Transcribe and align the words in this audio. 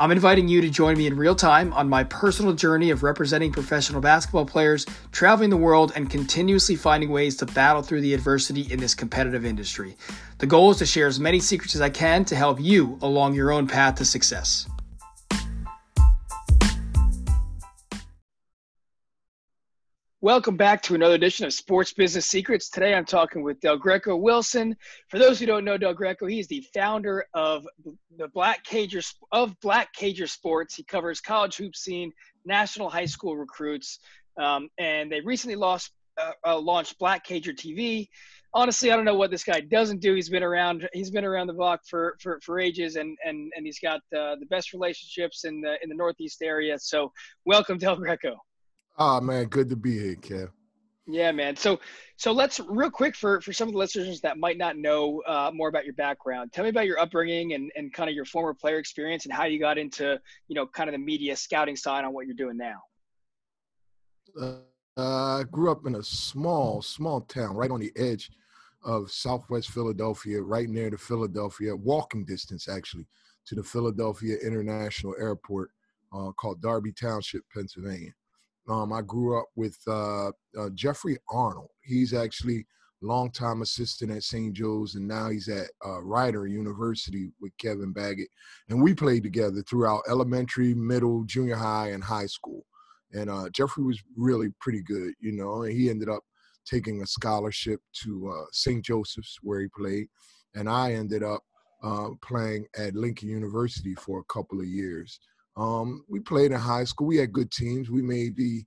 I'm 0.00 0.12
inviting 0.12 0.46
you 0.46 0.60
to 0.60 0.70
join 0.70 0.96
me 0.96 1.08
in 1.08 1.16
real 1.16 1.34
time 1.34 1.72
on 1.72 1.88
my 1.88 2.04
personal 2.04 2.52
journey 2.52 2.90
of 2.90 3.02
representing 3.02 3.50
professional 3.50 4.00
basketball 4.00 4.46
players, 4.46 4.86
traveling 5.10 5.50
the 5.50 5.56
world, 5.56 5.90
and 5.96 6.08
continuously 6.08 6.76
finding 6.76 7.10
ways 7.10 7.36
to 7.38 7.46
battle 7.46 7.82
through 7.82 8.02
the 8.02 8.14
adversity 8.14 8.72
in 8.72 8.78
this 8.78 8.94
competitive 8.94 9.44
industry. 9.44 9.96
The 10.38 10.46
goal 10.46 10.70
is 10.70 10.76
to 10.76 10.86
share 10.86 11.08
as 11.08 11.18
many 11.18 11.40
secrets 11.40 11.74
as 11.74 11.80
I 11.80 11.90
can 11.90 12.24
to 12.26 12.36
help 12.36 12.60
you 12.60 12.96
along 13.02 13.34
your 13.34 13.50
own 13.50 13.66
path 13.66 13.96
to 13.96 14.04
success. 14.04 14.68
Welcome 20.28 20.58
back 20.58 20.82
to 20.82 20.94
another 20.94 21.14
edition 21.14 21.46
of 21.46 21.54
Sports 21.54 21.94
Business 21.94 22.26
Secrets. 22.26 22.68
Today 22.68 22.92
I'm 22.92 23.06
talking 23.06 23.42
with 23.42 23.60
Del 23.60 23.78
Greco 23.78 24.14
Wilson. 24.14 24.76
For 25.08 25.18
those 25.18 25.40
who 25.40 25.46
don't 25.46 25.64
know 25.64 25.78
Del 25.78 25.94
Greco, 25.94 26.26
he's 26.26 26.46
the 26.48 26.62
founder 26.74 27.24
of 27.32 27.66
the 28.18 28.28
Black 28.34 28.62
Cager 28.62 29.02
of 29.32 29.58
Black 29.62 29.88
Cager 29.98 30.28
Sports. 30.28 30.74
He 30.74 30.84
covers 30.84 31.22
college 31.22 31.56
hoop 31.56 31.74
scene, 31.74 32.12
national 32.44 32.90
high 32.90 33.06
school 33.06 33.38
recruits, 33.38 34.00
um, 34.38 34.68
and 34.76 35.10
they 35.10 35.22
recently 35.22 35.56
lost, 35.56 35.92
uh, 36.20 36.32
uh, 36.46 36.58
launched 36.58 36.98
Black 36.98 37.26
Cager 37.26 37.56
TV. 37.56 38.06
Honestly, 38.52 38.92
I 38.92 38.96
don't 38.96 39.06
know 39.06 39.16
what 39.16 39.30
this 39.30 39.44
guy 39.44 39.60
doesn't 39.60 40.02
do. 40.02 40.14
He's 40.14 40.28
been 40.28 40.42
around. 40.42 40.86
He's 40.92 41.10
been 41.10 41.24
around 41.24 41.46
the 41.46 41.54
block 41.54 41.80
for 41.88 42.18
for, 42.20 42.38
for 42.42 42.60
ages, 42.60 42.96
and 42.96 43.16
and 43.24 43.50
and 43.56 43.64
he's 43.64 43.78
got 43.78 44.00
uh, 44.14 44.36
the 44.36 44.46
best 44.50 44.74
relationships 44.74 45.44
in 45.44 45.62
the 45.62 45.76
in 45.82 45.88
the 45.88 45.96
Northeast 45.96 46.42
area. 46.42 46.78
So, 46.78 47.12
welcome, 47.46 47.78
Del 47.78 47.96
Greco. 47.96 48.36
Oh 48.98 49.20
man, 49.20 49.46
good 49.46 49.68
to 49.70 49.76
be 49.76 49.98
here, 49.98 50.16
Kev. 50.16 50.50
Yeah, 51.06 51.32
man. 51.32 51.56
So, 51.56 51.80
so 52.16 52.32
let's 52.32 52.60
real 52.68 52.90
quick 52.90 53.16
for 53.16 53.40
for 53.40 53.52
some 53.52 53.68
of 53.68 53.72
the 53.72 53.78
listeners 53.78 54.20
that 54.20 54.36
might 54.38 54.58
not 54.58 54.76
know 54.76 55.22
uh, 55.26 55.50
more 55.54 55.68
about 55.68 55.84
your 55.84 55.94
background. 55.94 56.52
Tell 56.52 56.64
me 56.64 56.70
about 56.70 56.86
your 56.86 56.98
upbringing 56.98 57.54
and 57.54 57.70
and 57.76 57.92
kind 57.92 58.10
of 58.10 58.16
your 58.16 58.26
former 58.26 58.52
player 58.52 58.78
experience 58.78 59.24
and 59.24 59.32
how 59.32 59.44
you 59.44 59.58
got 59.58 59.78
into 59.78 60.20
you 60.48 60.54
know 60.54 60.66
kind 60.66 60.90
of 60.90 60.92
the 60.92 60.98
media 60.98 61.34
scouting 61.36 61.76
side 61.76 62.04
on 62.04 62.12
what 62.12 62.26
you're 62.26 62.34
doing 62.34 62.58
now. 62.58 62.82
Uh, 64.38 65.40
I 65.40 65.44
grew 65.50 65.70
up 65.70 65.86
in 65.86 65.94
a 65.94 66.02
small 66.02 66.82
small 66.82 67.22
town 67.22 67.54
right 67.54 67.70
on 67.70 67.80
the 67.80 67.92
edge 67.96 68.30
of 68.84 69.10
Southwest 69.10 69.70
Philadelphia, 69.70 70.42
right 70.42 70.68
near 70.68 70.90
the 70.90 70.98
Philadelphia 70.98 71.74
walking 71.74 72.24
distance 72.24 72.68
actually 72.68 73.06
to 73.46 73.54
the 73.54 73.62
Philadelphia 73.62 74.36
International 74.44 75.14
Airport 75.18 75.70
uh, 76.12 76.32
called 76.32 76.60
Darby 76.60 76.92
Township, 76.92 77.44
Pennsylvania. 77.54 78.12
Um, 78.68 78.92
I 78.92 79.02
grew 79.02 79.38
up 79.38 79.46
with 79.56 79.76
uh, 79.86 80.28
uh, 80.28 80.70
Jeffrey 80.74 81.18
Arnold. 81.30 81.70
He's 81.82 82.12
actually 82.12 82.66
longtime 83.00 83.62
assistant 83.62 84.10
at 84.10 84.22
St. 84.22 84.52
Joe's, 84.52 84.94
and 84.94 85.06
now 85.06 85.30
he's 85.30 85.48
at 85.48 85.70
uh, 85.86 86.02
Rider 86.02 86.46
University 86.46 87.30
with 87.40 87.56
Kevin 87.58 87.92
Baggett. 87.92 88.28
And 88.68 88.82
we 88.82 88.94
played 88.94 89.22
together 89.22 89.62
throughout 89.62 90.02
elementary, 90.08 90.74
middle, 90.74 91.24
junior 91.24 91.56
high, 91.56 91.90
and 91.90 92.02
high 92.02 92.26
school. 92.26 92.64
And 93.12 93.30
uh, 93.30 93.48
Jeffrey 93.50 93.84
was 93.84 94.02
really 94.16 94.48
pretty 94.60 94.82
good, 94.82 95.14
you 95.20 95.32
know. 95.32 95.62
And 95.62 95.72
he 95.72 95.88
ended 95.88 96.08
up 96.08 96.22
taking 96.66 97.02
a 97.02 97.06
scholarship 97.06 97.80
to 98.04 98.30
uh, 98.30 98.44
St. 98.52 98.84
Joseph's 98.84 99.38
where 99.42 99.60
he 99.60 99.68
played, 99.74 100.08
and 100.54 100.68
I 100.68 100.92
ended 100.92 101.22
up 101.22 101.42
uh, 101.82 102.08
playing 102.22 102.66
at 102.76 102.94
Lincoln 102.94 103.28
University 103.28 103.94
for 103.94 104.20
a 104.20 104.32
couple 104.32 104.60
of 104.60 104.66
years. 104.66 105.20
Um, 105.58 106.04
we 106.08 106.20
played 106.20 106.52
in 106.52 106.58
high 106.58 106.84
school. 106.84 107.08
We 107.08 107.16
had 107.16 107.32
good 107.32 107.50
teams. 107.50 107.90
We 107.90 108.00
made 108.00 108.36
the 108.36 108.64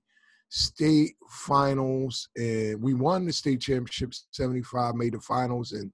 state 0.50 1.14
finals 1.30 2.28
and 2.36 2.80
we 2.82 2.92
won 2.92 3.24
the 3.24 3.32
state 3.32 3.62
championship 3.62 4.12
75, 4.32 4.94
made 4.94 5.14
the 5.14 5.20
finals 5.20 5.72
in 5.72 5.90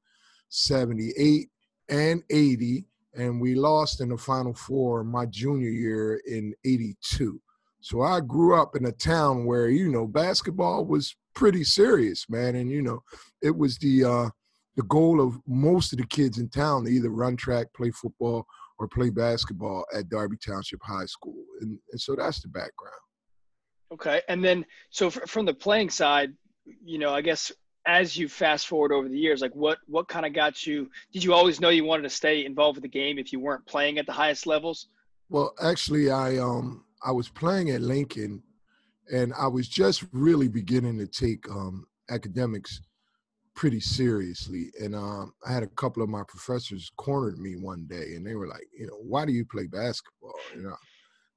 78 0.49 1.49
and 1.89 2.23
80. 2.29 2.85
And 3.15 3.41
we 3.41 3.55
lost 3.55 4.01
in 4.01 4.09
the 4.09 4.19
final 4.19 4.53
four 4.53 5.05
my 5.05 5.27
junior 5.27 5.71
year 5.71 6.21
in 6.27 6.53
82. 6.65 7.41
So 7.81 8.03
I 8.03 8.19
grew 8.21 8.61
up 8.61 8.75
in 8.75 8.87
a 8.87 8.93
town 8.93 9.45
where, 9.45 9.69
you 9.69 9.89
know, 9.89 10.07
basketball 10.07 10.85
was 10.85 11.15
pretty 11.35 11.63
serious, 11.63 12.29
man. 12.29 12.57
And, 12.57 12.69
you 12.69 12.83
know, 12.83 13.03
it 13.41 13.57
was 13.57 13.79
the 13.79 14.05
uh, 14.05 14.31
the 14.77 14.83
goal 14.85 15.21
of 15.21 15.39
most 15.47 15.93
of 15.93 15.99
the 15.99 16.07
kids 16.07 16.39
in 16.39 16.49
town 16.49 16.85
to 16.85 16.91
either 16.91 17.11
run 17.11 17.37
track, 17.37 17.67
play 17.75 17.91
football, 17.91 18.47
or 18.79 18.89
play 18.89 19.11
basketball 19.11 19.85
at 19.95 20.09
Darby 20.09 20.37
Township 20.37 20.81
High 20.83 21.07
School. 21.07 21.45
And, 21.61 21.79
and 21.91 22.01
so 22.01 22.15
that's 22.15 22.41
the 22.41 22.49
background. 22.49 22.95
Okay. 23.93 24.23
And 24.29 24.45
then, 24.45 24.65
so 24.91 25.11
from 25.11 25.47
the 25.47 25.55
playing 25.55 25.91
side, 25.91 26.33
you 26.85 26.99
know, 26.99 27.13
I 27.13 27.23
guess 27.23 27.51
as 27.87 28.17
you 28.17 28.29
fast 28.29 28.67
forward 28.67 28.93
over 28.93 29.09
the 29.09 29.19
years, 29.19 29.41
like 29.41 29.55
what, 29.55 29.79
what 29.87 30.09
kind 30.09 30.27
of 30.27 30.35
got 30.35 30.67
you, 30.67 30.91
did 31.13 31.25
you 31.25 31.33
always 31.33 31.61
know 31.61 31.71
you 31.71 31.85
wanted 31.85 32.03
to 32.03 32.11
stay 32.11 32.45
involved 32.45 32.77
with 32.77 32.83
the 32.83 32.89
game 32.89 33.19
if 33.19 33.33
you 33.33 33.41
weren't 33.41 33.67
playing 33.67 33.99
at 33.99 34.07
the 34.07 34.13
highest 34.13 34.47
levels? 34.47 34.89
Well, 35.31 35.55
actually, 35.63 36.11
I, 36.11 36.37
um, 36.37 36.85
I 37.05 37.13
was 37.13 37.29
playing 37.29 37.71
at 37.71 37.81
Lincoln 37.81 38.43
and 39.13 39.33
I 39.39 39.47
was 39.47 39.69
just 39.69 40.05
really 40.13 40.49
beginning 40.49 40.99
to 40.99 41.07
take 41.07 41.49
um, 41.51 41.87
academics 42.11 42.81
pretty 43.59 43.81
seriously. 43.81 44.71
And 44.81 44.95
um, 44.95 45.35
I 45.45 45.53
had 45.53 45.65
a 45.65 45.75
couple 45.75 46.01
of 46.01 46.09
my 46.09 46.23
professors 46.29 46.93
cornered 46.97 47.41
me 47.41 47.57
one 47.57 47.87
day, 47.91 48.15
and 48.15 48.25
they 48.25 48.37
were 48.37 48.47
like, 48.47 48.63
you 48.73 48.87
know, 48.87 48.97
why 49.03 49.27
do 49.27 49.33
you 49.33 49.45
play 49.45 49.67
basketball? 49.67 50.39
You 50.55 50.63
know, 50.63 50.77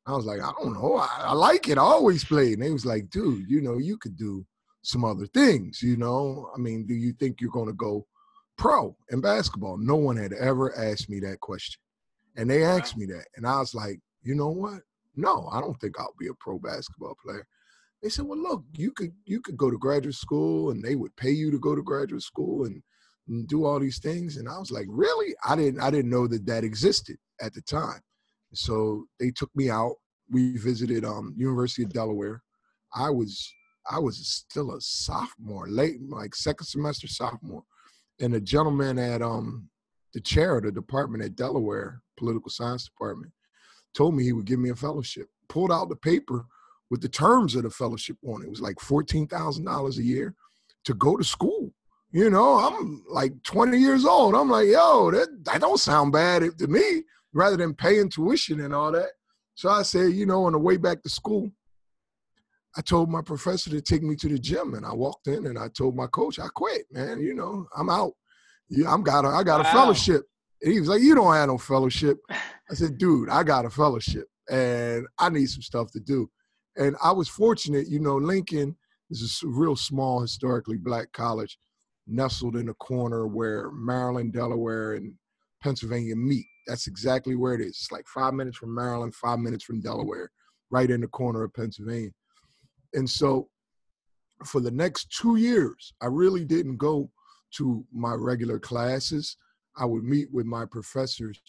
I 0.05 0.11
was 0.11 0.25
like, 0.25 0.39
I 0.39 0.51
don't 0.61 0.73
know, 0.73 0.97
I, 0.97 1.09
I 1.21 1.33
like 1.33 1.67
it. 1.67 1.79
I 1.79 1.81
always 1.81 2.23
played. 2.23 2.53
And 2.53 2.61
they 2.61 2.69
was 2.69 2.85
like, 2.85 3.09
dude, 3.09 3.49
you 3.49 3.59
know, 3.59 3.79
you 3.79 3.97
could 3.97 4.15
do 4.17 4.45
some 4.83 5.03
other 5.03 5.25
things. 5.25 5.81
You 5.81 5.97
know, 5.97 6.47
I 6.55 6.59
mean, 6.59 6.85
do 6.85 6.93
you 6.93 7.11
think 7.13 7.41
you're 7.41 7.49
going 7.49 7.69
to 7.69 7.73
go 7.73 8.05
pro 8.55 8.95
in 9.09 9.19
basketball? 9.19 9.77
No 9.77 9.95
one 9.95 10.15
had 10.15 10.33
ever 10.33 10.77
asked 10.77 11.09
me 11.09 11.19
that 11.21 11.39
question, 11.39 11.81
and 12.37 12.47
they 12.47 12.63
asked 12.63 12.97
me 12.97 13.07
that, 13.07 13.25
and 13.35 13.47
I 13.47 13.57
was 13.57 13.73
like, 13.73 13.99
you 14.21 14.35
know 14.35 14.49
what? 14.49 14.81
No, 15.15 15.49
I 15.51 15.59
don't 15.59 15.79
think 15.81 15.99
I'll 15.99 16.13
be 16.19 16.27
a 16.27 16.35
pro 16.35 16.59
basketball 16.59 17.17
player. 17.25 17.47
They 18.01 18.09
said, 18.09 18.25
"Well, 18.25 18.41
look, 18.41 18.63
you 18.75 18.91
could 18.91 19.13
you 19.25 19.41
could 19.41 19.57
go 19.57 19.69
to 19.69 19.77
graduate 19.77 20.15
school, 20.15 20.71
and 20.71 20.83
they 20.83 20.95
would 20.95 21.15
pay 21.15 21.31
you 21.31 21.51
to 21.51 21.59
go 21.59 21.75
to 21.75 21.83
graduate 21.83 22.23
school 22.23 22.65
and, 22.65 22.81
and 23.27 23.47
do 23.47 23.65
all 23.65 23.79
these 23.79 23.99
things." 23.99 24.37
And 24.37 24.49
I 24.49 24.57
was 24.57 24.71
like, 24.71 24.87
"Really? 24.89 25.35
I 25.45 25.55
didn't 25.55 25.81
I 25.81 25.91
didn't 25.91 26.11
know 26.11 26.27
that 26.27 26.45
that 26.47 26.63
existed 26.63 27.17
at 27.41 27.53
the 27.53 27.61
time." 27.61 28.01
So 28.53 29.05
they 29.19 29.31
took 29.31 29.49
me 29.55 29.69
out. 29.69 29.95
We 30.29 30.57
visited 30.57 31.05
um, 31.05 31.33
University 31.37 31.83
of 31.83 31.93
Delaware. 31.93 32.41
I 32.93 33.09
was 33.09 33.51
I 33.89 33.99
was 33.99 34.27
still 34.27 34.71
a 34.75 34.81
sophomore, 34.81 35.67
late 35.67 36.01
like 36.09 36.35
second 36.35 36.65
semester 36.65 37.07
sophomore, 37.07 37.63
and 38.19 38.33
a 38.33 38.41
gentleman 38.41 38.97
at 38.97 39.21
um 39.21 39.69
the 40.13 40.21
chair 40.21 40.57
of 40.57 40.63
the 40.63 40.71
department 40.71 41.23
at 41.23 41.35
Delaware, 41.35 42.01
political 42.17 42.49
science 42.49 42.85
department, 42.85 43.31
told 43.93 44.15
me 44.15 44.23
he 44.23 44.33
would 44.33 44.45
give 44.45 44.59
me 44.59 44.69
a 44.69 44.75
fellowship. 44.75 45.27
Pulled 45.47 45.71
out 45.71 45.89
the 45.89 45.95
paper 45.95 46.45
with 46.91 47.01
the 47.01 47.09
terms 47.09 47.55
of 47.55 47.63
the 47.63 47.69
fellowship 47.69 48.17
on 48.27 48.43
it. 48.43 48.47
It 48.47 48.49
was 48.51 48.61
like 48.61 48.75
$14,000 48.75 49.97
a 49.97 50.03
year 50.03 50.35
to 50.83 50.93
go 50.93 51.15
to 51.15 51.23
school. 51.23 51.73
You 52.11 52.29
know, 52.29 52.55
I'm 52.59 53.03
like 53.09 53.31
20 53.43 53.77
years 53.77 54.05
old. 54.05 54.35
I'm 54.35 54.49
like, 54.49 54.67
yo, 54.67 55.09
that, 55.11 55.29
that 55.45 55.61
don't 55.61 55.79
sound 55.79 56.11
bad 56.11 56.43
to 56.59 56.67
me, 56.67 57.03
rather 57.33 57.55
than 57.55 57.73
paying 57.73 58.09
tuition 58.09 58.59
and 58.59 58.75
all 58.75 58.91
that. 58.91 59.11
So 59.55 59.69
I 59.69 59.83
said, 59.83 60.11
you 60.11 60.25
know, 60.25 60.43
on 60.43 60.51
the 60.51 60.59
way 60.59 60.75
back 60.75 61.01
to 61.03 61.09
school, 61.09 61.49
I 62.75 62.81
told 62.81 63.09
my 63.09 63.21
professor 63.21 63.69
to 63.69 63.81
take 63.81 64.03
me 64.03 64.17
to 64.17 64.27
the 64.27 64.37
gym, 64.37 64.73
and 64.73 64.85
I 64.85 64.93
walked 64.93 65.27
in 65.27 65.47
and 65.47 65.57
I 65.57 65.69
told 65.69 65.95
my 65.95 66.07
coach, 66.07 66.39
I 66.39 66.47
quit, 66.53 66.85
man. 66.91 67.21
You 67.21 67.35
know, 67.35 67.67
I'm 67.75 67.89
out. 67.89 68.11
Yeah, 68.67 68.93
I'm 68.93 69.03
got 69.03 69.23
a, 69.23 69.29
I 69.29 69.43
got 69.43 69.63
wow. 69.63 69.69
a 69.69 69.73
fellowship. 69.73 70.23
And 70.61 70.73
he 70.73 70.79
was 70.81 70.89
like, 70.89 71.01
you 71.01 71.15
don't 71.15 71.33
have 71.33 71.47
no 71.47 71.57
fellowship. 71.57 72.17
I 72.29 72.73
said, 72.73 72.97
dude, 72.97 73.29
I 73.29 73.43
got 73.43 73.65
a 73.65 73.69
fellowship, 73.69 74.27
and 74.49 75.07
I 75.17 75.29
need 75.29 75.49
some 75.49 75.61
stuff 75.61 75.89
to 75.91 76.01
do 76.01 76.29
and 76.77 76.95
I 77.03 77.11
was 77.11 77.27
fortunate, 77.27 77.87
you 77.87 77.99
know, 77.99 78.17
Lincoln 78.17 78.75
is 79.09 79.41
a 79.43 79.47
real 79.47 79.75
small, 79.75 80.21
historically 80.21 80.77
black 80.77 81.11
college 81.11 81.57
nestled 82.07 82.55
in 82.55 82.69
a 82.69 82.73
corner 82.75 83.27
where 83.27 83.71
Maryland, 83.71 84.33
Delaware, 84.33 84.93
and 84.93 85.13
Pennsylvania 85.61 86.15
meet. 86.15 86.45
That's 86.67 86.87
exactly 86.87 87.35
where 87.35 87.53
it 87.53 87.61
is. 87.61 87.69
It's 87.69 87.91
like 87.91 88.07
five 88.07 88.33
minutes 88.33 88.57
from 88.57 88.73
Maryland, 88.73 89.15
five 89.15 89.39
minutes 89.39 89.63
from 89.63 89.81
Delaware, 89.81 90.31
right 90.69 90.89
in 90.89 91.01
the 91.01 91.07
corner 91.07 91.43
of 91.43 91.53
Pennsylvania. 91.53 92.11
And 92.93 93.09
so 93.09 93.49
for 94.45 94.61
the 94.61 94.71
next 94.71 95.15
two 95.15 95.35
years, 95.35 95.93
I 96.01 96.07
really 96.07 96.45
didn't 96.45 96.77
go 96.77 97.09
to 97.57 97.85
my 97.93 98.13
regular 98.13 98.59
classes. 98.59 99.37
I 99.77 99.85
would 99.85 100.03
meet 100.03 100.31
with 100.31 100.45
my 100.45 100.65
professors 100.65 101.39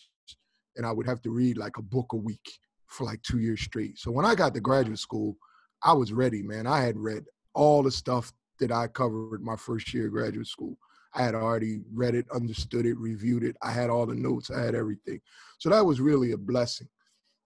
and 0.77 0.87
I 0.87 0.93
would 0.93 1.07
have 1.07 1.23
to 1.23 1.31
read 1.31 1.57
like 1.57 1.77
a 1.79 1.83
book 1.83 2.13
a 2.13 2.17
week 2.17 2.59
for 2.93 3.05
like 3.05 3.23
two 3.23 3.39
years 3.39 3.61
straight. 3.61 3.99
So 3.99 4.11
when 4.11 4.25
I 4.25 4.35
got 4.35 4.55
to 4.55 4.61
graduate 4.61 4.99
school, 4.99 5.37
I 5.83 5.93
was 5.93 6.13
ready, 6.13 6.43
man. 6.43 6.67
I 6.67 6.81
had 6.81 6.97
read 6.97 7.25
all 7.55 7.83
the 7.83 7.91
stuff 7.91 8.33
that 8.61 8.71
I 8.71 8.87
covered 8.87 9.43
my 9.43 9.57
first 9.57 9.93
year 9.93 10.07
of 10.07 10.13
graduate 10.13 10.47
school. 10.47 10.79
I 11.15 11.23
had 11.23 11.35
already 11.35 11.81
read 11.93 12.15
it, 12.15 12.27
understood 12.33 12.87
it, 12.87 12.97
reviewed 12.97 13.43
it. 13.45 13.57
I 13.63 13.71
had 13.71 13.91
all 13.91 14.07
the 14.07 14.15
notes, 14.15 14.51
I 14.51 14.61
had 14.63 14.75
everything. 14.75 15.21
So 15.59 15.69
that 15.69 15.85
was 15.85 16.01
really 16.01 16.33
a 16.33 16.39
blessing. 16.39 16.89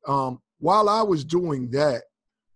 Um, 0.06 0.40
while 0.58 0.88
I 0.88 1.02
was 1.02 1.24
doing 1.24 1.70
that, 1.70 2.02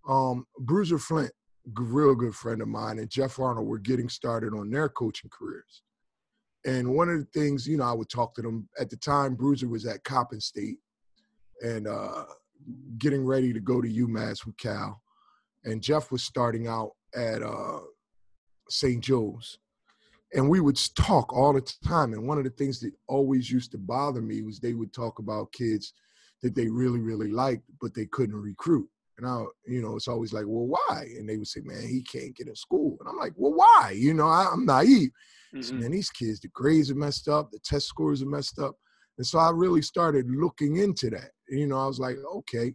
um, 0.09 0.47
Bruiser 0.59 0.99
Flint, 0.99 1.33
real 1.77 2.15
good 2.15 2.35
friend 2.35 2.63
of 2.63 2.69
mine, 2.69 2.99
and 2.99 3.11
Jeff 3.11 3.39
Arnold 3.39 3.67
were 3.67 3.79
getting 3.79 4.09
started 4.09 4.55
on 4.55 4.71
their 4.71 4.89
coaching 4.89 5.31
careers. 5.31 5.83
And 6.65 6.95
one 6.95 7.09
of 7.09 7.19
the 7.19 7.29
things, 7.39 7.67
you 7.67 7.77
know, 7.77 7.85
I 7.85 7.93
would 7.93 8.09
talk 8.09 8.35
to 8.35 8.43
them 8.43 8.69
at 8.79 8.91
the 8.91 8.97
time. 8.97 9.35
Bruiser 9.35 9.69
was 9.69 9.87
at 9.87 10.05
Coppin 10.05 10.41
State, 10.41 10.79
and 11.63 11.89
uh, 11.89 12.25
getting 12.99 13.25
ready 13.25 13.53
to 13.53 13.61
go 13.61 13.81
to 13.81 13.89
UMass 13.89 14.47
with 14.47 14.57
Cal, 14.57 15.01
and 15.65 15.83
Jeff 15.83 16.11
was 16.11 16.23
starting 16.23 16.67
out 16.67 16.93
at 17.15 17.43
uh, 17.43 17.81
St. 18.69 19.03
Joe's, 19.03 19.59
and 20.33 20.49
we 20.49 20.61
would 20.61 20.79
talk 20.95 21.33
all 21.33 21.53
the 21.53 21.73
time. 21.85 22.13
And 22.13 22.27
one 22.27 22.39
of 22.39 22.45
the 22.45 22.51
things 22.51 22.81
that 22.81 22.93
always 23.09 23.51
used 23.51 23.73
to 23.73 23.79
bother 23.79 24.23
me 24.23 24.43
was 24.43 24.59
they 24.59 24.75
would 24.75 24.93
talk 24.93 25.19
about 25.19 25.53
kids 25.53 25.93
that 26.43 26.55
they 26.55 26.69
really, 26.69 27.01
really 27.01 27.31
liked, 27.31 27.65
but 27.81 27.95
they 27.95 28.07
couldn't 28.07 28.41
recruit. 28.41 28.89
And 29.19 29.27
I, 29.27 29.45
you 29.67 29.83
know, 29.83 29.97
it's 29.97 30.09
always 30.09 30.33
like, 30.33 30.47
well, 30.47 30.67
why? 30.67 31.03
And 31.19 31.29
they 31.29 31.37
would 31.37 31.47
say, 31.47 31.61
man, 31.63 31.87
he 31.87 32.03
can't 32.03 32.35
get 32.35 32.49
in 32.49 32.57
school. 32.57 32.97
And 33.01 33.09
I'm 33.09 33.19
like, 33.19 33.35
well, 33.37 33.53
why? 33.53 33.93
You 33.95 34.15
know, 34.15 34.29
I, 34.29 34.51
am 34.53 34.65
naive. 34.65 35.11
Mm-hmm. 35.55 35.61
So, 35.61 35.75
man, 35.75 35.91
these 35.91 36.11
kids, 36.11 36.41
the 36.41 36.49
grades 36.49 36.91
are 36.91 36.95
messed 36.95 37.29
up, 37.29 37.51
the 37.51 37.59
test 37.59 37.87
scores 37.87 38.23
are 38.23 38.27
messed 38.27 38.59
up. 38.59 38.77
And 39.21 39.27
so 39.27 39.39
I 39.39 39.51
really 39.51 39.83
started 39.83 40.31
looking 40.31 40.79
into 40.79 41.11
that. 41.11 41.33
You 41.47 41.67
know, 41.67 41.77
I 41.77 41.87
was 41.87 41.99
like, 42.01 42.17
okay. 42.37 42.75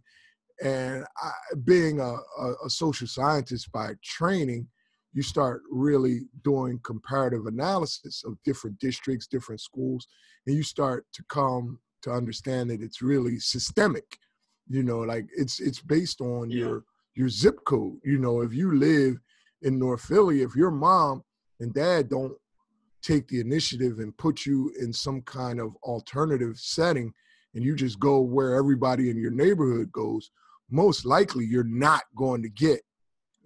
And 0.62 1.04
I, 1.20 1.32
being 1.64 1.98
a, 1.98 2.14
a, 2.40 2.54
a 2.66 2.70
social 2.70 3.08
scientist 3.08 3.72
by 3.72 3.94
training, 4.04 4.68
you 5.12 5.24
start 5.24 5.62
really 5.72 6.20
doing 6.44 6.78
comparative 6.84 7.46
analysis 7.46 8.22
of 8.24 8.38
different 8.44 8.78
districts, 8.78 9.26
different 9.26 9.60
schools, 9.60 10.06
and 10.46 10.54
you 10.54 10.62
start 10.62 11.04
to 11.14 11.24
come 11.28 11.80
to 12.02 12.12
understand 12.12 12.70
that 12.70 12.80
it's 12.80 13.02
really 13.02 13.40
systemic. 13.40 14.16
You 14.68 14.84
know, 14.84 15.00
like 15.00 15.26
it's 15.36 15.58
it's 15.58 15.80
based 15.80 16.20
on 16.20 16.48
yeah. 16.48 16.58
your 16.58 16.84
your 17.16 17.28
zip 17.28 17.58
code. 17.64 17.98
You 18.04 18.20
know, 18.20 18.42
if 18.42 18.54
you 18.54 18.78
live 18.78 19.18
in 19.62 19.80
North 19.80 20.02
Philly, 20.02 20.42
if 20.42 20.54
your 20.54 20.70
mom 20.70 21.24
and 21.58 21.74
dad 21.74 22.08
don't 22.08 22.34
take 23.02 23.28
the 23.28 23.40
initiative 23.40 23.98
and 23.98 24.16
put 24.16 24.46
you 24.46 24.72
in 24.80 24.92
some 24.92 25.22
kind 25.22 25.60
of 25.60 25.76
alternative 25.82 26.58
setting 26.58 27.12
and 27.54 27.64
you 27.64 27.74
just 27.74 27.98
go 27.98 28.20
where 28.20 28.54
everybody 28.54 29.10
in 29.10 29.16
your 29.16 29.30
neighborhood 29.30 29.90
goes, 29.90 30.30
most 30.70 31.06
likely 31.06 31.44
you're 31.44 31.64
not 31.64 32.02
going 32.14 32.42
to 32.42 32.50
get 32.50 32.80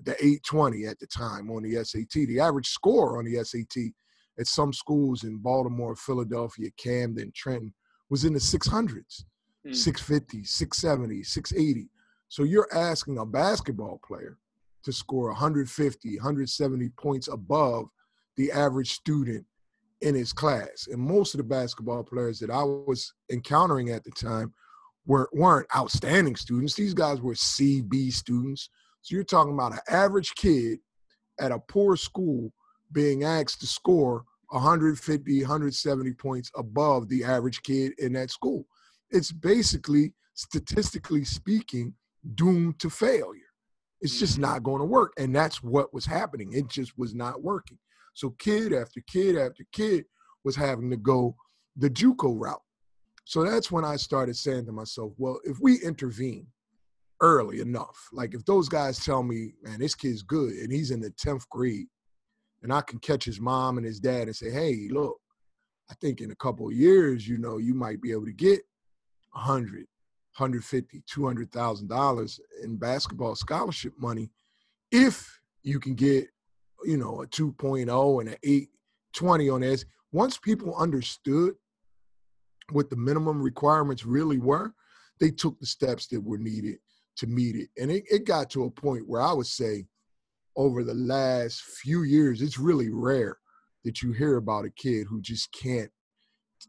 the 0.02 0.12
820 0.14 0.86
at 0.86 0.98
the 0.98 1.06
time 1.06 1.50
on 1.50 1.62
the 1.62 1.84
SAT. 1.84 2.26
The 2.26 2.40
average 2.40 2.68
score 2.68 3.18
on 3.18 3.24
the 3.24 3.42
SAT 3.44 3.92
at 4.38 4.46
some 4.46 4.72
schools 4.72 5.24
in 5.24 5.36
Baltimore, 5.36 5.94
Philadelphia, 5.94 6.70
Camden, 6.76 7.32
Trenton 7.34 7.72
was 8.08 8.24
in 8.24 8.32
the 8.32 8.40
600s, 8.40 9.24
mm. 9.66 9.74
650, 9.74 10.44
670, 10.44 11.22
680. 11.22 11.88
So 12.28 12.44
you're 12.44 12.68
asking 12.74 13.18
a 13.18 13.26
basketball 13.26 14.00
player 14.04 14.38
to 14.84 14.92
score 14.92 15.28
150, 15.28 16.16
170 16.16 16.88
points 16.90 17.28
above 17.28 17.88
the 18.36 18.52
average 18.52 18.92
student 18.92 19.44
in 20.00 20.14
his 20.14 20.32
class. 20.32 20.88
And 20.90 21.00
most 21.00 21.34
of 21.34 21.38
the 21.38 21.44
basketball 21.44 22.02
players 22.02 22.38
that 22.40 22.50
I 22.50 22.62
was 22.62 23.12
encountering 23.30 23.90
at 23.90 24.04
the 24.04 24.10
time 24.10 24.52
were, 25.06 25.28
weren't 25.32 25.66
outstanding 25.74 26.36
students. 26.36 26.74
These 26.74 26.94
guys 26.94 27.20
were 27.20 27.34
CB 27.34 28.12
students. 28.12 28.70
So 29.02 29.14
you're 29.14 29.24
talking 29.24 29.54
about 29.54 29.72
an 29.72 29.80
average 29.88 30.34
kid 30.34 30.78
at 31.38 31.52
a 31.52 31.58
poor 31.58 31.96
school 31.96 32.52
being 32.92 33.24
asked 33.24 33.60
to 33.60 33.66
score 33.66 34.24
150, 34.48 35.40
170 35.40 36.12
points 36.14 36.50
above 36.56 37.08
the 37.08 37.24
average 37.24 37.62
kid 37.62 37.92
in 37.98 38.12
that 38.14 38.30
school. 38.30 38.66
It's 39.10 39.32
basically, 39.32 40.12
statistically 40.34 41.24
speaking, 41.24 41.94
doomed 42.34 42.78
to 42.80 42.90
failure. 42.90 43.39
It's 44.00 44.18
just 44.18 44.34
mm-hmm. 44.34 44.42
not 44.42 44.62
going 44.62 44.80
to 44.80 44.86
work. 44.86 45.12
And 45.18 45.34
that's 45.34 45.62
what 45.62 45.92
was 45.92 46.06
happening. 46.06 46.52
It 46.52 46.68
just 46.68 46.96
was 46.98 47.14
not 47.14 47.42
working. 47.42 47.78
So 48.14 48.30
kid 48.38 48.72
after 48.72 49.00
kid 49.06 49.36
after 49.36 49.64
kid 49.72 50.04
was 50.44 50.56
having 50.56 50.90
to 50.90 50.96
go 50.96 51.36
the 51.76 51.90
JUCO 51.90 52.34
route. 52.38 52.62
So 53.24 53.44
that's 53.44 53.70
when 53.70 53.84
I 53.84 53.96
started 53.96 54.36
saying 54.36 54.66
to 54.66 54.72
myself, 54.72 55.12
well, 55.16 55.38
if 55.44 55.58
we 55.60 55.80
intervene 55.82 56.46
early 57.20 57.60
enough, 57.60 58.08
like 58.12 58.34
if 58.34 58.44
those 58.44 58.68
guys 58.68 59.04
tell 59.04 59.22
me, 59.22 59.52
man, 59.62 59.78
this 59.78 59.94
kid's 59.94 60.22
good 60.22 60.52
and 60.54 60.72
he's 60.72 60.90
in 60.90 61.00
the 61.00 61.10
10th 61.10 61.48
grade, 61.48 61.86
and 62.62 62.72
I 62.72 62.80
can 62.82 62.98
catch 62.98 63.24
his 63.24 63.40
mom 63.40 63.78
and 63.78 63.86
his 63.86 64.00
dad 64.00 64.22
and 64.22 64.36
say, 64.36 64.50
hey, 64.50 64.88
look, 64.90 65.16
I 65.90 65.94
think 66.00 66.20
in 66.20 66.30
a 66.30 66.36
couple 66.36 66.66
of 66.68 66.74
years, 66.74 67.26
you 67.26 67.38
know, 67.38 67.58
you 67.58 67.74
might 67.74 68.02
be 68.02 68.12
able 68.12 68.26
to 68.26 68.32
get 68.32 68.60
100, 69.32 69.86
150, 70.36 71.02
200,000 71.06 71.88
dollars 71.88 72.40
in 72.62 72.76
basketball 72.76 73.34
scholarship 73.34 73.92
money 73.98 74.30
if 74.90 75.40
you 75.62 75.78
can 75.78 75.94
get 75.94 76.26
you 76.84 76.96
know, 76.96 77.22
a 77.22 77.26
2.0 77.26 78.20
and 78.20 78.28
an 78.28 78.36
820 78.42 79.50
on 79.50 79.60
this. 79.60 79.84
Once 80.12 80.38
people 80.38 80.74
understood 80.76 81.54
what 82.70 82.90
the 82.90 82.96
minimum 82.96 83.42
requirements 83.42 84.04
really 84.04 84.38
were, 84.38 84.72
they 85.18 85.30
took 85.30 85.58
the 85.60 85.66
steps 85.66 86.06
that 86.08 86.20
were 86.20 86.38
needed 86.38 86.76
to 87.16 87.26
meet 87.26 87.56
it. 87.56 87.68
And 87.80 87.90
it, 87.90 88.04
it 88.10 88.24
got 88.24 88.50
to 88.50 88.64
a 88.64 88.70
point 88.70 89.08
where 89.08 89.20
I 89.20 89.32
would 89.32 89.46
say 89.46 89.86
over 90.56 90.82
the 90.82 90.94
last 90.94 91.62
few 91.62 92.02
years, 92.02 92.42
it's 92.42 92.58
really 92.58 92.90
rare 92.90 93.38
that 93.84 94.02
you 94.02 94.12
hear 94.12 94.36
about 94.36 94.64
a 94.64 94.70
kid 94.70 95.06
who 95.08 95.20
just 95.20 95.52
can't 95.52 95.90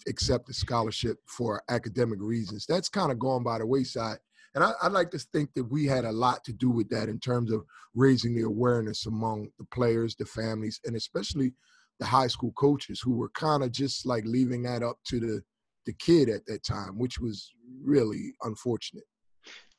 accept 0.07 0.49
a 0.49 0.53
scholarship 0.53 1.17
for 1.27 1.63
academic 1.69 2.19
reasons. 2.21 2.65
That's 2.67 2.89
kind 2.89 3.11
of 3.11 3.19
gone 3.19 3.43
by 3.43 3.59
the 3.59 3.65
wayside. 3.65 4.17
And 4.53 4.63
I, 4.63 4.73
would 4.83 4.91
like 4.91 5.11
to 5.11 5.19
think 5.19 5.53
that 5.55 5.63
we 5.63 5.85
had 5.85 6.03
a 6.03 6.11
lot 6.11 6.43
to 6.45 6.53
do 6.53 6.69
with 6.69 6.89
that 6.89 7.07
in 7.07 7.19
terms 7.19 7.51
of 7.51 7.63
raising 7.95 8.35
the 8.35 8.43
awareness 8.43 9.05
among 9.05 9.47
the 9.57 9.65
players, 9.65 10.15
the 10.15 10.25
families, 10.25 10.79
and 10.85 10.95
especially 10.95 11.53
the 11.99 12.05
high 12.05 12.27
school 12.27 12.51
coaches 12.53 12.99
who 12.99 13.15
were 13.15 13.29
kind 13.29 13.63
of 13.63 13.71
just 13.71 14.05
like 14.05 14.25
leaving 14.25 14.63
that 14.63 14.83
up 14.83 14.97
to 15.05 15.19
the 15.19 15.41
the 15.85 15.93
kid 15.93 16.29
at 16.29 16.45
that 16.45 16.63
time, 16.63 16.97
which 16.99 17.19
was 17.19 17.51
really 17.83 18.33
unfortunate. 18.43 19.03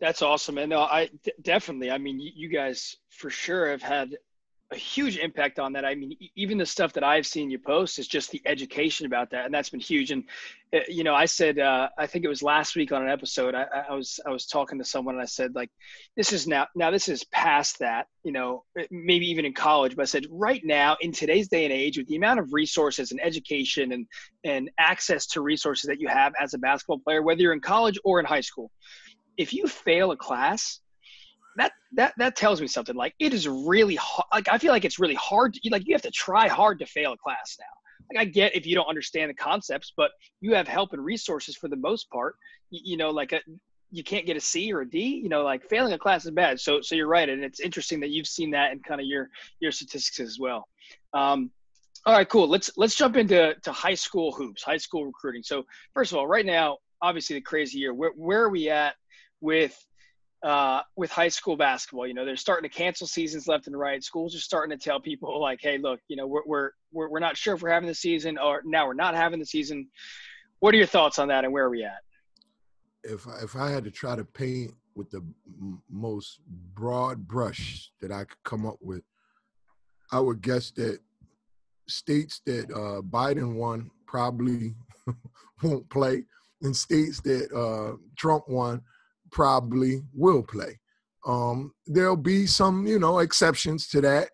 That's 0.01 0.23
awesome, 0.23 0.59
and 0.59 0.71
no, 0.71 0.81
I 0.81 1.11
d- 1.23 1.33
definitely. 1.43 1.91
I 1.93 1.99
mean, 1.99 2.19
you 2.19 2.49
guys 2.49 2.97
for 3.11 3.31
sure 3.31 3.71
have 3.71 3.83
had 3.83 4.17
a 4.73 4.77
huge 4.77 5.19
impact 5.19 5.59
on 5.59 5.73
that. 5.75 5.85
I 5.85 5.95
mean, 5.95 6.17
even 6.35 6.59
the 6.59 6.67
stuff 6.67 6.93
that 6.95 7.05
I've 7.05 7.27
seen 7.27 7.51
you 7.51 7.59
post 7.59 7.99
is 7.99 8.09
just 8.09 8.31
the 8.31 8.43
education 8.47 9.07
about 9.07 9.31
that, 9.31 9.45
and 9.45 9.55
that's 9.55 9.71
been 9.71 9.81
huge. 9.81 10.11
And 10.11 10.25
uh, 10.75 10.81
you 10.89 11.05
know, 11.05 11.15
I 11.15 11.27
said, 11.27 11.59
uh, 11.59 11.89
I 11.99 12.07
think 12.07 12.25
it 12.25 12.29
was 12.29 12.43
last 12.43 12.75
week 12.75 12.93
on 12.93 13.03
an 13.03 13.09
episode, 13.09 13.55
I, 13.55 13.67
I, 13.89 13.95
was 13.95 14.19
I 14.27 14.31
was 14.31 14.47
talking 14.47 14.79
to 14.79 14.85
someone, 14.85 15.15
and 15.15 15.23
I 15.23 15.27
said, 15.27 15.55
like, 15.55 15.71
this 16.17 16.33
is 16.33 16.47
now 16.47 16.67
now 16.75 16.91
this 16.91 17.09
is 17.09 17.25
past 17.25 17.79
that. 17.81 18.07
You 18.25 18.33
know, 18.33 18.65
maybe 18.91 19.27
even 19.31 19.45
in 19.45 19.53
college, 19.53 19.97
but 19.97 20.03
I 20.03 20.07
said, 20.07 20.27
right 20.31 20.63
now 20.65 20.97
in 21.01 21.13
today's 21.13 21.49
day 21.49 21.65
and 21.65 21.73
age, 21.73 21.99
with 21.99 22.07
the 22.07 22.17
amount 22.17 22.41
of 22.41 22.53
resources 22.53 23.13
and 23.13 23.21
education 23.23 23.93
and 23.93 24.07
and 24.45 24.71
access 24.79 25.27
to 25.29 25.41
resources 25.41 25.89
that 25.89 26.01
you 26.01 26.09
have 26.09 26.33
as 26.41 26.55
a 26.55 26.59
basketball 26.59 27.01
player, 27.01 27.23
whether 27.23 27.43
you're 27.43 27.53
in 27.53 27.61
college 27.61 27.99
or 28.05 28.21
in 28.21 28.27
high 28.27 28.41
school, 28.41 28.71
if 29.37 29.53
you 29.53 29.67
fail 29.67 30.13
a 30.13 30.17
class 30.17 30.81
that 31.57 31.73
that 31.95 32.15
that 32.19 32.37
tells 32.37 32.61
me 32.61 32.67
something. 32.67 32.95
Like 32.95 33.15
it 33.19 33.35
is 33.35 33.49
really 33.49 33.97
hard. 33.97 34.27
Like 34.33 34.49
I 34.51 34.59
feel 34.59 34.73
like 34.73 34.85
it's 34.85 34.99
really 34.99 35.15
hard. 35.15 35.55
To, 35.55 35.61
like 35.71 35.87
you 35.87 35.95
have 35.95 36.03
to 36.03 36.11
try 36.11 36.49
hard 36.49 36.79
to 36.81 36.87
fail 36.87 37.13
a 37.13 37.17
class 37.17 37.57
now. 37.59 37.67
Like 38.11 38.27
I 38.27 38.31
get 38.31 38.57
if 38.57 38.67
you 38.67 38.75
don't 38.75 38.89
understand 38.89 39.31
the 39.31 39.35
concepts, 39.35 39.93
but 39.97 40.11
you 40.41 40.55
have 40.55 40.69
help 40.69 40.93
and 40.93 41.05
resources 41.05 41.57
for 41.57 41.69
the 41.69 41.77
most 41.77 42.11
part. 42.11 42.37
You, 42.71 42.81
you 42.85 42.97
know, 42.97 43.11
like 43.11 43.33
a, 43.33 43.41
you 43.91 44.03
can't 44.03 44.27
get 44.27 44.37
a 44.37 44.41
C 44.41 44.73
or 44.73 44.81
a 44.81 44.89
D. 44.89 45.21
You 45.23 45.29
know, 45.29 45.43
like 45.43 45.69
failing 45.69 45.93
a 45.93 45.99
class 45.99 46.25
is 46.25 46.31
bad. 46.31 46.61
So 46.61 46.81
so 46.81 46.95
you're 46.95 47.09
right, 47.09 47.29
and 47.29 47.45
it's 47.45 47.61
interesting 47.61 48.01
that 48.01 48.11
you've 48.11 48.27
seen 48.27 48.51
that 48.53 48.73
in 48.73 48.81
kind 48.81 49.01
of 49.01 49.07
your 49.07 49.29
your 49.61 49.73
statistics 49.73 50.21
as 50.21 50.39
well. 50.39 50.67
Um, 51.15 51.51
all 52.05 52.15
right, 52.15 52.29
cool. 52.29 52.49
Let's 52.49 52.71
let's 52.77 52.97
jump 52.97 53.17
into 53.17 53.55
to 53.63 53.73
high 53.73 53.95
school 53.95 54.33
hoops, 54.33 54.63
high 54.63 54.79
school 54.79 55.07
recruiting. 55.07 55.43
So 55.45 55.65
first 55.95 56.13
of 56.13 56.19
all, 56.19 56.27
right 56.27 56.47
now, 56.47 56.79
obviously 57.01 57.35
the 57.35 57.43
crazy 57.43 57.79
year. 57.79 57.95
Where 57.95 58.13
where 58.17 58.43
are 58.43 58.51
we 58.51 58.71
at 58.71 58.95
with 59.41 59.77
uh, 60.43 60.83
with 60.97 61.11
high 61.11 61.29
school 61.29 61.57
basketball. 61.57 62.07
You 62.07 62.15
know, 62.15 62.25
they're 62.25 62.37
starting 62.37 62.69
to 62.69 62.77
cancel 62.77 63.07
seasons 63.07 63.47
left 63.47 63.67
and 63.67 63.79
right. 63.79 64.03
Schools 64.03 64.35
are 64.35 64.41
starting 64.41 64.77
to 64.77 64.83
tell 64.83 65.01
people 65.01 65.41
like, 65.41 65.61
"Hey, 65.63 65.79
look, 65.79 66.01
you 66.09 66.17
know, 66.17 66.27
we're 66.27 66.43
we're 66.47 66.71
we're, 66.93 67.09
we're 67.09 67.21
not 67.21 67.37
sure 67.37 67.55
if 67.55 67.63
we're 67.63 67.71
having 67.71 67.89
the 67.89 67.95
season, 67.95 68.39
or 68.39 68.63
now 68.65 68.87
we're 68.87 68.95
not 68.95 69.15
having 69.15 69.39
the 69.39 69.47
season." 69.47 69.89
What 70.61 70.75
are 70.75 70.79
your 70.79 70.87
thoughts 70.87 71.19
on 71.19 71.29
that, 71.29 71.45
and 71.45 71.53
where 71.53 71.65
are 71.65 71.71
we 71.71 71.85
at? 71.85 72.03
If 73.05 73.27
I, 73.27 73.43
if 73.43 73.57
I 73.57 73.71
had 73.71 73.85
to 73.85 73.91
try 73.91 74.15
to 74.15 74.25
paint 74.25 74.73
with 74.95 75.11
the 75.11 75.25
m- 75.61 75.83
most 75.91 76.41
broad 76.75 77.27
brush 77.27 77.91
that 78.01 78.13
I 78.13 78.25
could 78.25 78.43
come 78.45 78.67
up 78.67 78.77
with, 78.81 79.03
I 80.13 80.21
would 80.21 80.41
guess 80.41 80.71
that 80.73 81.01
states 81.89 82.41
that 82.47 82.71
uh, 82.71 83.03
Biden 83.03 83.55
won 83.55 83.91
probably 84.07 84.75
won't 85.63 85.89
play, 85.91 86.25
and 86.63 86.77
states 86.77 87.21
that 87.21 87.51
uh, 87.53 87.97
Trump 88.17 88.45
won 88.49 88.83
probably 89.33 90.03
will 90.15 90.43
play. 90.43 90.79
Um, 91.27 91.73
there'll 91.87 92.17
be 92.17 92.47
some, 92.47 92.87
you 92.87 92.99
know, 92.99 93.19
exceptions 93.19 93.89
to 93.89 94.01
that. 94.03 94.29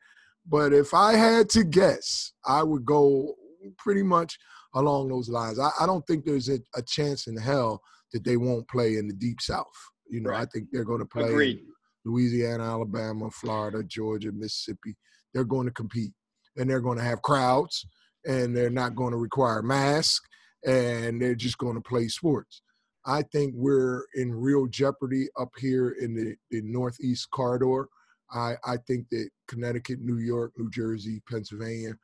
But 0.47 0.73
if 0.73 0.95
I 0.95 1.15
had 1.15 1.49
to 1.51 1.65
guess, 1.65 2.33
I 2.47 2.63
would 2.63 2.85
go 2.85 3.35
pretty 3.77 4.03
much 4.03 4.39
along 4.75 5.09
those 5.09 5.29
lines. 5.29 5.59
I, 5.59 5.71
I 5.81 5.87
don't 5.87 6.07
think 6.07 6.25
there's 6.25 6.49
a, 6.49 6.59
a, 6.75 6.83
chance 6.83 7.27
in 7.27 7.37
hell 7.37 7.83
that 8.13 8.25
they 8.25 8.37
won't 8.37 8.69
play 8.69 8.97
in 8.97 9.09
the 9.09 9.15
deep 9.15 9.41
south. 9.41 9.67
You 10.09 10.21
know, 10.21 10.31
right. 10.31 10.43
I 10.43 10.47
think 10.47 10.69
they're 10.73 10.85
going 10.85 11.01
to 11.01 11.07
play 11.07 11.61
Louisiana, 12.05 12.65
Alabama, 12.65 13.31
Florida, 13.31 13.83
Georgia, 13.83 14.33
Mississippi. 14.33 14.97
They're 15.35 15.45
going 15.45 15.67
to 15.67 15.73
compete 15.73 16.13
and 16.57 16.69
they're 16.69 16.81
going 16.81 16.99
to 16.99 17.05
have 17.05 17.23
crowds 17.23 17.87
and 18.27 18.57
they're 18.57 18.71
not 18.71 18.95
going 18.95 19.13
to 19.13 19.19
require 19.19 19.63
masks 19.63 20.27
and 20.67 21.21
they're 21.21 21.35
just 21.35 21.59
going 21.59 21.75
to 21.75 21.81
play 21.83 22.09
sports. 22.09 22.63
I 23.09 23.23
think 23.23 23.55
we're 23.57 24.05
in 24.15 24.31
real 24.31 24.67
jeopardy 24.67 25.29
up 25.41 25.49
here 25.59 25.97
in 25.99 26.15
the, 26.15 26.37
the 26.51 26.61
Northeast 26.63 27.31
corridor. 27.31 27.89
I, 28.31 28.53
I 28.67 28.77
think 28.87 29.09
that 29.11 29.31
Connecticut, 29.47 30.01
New 30.03 30.19
York, 30.19 30.53
New 30.59 30.71
Jersey, 30.71 31.23
Pennsylvania 31.29 31.95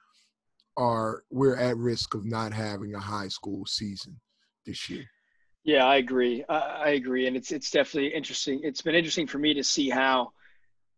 are 0.79 1.23
we're 1.31 1.59
at 1.59 1.77
risk 1.77 2.15
of 2.15 2.25
not 2.25 2.53
having 2.55 2.95
a 2.95 3.01
high 3.01 3.29
school 3.29 3.67
season 3.67 4.19
this 4.65 4.89
year. 4.89 5.05
Yeah, 5.63 5.85
I 5.85 5.97
agree. 5.97 6.43
I, 6.49 6.59
I 6.59 6.89
agree, 6.91 7.27
and 7.27 7.37
it's 7.37 7.53
it's 7.53 7.71
definitely 7.71 8.15
interesting. 8.15 8.61
It's 8.65 8.83
been 8.83 8.95
interesting 8.95 9.27
for 9.27 9.39
me 9.39 9.55
to 9.55 9.63
see 9.63 9.91
how 9.91 10.33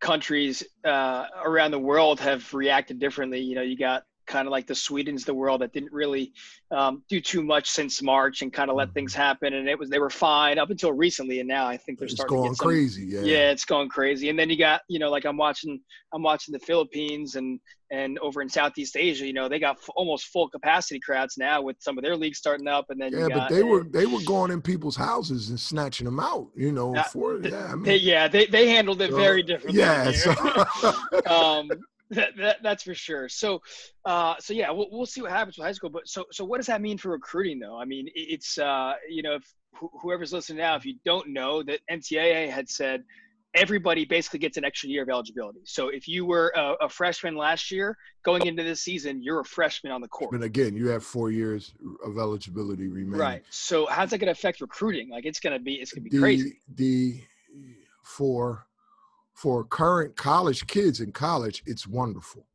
countries 0.01 0.63
uh, 0.85 1.27
around 1.45 1.73
the 1.73 1.79
world 1.79 2.21
have 2.21 2.53
reacted 2.55 3.01
differently. 3.01 3.41
You 3.41 3.57
know, 3.57 3.63
you 3.63 3.77
got 3.77 4.05
kind 4.27 4.47
of 4.47 4.53
like 4.53 4.67
the 4.67 4.75
Sweden's 4.75 5.25
the 5.25 5.35
world 5.35 5.61
that 5.61 5.73
didn't 5.73 5.93
really 5.93 6.33
um, 6.71 7.03
do 7.09 7.21
too 7.21 7.43
much 7.43 7.71
since 7.71 8.03
March 8.03 8.43
and 8.43 8.53
kind 8.53 8.71
of 8.71 8.77
let 8.77 8.93
things 8.93 9.13
mm-hmm. 9.13 9.23
happen. 9.23 9.55
And 9.55 9.69
it 9.69 9.79
was 9.79 9.89
they 9.89 9.99
were 9.99 10.11
fine 10.11 10.59
up 10.59 10.71
until 10.71 10.93
recently, 10.93 11.41
and 11.41 11.49
now 11.49 11.67
I 11.67 11.77
think 11.77 11.99
they're 11.99 12.07
it's 12.07 12.15
starting 12.15 12.37
going 12.37 12.49
to 12.49 12.53
get 12.53 12.59
some, 12.59 12.69
crazy. 12.69 13.07
Yeah, 13.07 13.21
yeah, 13.21 13.51
it's 13.51 13.65
going 13.65 13.89
crazy. 13.89 14.29
And 14.29 14.39
then 14.39 14.51
you 14.51 14.59
got 14.59 14.83
you 14.89 14.99
know 14.99 15.11
like 15.11 15.25
I'm 15.25 15.37
watching 15.37 15.81
I'm 16.13 16.23
watching 16.23 16.53
the 16.53 16.59
Philippines 16.59 17.37
and 17.37 17.61
and 17.93 18.19
over 18.19 18.43
in 18.43 18.49
Southeast 18.49 18.97
Asia, 18.97 19.27
you 19.27 19.33
know 19.33 19.49
they 19.49 19.59
got 19.59 19.77
f- 19.77 19.91
almost 19.95 20.27
full 20.27 20.49
capacity 20.49 20.99
crowds 20.99 21.37
now 21.39 21.63
with 21.63 21.77
some 21.81 21.97
of 21.97 22.03
their 22.05 22.17
leagues 22.17 22.39
starting 22.39 22.67
up. 22.67 22.87
And 22.91 23.01
then 23.01 23.13
yeah, 23.13 23.29
got, 23.29 23.49
but 23.49 23.55
they 23.55 23.63
were 23.63 23.85
they 23.85 24.07
were 24.07 24.23
going 24.23 24.51
in 24.51 24.61
people's 24.61 24.97
houses 24.97 25.51
and 25.51 25.59
snatching 25.59 26.05
them 26.05 26.19
out. 26.19 26.49
You 26.57 26.73
know, 26.73 26.95
for 27.13 27.39
yeah, 27.39 27.69
I 27.71 27.75
mean, 27.75 27.85
they, 27.85 27.97
yeah, 27.97 28.29
they 28.29 28.47
they 28.47 28.69
handled 28.69 29.01
it 29.03 29.13
very 29.13 29.43
differently. 29.43 29.81
Yeah, 29.81 30.11
so. 30.11 31.05
um, 31.27 31.71
that, 32.11 32.37
that, 32.37 32.63
that's 32.63 32.83
for 32.83 32.95
sure. 32.95 33.29
So, 33.29 33.61
uh, 34.05 34.35
so 34.39 34.53
yeah, 34.53 34.71
we'll, 34.71 34.89
we'll 34.91 35.07
see 35.07 35.23
what 35.23 35.31
happens 35.31 35.59
with 35.59 35.67
high 35.67 35.73
school. 35.73 35.91
But 35.91 36.09
so, 36.09 36.25
so 36.31 36.45
what 36.45 36.59
does 36.59 36.67
that 36.67 36.81
mean 36.81 36.99
for 36.99 37.11
recruiting, 37.11 37.59
though? 37.59 37.79
I 37.79 37.85
mean, 37.85 38.09
it's 38.15 38.59
uh, 38.59 38.95
you 39.09 39.23
know, 39.23 39.35
if 39.35 39.55
wh- 39.75 40.01
whoever's 40.01 40.33
listening 40.33 40.59
now, 40.59 40.77
if 40.77 40.85
you 40.85 40.95
don't 41.05 41.29
know, 41.29 41.63
that 41.63 41.81
NCAA 41.91 42.51
had 42.51 42.69
said 42.69 43.03
everybody 43.55 44.05
basically 44.05 44.39
gets 44.39 44.57
an 44.57 44.65
extra 44.65 44.89
year 44.89 45.03
of 45.03 45.09
eligibility. 45.09 45.61
So 45.65 45.89
if 45.89 46.07
you 46.07 46.27
were 46.27 46.53
a, 46.55 46.75
a, 46.83 46.89
freshman 46.89 47.37
last 47.37 47.71
year 47.71 47.97
going 48.23 48.47
into 48.47 48.63
this 48.63 48.83
season, 48.83 49.23
you're 49.23 49.41
a 49.41 49.45
freshman 49.45 49.93
on 49.93 50.03
the 50.03 50.09
court. 50.09 50.35
And 50.35 50.45
again, 50.45 50.77
you 50.77 50.89
have 50.89 51.03
four 51.03 51.31
years 51.31 51.73
of 52.05 52.19
eligibility 52.19 52.87
remaining. 52.89 53.19
Right. 53.19 53.45
So 53.49 53.87
how's 53.87 54.11
that 54.11 54.19
going 54.19 54.27
to 54.27 54.33
affect 54.33 54.61
recruiting? 54.61 55.09
Like 55.09 55.25
it's 55.25 55.41
going 55.41 55.55
to 55.55 55.59
be, 55.59 55.75
it's 55.77 55.93
going 55.93 56.05
to 56.05 56.11
be 56.11 56.17
the, 56.17 56.21
crazy. 56.21 56.61
The 56.75 57.21
for 58.03 58.67
for 59.37 59.65
current 59.65 60.17
college 60.17 60.67
kids 60.67 61.01
in 61.01 61.13
college, 61.13 61.63
it's 61.67 61.87
wonderful 61.87 62.47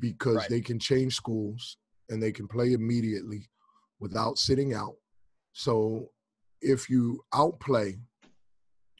because 0.00 0.36
right. 0.36 0.48
they 0.50 0.60
can 0.60 0.78
change 0.78 1.14
schools 1.14 1.78
and 2.10 2.20
they 2.20 2.32
can 2.32 2.48
play 2.48 2.72
immediately 2.72 3.48
without 4.00 4.36
sitting 4.36 4.74
out. 4.74 4.96
So 5.52 6.10
if 6.60 6.90
you 6.90 7.24
outplay 7.32 7.96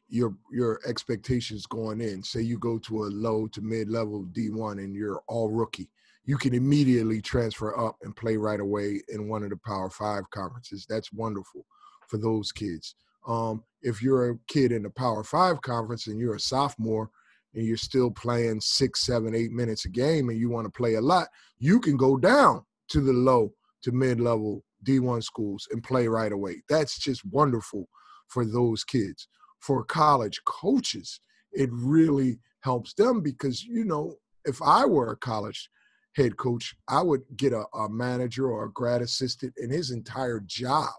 your 0.08 0.36
your 0.52 0.80
expectations 0.86 1.66
going 1.66 2.00
in, 2.00 2.22
say 2.22 2.42
you 2.42 2.58
go 2.58 2.78
to 2.78 3.04
a 3.04 3.10
low 3.10 3.48
to 3.48 3.60
mid 3.60 3.90
level 3.90 4.24
D1 4.32 4.78
and 4.78 4.94
you're 4.94 5.22
all 5.26 5.50
rookie, 5.50 5.90
you 6.24 6.36
can 6.36 6.54
immediately 6.54 7.20
transfer 7.20 7.76
up 7.76 7.96
and 8.02 8.14
play 8.14 8.36
right 8.36 8.60
away 8.60 9.02
in 9.08 9.28
one 9.28 9.42
of 9.42 9.50
the 9.50 9.56
Power 9.66 9.90
Five 9.90 10.30
conferences. 10.30 10.86
That's 10.88 11.12
wonderful 11.12 11.66
for 12.06 12.18
those 12.18 12.52
kids. 12.52 12.94
Um, 13.26 13.64
if 13.82 14.02
you're 14.02 14.30
a 14.30 14.38
kid 14.48 14.72
in 14.72 14.82
the 14.82 14.90
Power 14.90 15.24
Five 15.24 15.60
conference 15.62 16.06
and 16.06 16.18
you're 16.18 16.36
a 16.36 16.40
sophomore 16.40 17.10
and 17.54 17.64
you're 17.64 17.76
still 17.76 18.10
playing 18.10 18.60
six, 18.60 19.04
seven, 19.04 19.34
eight 19.34 19.52
minutes 19.52 19.84
a 19.84 19.88
game 19.88 20.28
and 20.28 20.38
you 20.38 20.48
want 20.48 20.66
to 20.66 20.70
play 20.70 20.94
a 20.94 21.00
lot, 21.00 21.28
you 21.58 21.80
can 21.80 21.96
go 21.96 22.16
down 22.16 22.64
to 22.88 23.00
the 23.00 23.12
low 23.12 23.52
to 23.82 23.92
mid 23.92 24.20
level 24.20 24.64
D1 24.84 25.22
schools 25.22 25.66
and 25.70 25.82
play 25.82 26.06
right 26.08 26.32
away. 26.32 26.62
That's 26.68 26.98
just 26.98 27.24
wonderful 27.26 27.88
for 28.28 28.44
those 28.44 28.84
kids. 28.84 29.28
For 29.60 29.84
college 29.84 30.40
coaches, 30.44 31.20
it 31.52 31.70
really 31.72 32.38
helps 32.60 32.94
them 32.94 33.20
because, 33.22 33.64
you 33.64 33.84
know, 33.84 34.16
if 34.44 34.60
I 34.62 34.84
were 34.84 35.12
a 35.12 35.16
college 35.16 35.68
head 36.14 36.36
coach, 36.36 36.74
I 36.88 37.02
would 37.02 37.22
get 37.36 37.52
a, 37.52 37.64
a 37.74 37.88
manager 37.88 38.48
or 38.48 38.64
a 38.64 38.72
grad 38.72 39.02
assistant, 39.02 39.54
and 39.56 39.72
his 39.72 39.90
entire 39.90 40.40
job 40.40 40.92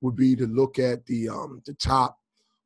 would 0.00 0.16
be 0.16 0.36
to 0.36 0.46
look 0.46 0.78
at 0.78 1.04
the 1.06 1.28
um, 1.28 1.62
the 1.66 1.74
top 1.74 2.16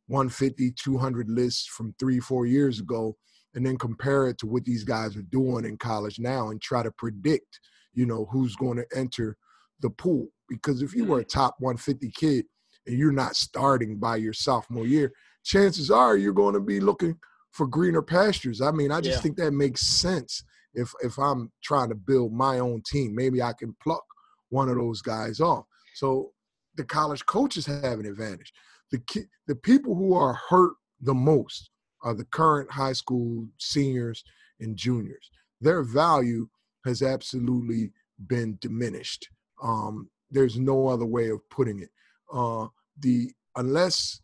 150, 0.09 0.73
200 0.73 1.31
lists 1.31 1.67
from 1.67 1.95
three, 1.99 2.19
four 2.19 2.45
years 2.45 2.81
ago, 2.81 3.17
and 3.55 3.65
then 3.65 3.79
compare 3.79 4.27
it 4.29 4.39
to 4.39 4.47
what 4.47 4.65
these 4.65 4.83
guys 4.83 5.17
are 5.17 5.23
doing 5.23 5.65
in 5.65 5.77
college 5.77 6.19
now 6.19 6.51
and 6.51 6.61
try 6.61 6.83
to 6.83 6.91
predict, 6.91 7.61
you 7.95 8.07
know, 8.07 8.27
who's 8.31 8.57
going 8.57 8.77
to 8.77 8.87
enter 8.95 9.37
the 9.81 9.91
pool. 9.91 10.29
Because 10.49 10.83
if 10.83 10.95
you 10.95 11.05
were 11.05 11.21
a 11.21 11.25
mm. 11.25 11.29
top 11.29 11.57
150 11.61 12.11
kid 12.11 12.45
and 12.87 12.99
you're 12.99 13.13
not 13.13 13.37
starting 13.37 13.99
by 13.99 14.17
your 14.17 14.33
sophomore 14.33 14.87
year, 14.87 15.13
chances 15.45 15.91
are 15.91 16.17
you're 16.17 16.33
going 16.33 16.55
to 16.55 16.61
be 16.61 16.81
looking 16.81 17.17
for 17.53 17.67
greener 17.67 18.03
pastures. 18.03 18.61
I 18.61 18.73
mean, 18.73 18.91
I 18.91 19.01
just 19.01 19.19
yeah. 19.19 19.23
think 19.23 19.37
that 19.37 19.53
makes 19.53 19.83
sense 19.83 20.43
if 20.75 20.93
if 21.03 21.19
I'm 21.19 21.53
trying 21.63 21.89
to 21.91 21.95
build 21.95 22.33
my 22.33 22.59
own 22.59 22.83
team. 22.85 23.15
Maybe 23.15 23.43
I 23.43 23.53
can 23.53 23.77
pluck 23.83 24.05
one 24.49 24.69
of 24.69 24.77
those 24.77 25.03
guys 25.03 25.41
off. 25.41 25.65
So 25.95 26.33
the 26.77 26.85
college 26.85 27.25
coaches 27.27 27.67
have 27.67 27.99
an 27.99 28.07
advantage 28.07 28.53
the 28.91 28.99
ki- 28.99 29.27
the 29.47 29.55
people 29.55 29.95
who 29.95 30.15
are 30.15 30.35
hurt 30.49 30.75
the 31.01 31.15
most 31.15 31.71
are 32.03 32.15
the 32.15 32.25
current 32.25 32.71
high 32.71 32.93
school 32.93 33.47
seniors 33.59 34.25
and 34.61 34.77
juniors. 34.77 35.31
Their 35.61 35.83
value 35.83 36.49
has 36.85 37.03
absolutely 37.03 37.93
been 38.27 38.59
diminished. 38.61 39.29
Um, 39.63 40.09
there's 40.31 40.59
no 40.59 40.89
other 40.89 41.07
way 41.07 41.29
of 41.29 41.49
putting 41.51 41.81
it. 41.81 41.91
Uh, 42.33 42.69
the 42.99 43.33
unless 43.57 44.21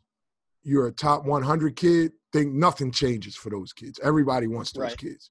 you're 0.62 0.88
a 0.88 0.92
top 0.92 1.24
100 1.24 1.76
kid, 1.76 2.12
think 2.32 2.52
nothing 2.52 2.90
changes 2.90 3.36
for 3.36 3.50
those 3.50 3.72
kids. 3.72 4.00
Everybody 4.02 4.46
wants 4.46 4.72
those 4.72 4.82
right. 4.82 4.98
kids. 4.98 5.30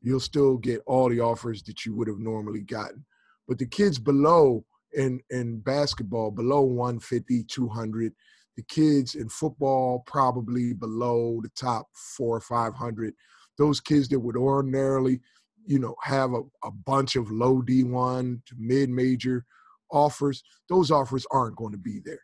You'll 0.00 0.20
still 0.20 0.56
get 0.56 0.82
all 0.86 1.08
the 1.08 1.20
offers 1.20 1.62
that 1.64 1.84
you 1.84 1.94
would 1.96 2.06
have 2.06 2.18
normally 2.18 2.60
gotten. 2.60 3.04
But 3.48 3.58
the 3.58 3.66
kids 3.66 3.98
below 3.98 4.64
in 4.94 5.20
in 5.30 5.60
basketball, 5.60 6.30
below 6.30 6.62
150, 6.62 7.44
200, 7.44 8.12
the 8.56 8.62
kids 8.64 9.14
in 9.14 9.28
football 9.28 10.02
probably 10.06 10.72
below 10.72 11.40
the 11.42 11.50
top 11.50 11.86
four 11.94 12.36
or 12.36 12.40
500. 12.40 13.14
Those 13.56 13.80
kids 13.80 14.08
that 14.08 14.18
would 14.18 14.36
ordinarily, 14.36 15.20
you 15.64 15.78
know, 15.78 15.94
have 16.02 16.32
a, 16.32 16.42
a 16.64 16.70
bunch 16.70 17.16
of 17.16 17.30
low 17.30 17.62
D1 17.62 18.44
to 18.46 18.54
mid-major 18.58 19.44
offers, 19.90 20.42
those 20.68 20.90
offers 20.90 21.26
aren't 21.30 21.56
going 21.56 21.72
to 21.72 21.78
be 21.78 22.00
there 22.04 22.20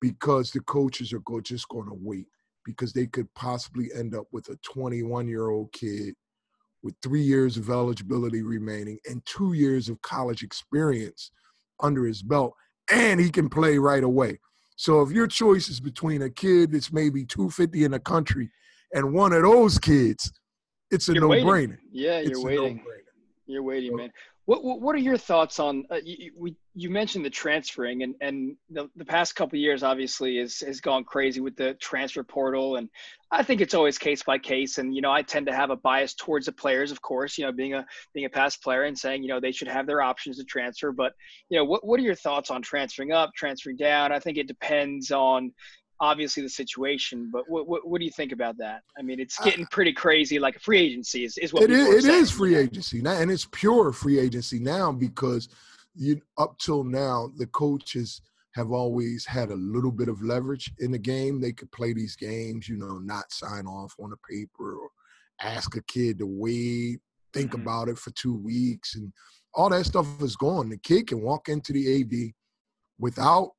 because 0.00 0.50
the 0.50 0.60
coaches 0.60 1.12
are 1.12 1.20
go, 1.20 1.40
just 1.40 1.68
going 1.68 1.86
to 1.86 1.98
wait 2.00 2.26
because 2.64 2.92
they 2.92 3.06
could 3.06 3.32
possibly 3.34 3.90
end 3.94 4.14
up 4.14 4.26
with 4.32 4.48
a 4.48 4.56
21-year-old 4.76 5.72
kid 5.72 6.14
with 6.82 6.94
three 7.02 7.22
years 7.22 7.56
of 7.56 7.70
eligibility 7.70 8.42
remaining 8.42 8.98
and 9.08 9.24
two 9.24 9.52
years 9.52 9.88
of 9.88 10.00
college 10.02 10.42
experience 10.42 11.30
under 11.82 12.04
his 12.04 12.22
belt, 12.22 12.54
and 12.90 13.20
he 13.20 13.30
can 13.30 13.48
play 13.48 13.78
right 13.78 14.04
away. 14.04 14.38
So 14.76 15.02
if 15.02 15.10
your 15.10 15.26
choice 15.26 15.68
is 15.68 15.80
between 15.80 16.22
a 16.22 16.30
kid 16.30 16.72
that's 16.72 16.92
maybe 16.92 17.24
250 17.24 17.84
in 17.84 17.90
the 17.90 18.00
country 18.00 18.50
and 18.94 19.12
one 19.12 19.32
of 19.32 19.42
those 19.42 19.78
kids, 19.78 20.32
it's 20.90 21.08
a 21.08 21.14
no-brainer. 21.14 21.78
Yeah, 21.92 22.20
you're 22.20 22.30
it's 22.30 22.42
waiting. 22.42 22.82
You're 23.46 23.62
waiting, 23.62 23.94
man. 23.96 24.10
What, 24.50 24.80
what, 24.80 24.96
are 24.96 24.98
your 24.98 25.16
thoughts 25.16 25.60
on 25.60 25.84
uh, 25.92 26.00
you, 26.04 26.32
we, 26.36 26.56
you 26.74 26.90
mentioned 26.90 27.24
the 27.24 27.30
transferring 27.30 28.02
and 28.02 28.16
and 28.20 28.56
the, 28.68 28.90
the 28.96 29.04
past 29.04 29.36
couple 29.36 29.56
years 29.60 29.84
obviously 29.84 30.38
is 30.38 30.58
has 30.66 30.80
gone 30.80 31.04
crazy 31.04 31.38
with 31.38 31.54
the 31.54 31.74
transfer 31.74 32.24
portal. 32.24 32.74
And 32.74 32.88
I 33.30 33.44
think 33.44 33.60
it's 33.60 33.74
always 33.74 33.96
case 33.96 34.24
by 34.24 34.38
case. 34.38 34.78
And 34.78 34.92
you 34.92 35.02
know 35.02 35.12
I 35.12 35.22
tend 35.22 35.46
to 35.46 35.54
have 35.54 35.70
a 35.70 35.76
bias 35.76 36.14
towards 36.14 36.46
the 36.46 36.52
players 36.52 36.90
of 36.90 37.00
course 37.00 37.38
you 37.38 37.44
know 37.44 37.52
being 37.52 37.74
a 37.74 37.86
being 38.12 38.26
a 38.26 38.28
past 38.28 38.60
player 38.60 38.82
and 38.82 38.98
saying 38.98 39.22
you 39.22 39.28
know 39.28 39.38
they 39.38 39.52
should 39.52 39.68
have 39.68 39.86
their 39.86 40.02
options 40.02 40.38
to 40.38 40.44
transfer. 40.44 40.90
But 40.90 41.12
you 41.48 41.56
know 41.56 41.64
what 41.64 41.86
what 41.86 42.00
are 42.00 42.02
your 42.02 42.16
thoughts 42.16 42.50
on 42.50 42.60
transferring 42.60 43.12
up 43.12 43.30
transferring 43.36 43.76
down? 43.76 44.10
I 44.10 44.18
think 44.18 44.36
it 44.36 44.48
depends 44.48 45.12
on 45.12 45.52
obviously 46.00 46.42
the 46.42 46.48
situation, 46.48 47.28
but 47.30 47.44
what, 47.48 47.68
what, 47.68 47.86
what, 47.86 47.98
do 47.98 48.04
you 48.04 48.10
think 48.10 48.32
about 48.32 48.56
that? 48.58 48.82
I 48.98 49.02
mean, 49.02 49.20
it's 49.20 49.38
getting 49.38 49.66
pretty 49.66 49.92
crazy. 49.92 50.38
Like 50.38 50.58
free 50.58 50.80
agency 50.80 51.24
is, 51.24 51.36
is 51.38 51.52
what 51.52 51.64
it 51.64 51.70
is. 51.70 52.04
It 52.06 52.14
is 52.14 52.30
free 52.30 52.56
agency 52.56 53.02
now, 53.02 53.20
and 53.20 53.30
it's 53.30 53.46
pure 53.52 53.92
free 53.92 54.18
agency 54.18 54.58
now 54.58 54.92
because 54.92 55.48
you 55.94 56.20
up 56.38 56.58
till 56.58 56.84
now 56.84 57.30
the 57.36 57.46
coaches 57.46 58.22
have 58.54 58.72
always 58.72 59.24
had 59.26 59.50
a 59.50 59.54
little 59.54 59.92
bit 59.92 60.08
of 60.08 60.22
leverage 60.22 60.72
in 60.80 60.90
the 60.90 60.98
game. 60.98 61.40
They 61.40 61.52
could 61.52 61.70
play 61.70 61.92
these 61.92 62.16
games, 62.16 62.68
you 62.68 62.76
know, 62.76 62.98
not 62.98 63.30
sign 63.30 63.66
off 63.66 63.94
on 64.00 64.12
a 64.12 64.32
paper 64.32 64.74
or 64.76 64.88
ask 65.40 65.76
a 65.76 65.82
kid 65.82 66.18
to 66.18 66.26
wait, 66.26 66.98
think 67.32 67.52
mm-hmm. 67.52 67.62
about 67.62 67.88
it 67.88 67.98
for 67.98 68.10
two 68.12 68.36
weeks, 68.36 68.96
and 68.96 69.12
all 69.54 69.68
that 69.68 69.84
stuff 69.84 70.06
is 70.22 70.36
gone. 70.36 70.70
The 70.70 70.78
kid 70.78 71.08
can 71.08 71.20
walk 71.20 71.48
into 71.48 71.72
the 71.72 72.00
AD 72.00 72.32
without 72.98 73.52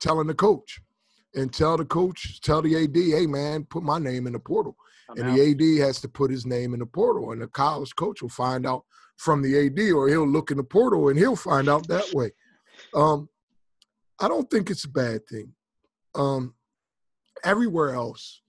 telling 0.00 0.26
the 0.26 0.34
coach 0.34 0.80
and 1.34 1.52
tell 1.52 1.76
the 1.76 1.84
coach, 1.84 2.40
tell 2.40 2.62
the 2.62 2.84
AD, 2.84 2.96
hey 2.96 3.26
man, 3.26 3.64
put 3.64 3.82
my 3.82 3.98
name 3.98 4.26
in 4.26 4.32
the 4.32 4.38
portal. 4.38 4.76
I'm 5.08 5.18
and 5.18 5.30
out. 5.30 5.36
the 5.36 5.78
AD 5.80 5.86
has 5.86 6.00
to 6.02 6.08
put 6.08 6.30
his 6.30 6.46
name 6.46 6.74
in 6.74 6.80
the 6.80 6.86
portal, 6.86 7.32
and 7.32 7.42
the 7.42 7.48
college 7.48 7.94
coach 7.96 8.22
will 8.22 8.28
find 8.28 8.66
out 8.66 8.84
from 9.16 9.42
the 9.42 9.66
AD, 9.66 9.92
or 9.92 10.08
he'll 10.08 10.26
look 10.26 10.50
in 10.50 10.56
the 10.56 10.64
portal 10.64 11.08
and 11.08 11.18
he'll 11.18 11.36
find 11.36 11.68
out 11.68 11.86
that 11.88 12.12
way. 12.12 12.30
Um, 12.94 13.28
I 14.20 14.28
don't 14.28 14.50
think 14.50 14.70
it's 14.70 14.84
a 14.84 14.88
bad 14.88 15.26
thing. 15.28 15.52
Um, 16.14 16.54
everywhere 17.44 17.94
else, 17.94 18.40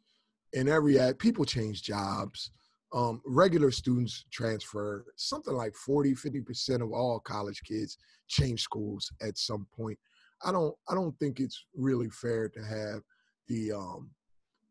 in 0.54 0.68
every 0.68 1.00
ad, 1.00 1.20
people 1.20 1.46
change 1.46 1.84
jobs. 1.84 2.52
Um, 2.94 3.22
regular 3.25 3.72
students 3.72 4.25
transfer. 4.32 5.06
Something 5.16 5.56
like 5.56 5.75
40, 5.75 6.13
50% 6.13 6.82
of 6.82 6.92
all 6.92 7.20
college 7.20 7.62
kids 7.63 7.98
change 8.28 8.62
schools 8.62 9.12
at 9.22 9.38
some 9.38 9.66
point. 9.75 9.98
I 10.43 10.51
don't 10.51 10.75
I 10.89 10.93
don't 10.93 11.17
think 11.19 11.39
it's 11.39 11.65
really 11.75 12.09
fair 12.09 12.50
to 12.50 12.63
have 12.63 13.01
the 13.47 13.71
um, 13.71 14.12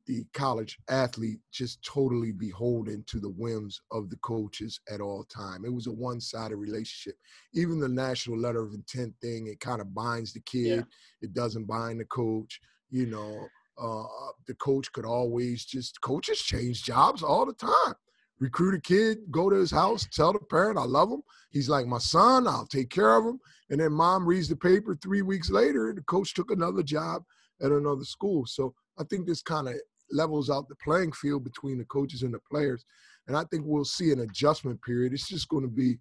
the 0.06 0.24
college 0.32 0.78
athlete 0.88 1.38
just 1.52 1.82
totally 1.84 2.32
beholden 2.32 3.04
to 3.06 3.20
the 3.20 3.30
whims 3.30 3.80
of 3.92 4.10
the 4.10 4.16
coaches 4.16 4.80
at 4.90 5.00
all 5.00 5.24
time. 5.24 5.64
It 5.64 5.72
was 5.72 5.86
a 5.86 5.92
one-sided 5.92 6.56
relationship. 6.56 7.16
Even 7.54 7.78
the 7.78 7.88
national 7.88 8.38
letter 8.38 8.62
of 8.62 8.74
intent 8.74 9.14
thing, 9.20 9.46
it 9.46 9.60
kind 9.60 9.80
of 9.80 9.94
binds 9.94 10.32
the 10.32 10.40
kid. 10.40 10.78
Yeah. 10.78 10.82
It 11.20 11.34
doesn't 11.34 11.66
bind 11.66 12.00
the 12.00 12.04
coach. 12.06 12.60
You 12.90 13.06
know, 13.06 13.46
uh, 13.80 14.32
the 14.46 14.54
coach 14.54 14.90
could 14.92 15.04
always 15.04 15.64
just 15.64 16.00
coaches 16.00 16.40
change 16.40 16.82
jobs 16.82 17.22
all 17.22 17.46
the 17.46 17.54
time. 17.54 17.94
Recruit 18.42 18.74
a 18.74 18.80
kid, 18.80 19.18
go 19.30 19.48
to 19.48 19.54
his 19.54 19.70
house, 19.70 20.08
tell 20.10 20.32
the 20.32 20.40
parent 20.40 20.76
I 20.76 20.82
love 20.82 21.08
him. 21.08 21.22
He's 21.50 21.68
like 21.68 21.86
my 21.86 21.98
son. 21.98 22.48
I'll 22.48 22.66
take 22.66 22.90
care 22.90 23.16
of 23.16 23.24
him. 23.24 23.38
And 23.70 23.78
then 23.78 23.92
mom 23.92 24.26
reads 24.26 24.48
the 24.48 24.56
paper 24.56 24.96
three 24.96 25.22
weeks 25.22 25.48
later. 25.48 25.92
The 25.94 26.02
coach 26.02 26.34
took 26.34 26.50
another 26.50 26.82
job 26.82 27.22
at 27.62 27.70
another 27.70 28.02
school. 28.02 28.44
So 28.46 28.74
I 28.98 29.04
think 29.04 29.28
this 29.28 29.42
kind 29.42 29.68
of 29.68 29.74
levels 30.10 30.50
out 30.50 30.68
the 30.68 30.74
playing 30.74 31.12
field 31.12 31.44
between 31.44 31.78
the 31.78 31.84
coaches 31.84 32.24
and 32.24 32.34
the 32.34 32.40
players. 32.50 32.84
And 33.28 33.36
I 33.36 33.44
think 33.44 33.62
we'll 33.64 33.84
see 33.84 34.10
an 34.10 34.18
adjustment 34.18 34.82
period. 34.82 35.12
It's 35.12 35.28
just 35.28 35.48
going 35.48 35.62
to 35.62 35.70
be 35.70 35.98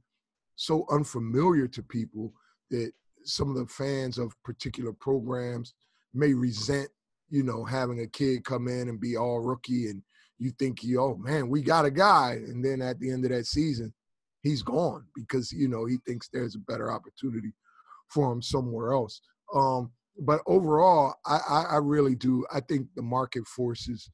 so 0.55 0.88
unfamiliar 0.89 1.67
to 1.67 1.83
people 1.83 2.33
that 2.71 2.91
some 3.24 3.51
of 3.51 3.55
the 3.55 3.67
fans 3.67 4.17
of 4.17 4.33
particular 4.43 4.93
programs 4.93 5.75
may 6.15 6.33
resent, 6.33 6.89
you 7.29 7.43
know, 7.43 7.63
having 7.63 8.00
a 8.00 8.07
kid 8.07 8.43
come 8.45 8.67
in 8.67 8.89
and 8.89 9.00
be 9.00 9.15
all 9.15 9.41
rookie 9.41 9.91
and 9.91 10.01
you 10.41 10.51
think, 10.57 10.79
oh 10.98 11.15
man, 11.17 11.50
we 11.50 11.62
got 11.62 11.86
a 11.86 11.91
guy. 11.91 12.31
And 12.31 12.65
then 12.65 12.81
at 12.81 13.00
the 13.00 13.12
end 13.12 13.24
of 13.25 13.31
that 13.31 13.45
season, 13.45 13.93
he's 14.41 14.63
gone 14.63 15.05
because, 15.15 15.51
you 15.51 15.67
know, 15.67 15.86
he 15.86 15.98
thinks 16.07 16.27
there's 16.27 16.55
a 16.55 16.71
better 16.71 16.91
opportunity 16.91 17.51
for 18.10 18.31
him 18.31 18.41
somewhere 18.41 18.93
else. 18.93 19.21
Um, 19.53 19.91
but 20.19 20.41
overall, 20.48 21.13
I, 21.27 21.39
I, 21.48 21.62
I 21.74 21.77
really 21.77 22.15
do. 22.15 22.43
I 22.51 22.60
think 22.60 22.88
the 22.95 23.03
market 23.03 23.45
forces 23.45 24.10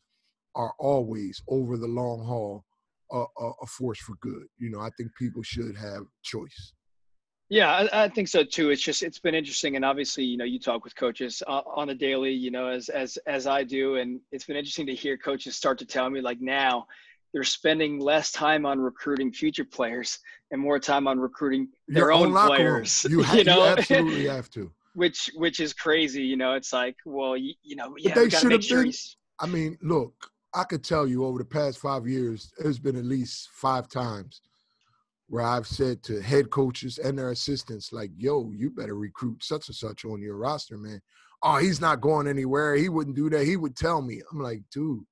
are 0.53 0.73
always 0.79 1.41
over 1.47 1.77
the 1.77 1.87
long 1.87 2.25
haul 2.25 2.65
a, 3.11 3.23
a, 3.39 3.51
a, 3.61 3.65
force 3.65 3.99
for 3.99 4.15
good. 4.21 4.47
You 4.57 4.69
know, 4.69 4.81
I 4.81 4.89
think 4.97 5.11
people 5.17 5.43
should 5.43 5.77
have 5.77 6.03
choice. 6.23 6.73
Yeah, 7.49 7.71
I, 7.71 8.03
I, 8.03 8.09
think 8.09 8.27
so 8.27 8.43
too. 8.43 8.71
It's 8.71 8.81
just 8.81 9.03
it's 9.03 9.19
been 9.19 9.33
interesting, 9.33 9.77
and 9.77 9.85
obviously, 9.85 10.25
you 10.25 10.35
know, 10.35 10.43
you 10.43 10.59
talk 10.59 10.83
with 10.83 10.95
coaches 10.95 11.41
uh, 11.47 11.61
on 11.65 11.89
a 11.89 11.95
daily, 11.95 12.33
you 12.33 12.51
know, 12.51 12.67
as 12.67 12.89
as 12.89 13.17
as 13.25 13.47
I 13.47 13.63
do, 13.63 13.95
and 13.95 14.19
it's 14.33 14.45
been 14.45 14.57
interesting 14.57 14.85
to 14.87 14.95
hear 14.95 15.17
coaches 15.17 15.55
start 15.55 15.77
to 15.79 15.85
tell 15.85 16.09
me 16.09 16.19
like 16.19 16.41
now 16.41 16.87
they're 17.33 17.45
spending 17.45 17.99
less 17.99 18.31
time 18.31 18.65
on 18.65 18.79
recruiting 18.79 19.31
future 19.31 19.63
players 19.63 20.19
and 20.51 20.61
more 20.61 20.79
time 20.79 21.07
on 21.07 21.19
recruiting 21.19 21.69
their 21.87 22.03
Your 22.03 22.11
own, 22.11 22.35
own 22.35 22.47
players. 22.47 23.05
You, 23.09 23.23
ha- 23.23 23.35
you, 23.35 23.43
know? 23.45 23.63
you 23.63 23.71
absolutely 23.77 24.27
have 24.27 24.49
to 24.51 24.71
which 24.97 25.29
which 25.35 25.59
is 25.59 25.73
crazy. 25.73 26.23
You 26.23 26.35
know, 26.35 26.53
it's 26.53 26.73
like, 26.73 26.95
well, 27.05 27.37
you, 27.37 27.53
you 27.61 27.75
know, 27.75 27.95
yeah, 27.99 28.15
they 28.15 28.29
should 28.29 28.51
have 28.51 28.63
sure 28.63 28.83
been. 28.83 28.93
I 29.39 29.45
mean, 29.45 29.77
look, 29.81 30.13
I 30.55 30.63
could 30.63 30.83
tell 30.83 31.05
you 31.05 31.23
over 31.23 31.37
the 31.37 31.45
past 31.45 31.77
five 31.77 32.07
years, 32.07 32.51
there's 32.57 32.79
been 32.79 32.95
at 32.95 33.05
least 33.05 33.49
five 33.53 33.87
times 33.87 34.41
where 35.29 35.43
I've 35.43 35.67
said 35.67 36.03
to 36.03 36.21
head 36.21 36.49
coaches 36.49 36.97
and 36.97 37.17
their 37.17 37.31
assistants, 37.31 37.91
like, 37.91 38.11
yo, 38.17 38.51
you 38.51 38.69
better 38.69 38.95
recruit 38.95 39.43
such 39.43 39.67
and 39.67 39.75
such 39.75 40.05
on 40.05 40.21
your 40.21 40.37
roster, 40.37 40.77
man. 40.77 41.01
Oh, 41.43 41.57
he's 41.57 41.81
not 41.81 42.01
going 42.01 42.27
anywhere. 42.27 42.75
He 42.75 42.89
wouldn't 42.89 43.15
do 43.15 43.29
that. 43.29 43.45
He 43.45 43.57
would 43.57 43.75
tell 43.75 44.01
me. 44.01 44.21
I'm 44.31 44.39
like, 44.39 44.61
dude, 44.71 45.03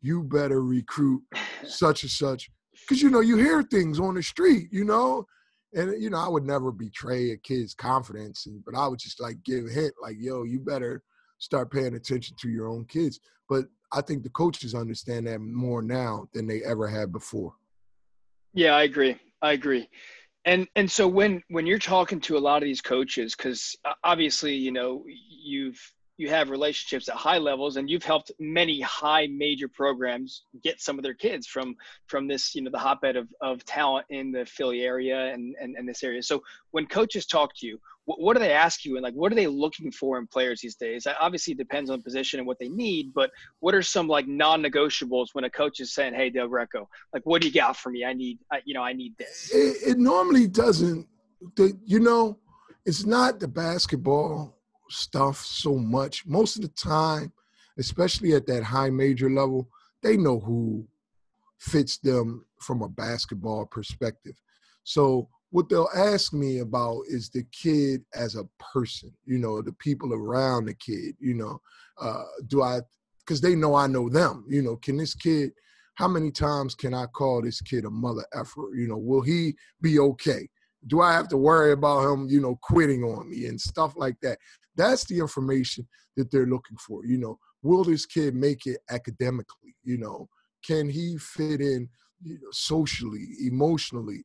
you 0.00 0.22
better 0.22 0.62
recruit 0.62 1.22
such 1.64 2.02
and 2.02 2.10
such. 2.10 2.50
Because, 2.72 3.02
you 3.02 3.10
know, 3.10 3.20
you 3.20 3.36
hear 3.36 3.62
things 3.62 4.00
on 4.00 4.14
the 4.14 4.22
street, 4.22 4.68
you 4.72 4.84
know, 4.84 5.26
and 5.74 6.00
you 6.02 6.10
know, 6.10 6.18
I 6.18 6.28
would 6.28 6.44
never 6.44 6.72
betray 6.72 7.32
a 7.32 7.36
kid's 7.36 7.74
confidence, 7.74 8.46
but 8.64 8.74
I 8.74 8.88
would 8.88 8.98
just 8.98 9.20
like 9.20 9.42
give 9.44 9.66
a 9.66 9.70
hint, 9.70 9.92
like, 10.00 10.16
"Yo, 10.18 10.44
you 10.44 10.60
better 10.60 11.02
start 11.38 11.70
paying 11.70 11.94
attention 11.94 12.36
to 12.40 12.48
your 12.48 12.68
own 12.68 12.86
kids." 12.86 13.20
But 13.48 13.66
I 13.92 14.00
think 14.00 14.22
the 14.22 14.30
coaches 14.30 14.74
understand 14.74 15.26
that 15.26 15.40
more 15.40 15.82
now 15.82 16.28
than 16.32 16.46
they 16.46 16.62
ever 16.62 16.88
had 16.88 17.12
before. 17.12 17.54
Yeah, 18.54 18.76
I 18.76 18.84
agree. 18.84 19.18
I 19.42 19.52
agree. 19.52 19.88
And 20.44 20.66
and 20.76 20.90
so 20.90 21.06
when 21.06 21.42
when 21.48 21.66
you're 21.66 21.78
talking 21.78 22.20
to 22.22 22.36
a 22.36 22.40
lot 22.40 22.62
of 22.62 22.66
these 22.66 22.80
coaches, 22.80 23.34
because 23.36 23.76
uh, 23.84 23.92
obviously, 24.02 24.54
you 24.54 24.72
know, 24.72 25.04
you've 25.06 25.80
you 26.18 26.28
have 26.28 26.50
relationships 26.50 27.08
at 27.08 27.14
high 27.14 27.38
levels 27.38 27.76
and 27.76 27.88
you've 27.88 28.04
helped 28.04 28.32
many 28.40 28.80
high 28.80 29.28
major 29.28 29.68
programs 29.68 30.42
get 30.62 30.80
some 30.80 30.98
of 30.98 31.04
their 31.04 31.14
kids 31.14 31.46
from 31.46 31.76
from 32.06 32.26
this 32.26 32.54
you 32.54 32.62
know 32.62 32.70
the 32.70 32.78
hotbed 32.78 33.16
of, 33.16 33.28
of 33.40 33.64
talent 33.64 34.04
in 34.10 34.32
the 34.32 34.44
philly 34.44 34.82
area 34.82 35.32
and, 35.32 35.54
and 35.60 35.76
and 35.76 35.88
this 35.88 36.02
area. 36.02 36.22
So 36.22 36.42
when 36.72 36.86
coaches 36.86 37.24
talk 37.24 37.54
to 37.58 37.66
you 37.66 37.80
what, 38.04 38.20
what 38.20 38.34
do 38.34 38.40
they 38.40 38.52
ask 38.52 38.84
you 38.84 38.96
and 38.96 39.02
like 39.02 39.14
what 39.14 39.30
are 39.30 39.36
they 39.36 39.46
looking 39.46 39.92
for 39.92 40.18
in 40.18 40.26
players 40.26 40.60
these 40.60 40.74
days? 40.74 41.06
Obviously 41.20 41.52
it 41.52 41.58
depends 41.58 41.88
on 41.88 42.02
position 42.02 42.40
and 42.40 42.46
what 42.46 42.58
they 42.58 42.68
need 42.68 43.14
but 43.14 43.30
what 43.60 43.74
are 43.74 43.82
some 43.82 44.08
like 44.08 44.26
non-negotiables 44.26 45.28
when 45.32 45.44
a 45.44 45.50
coach 45.50 45.78
is 45.78 45.94
saying 45.94 46.14
hey 46.14 46.30
del 46.30 46.48
greco 46.48 46.88
like 47.14 47.24
what 47.24 47.40
do 47.40 47.48
you 47.48 47.54
got 47.54 47.76
for 47.76 47.90
me? 47.90 48.04
I 48.04 48.12
need 48.12 48.38
I, 48.52 48.60
you 48.64 48.74
know 48.74 48.82
i 48.82 48.92
need 48.92 49.16
this. 49.18 49.50
It, 49.54 49.90
it 49.90 49.98
normally 49.98 50.48
doesn't 50.48 51.06
the, 51.54 51.78
you 51.84 52.00
know 52.00 52.38
it's 52.84 53.06
not 53.06 53.38
the 53.38 53.46
basketball 53.46 54.57
stuff 54.90 55.38
so 55.38 55.76
much. 55.76 56.26
Most 56.26 56.56
of 56.56 56.62
the 56.62 56.68
time, 56.68 57.32
especially 57.78 58.34
at 58.34 58.46
that 58.46 58.62
high 58.62 58.90
major 58.90 59.30
level, 59.30 59.68
they 60.02 60.16
know 60.16 60.40
who 60.40 60.86
fits 61.58 61.98
them 61.98 62.44
from 62.60 62.82
a 62.82 62.88
basketball 62.88 63.66
perspective. 63.66 64.34
So 64.84 65.28
what 65.50 65.68
they'll 65.68 65.88
ask 65.94 66.32
me 66.32 66.58
about 66.58 67.02
is 67.08 67.30
the 67.30 67.44
kid 67.52 68.04
as 68.14 68.36
a 68.36 68.48
person, 68.58 69.12
you 69.24 69.38
know, 69.38 69.62
the 69.62 69.72
people 69.72 70.12
around 70.12 70.66
the 70.66 70.74
kid, 70.74 71.16
you 71.18 71.34
know, 71.34 71.60
uh, 72.00 72.24
do 72.46 72.62
I, 72.62 72.80
because 73.20 73.40
they 73.40 73.54
know 73.54 73.74
I 73.74 73.86
know 73.86 74.08
them, 74.08 74.44
you 74.48 74.62
know, 74.62 74.76
can 74.76 74.96
this 74.96 75.14
kid, 75.14 75.52
how 75.94 76.06
many 76.06 76.30
times 76.30 76.74
can 76.74 76.94
I 76.94 77.06
call 77.06 77.42
this 77.42 77.60
kid 77.60 77.84
a 77.84 77.90
mother 77.90 78.24
effer? 78.32 78.74
You 78.74 78.88
know, 78.88 78.98
will 78.98 79.22
he 79.22 79.56
be 79.80 79.98
okay? 79.98 80.48
Do 80.86 81.00
I 81.00 81.12
have 81.12 81.28
to 81.28 81.36
worry 81.36 81.72
about 81.72 82.10
him, 82.10 82.28
you 82.28 82.40
know, 82.40 82.56
quitting 82.62 83.02
on 83.02 83.28
me 83.28 83.46
and 83.46 83.60
stuff 83.60 83.94
like 83.96 84.16
that? 84.22 84.38
That's 84.78 85.04
the 85.04 85.18
information 85.18 85.86
that 86.16 86.30
they're 86.30 86.46
looking 86.46 86.78
for. 86.78 87.04
You 87.04 87.18
know, 87.18 87.38
will 87.62 87.84
this 87.84 88.06
kid 88.06 88.34
make 88.34 88.66
it 88.66 88.78
academically? 88.90 89.74
You 89.84 89.98
know, 89.98 90.28
can 90.66 90.88
he 90.88 91.18
fit 91.18 91.60
in 91.60 91.88
you 92.22 92.34
know, 92.34 92.48
socially, 92.52 93.26
emotionally, 93.44 94.24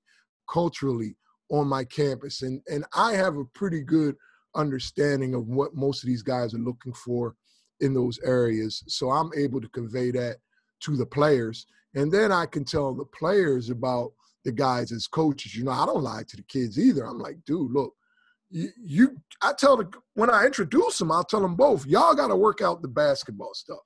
culturally 0.50 1.18
on 1.50 1.68
my 1.68 1.84
campus? 1.84 2.44
And 2.44 2.62
and 2.70 2.86
I 2.94 3.14
have 3.14 3.36
a 3.36 3.46
pretty 3.54 3.82
good 3.82 4.16
understanding 4.56 5.34
of 5.34 5.48
what 5.48 5.76
most 5.76 6.04
of 6.04 6.08
these 6.08 6.24
guys 6.24 6.54
are 6.54 6.60
looking 6.60 6.94
for 6.94 7.36
in 7.82 7.94
those 7.94 8.20
areas. 8.24 8.84
So 8.88 9.10
I'm 9.10 9.32
able 9.36 9.60
to 9.60 9.70
convey 9.70 10.12
that 10.12 10.38
to 10.82 10.96
the 10.96 11.06
players. 11.06 11.66
And 11.96 12.12
then 12.12 12.32
I 12.32 12.46
can 12.46 12.64
tell 12.64 12.94
the 12.94 13.06
players 13.06 13.70
about 13.70 14.14
the 14.46 14.52
guys 14.52 14.92
as 14.92 15.08
coaches. 15.08 15.56
You 15.56 15.64
know, 15.64 15.72
I 15.72 15.86
don't 15.86 16.04
lie 16.04 16.24
to 16.28 16.38
the 16.38 16.44
kids 16.44 16.80
either. 16.80 17.06
I'm 17.06 17.20
like, 17.20 17.38
dude, 17.46 17.72
look, 17.72 17.94
you, 18.54 18.70
you 18.78 19.18
I 19.42 19.54
tell 19.58 19.76
the 19.76 19.90
when 20.14 20.30
I 20.30 20.46
introduce 20.46 21.00
them, 21.00 21.12
I'll 21.12 21.24
tell 21.24 21.42
them 21.42 21.56
both, 21.56 21.86
y'all 21.88 22.14
got 22.14 22.28
to 22.28 22.36
work 22.36 22.62
out 22.62 22.82
the 22.82 22.88
basketball 22.88 23.54
stuff. 23.54 23.80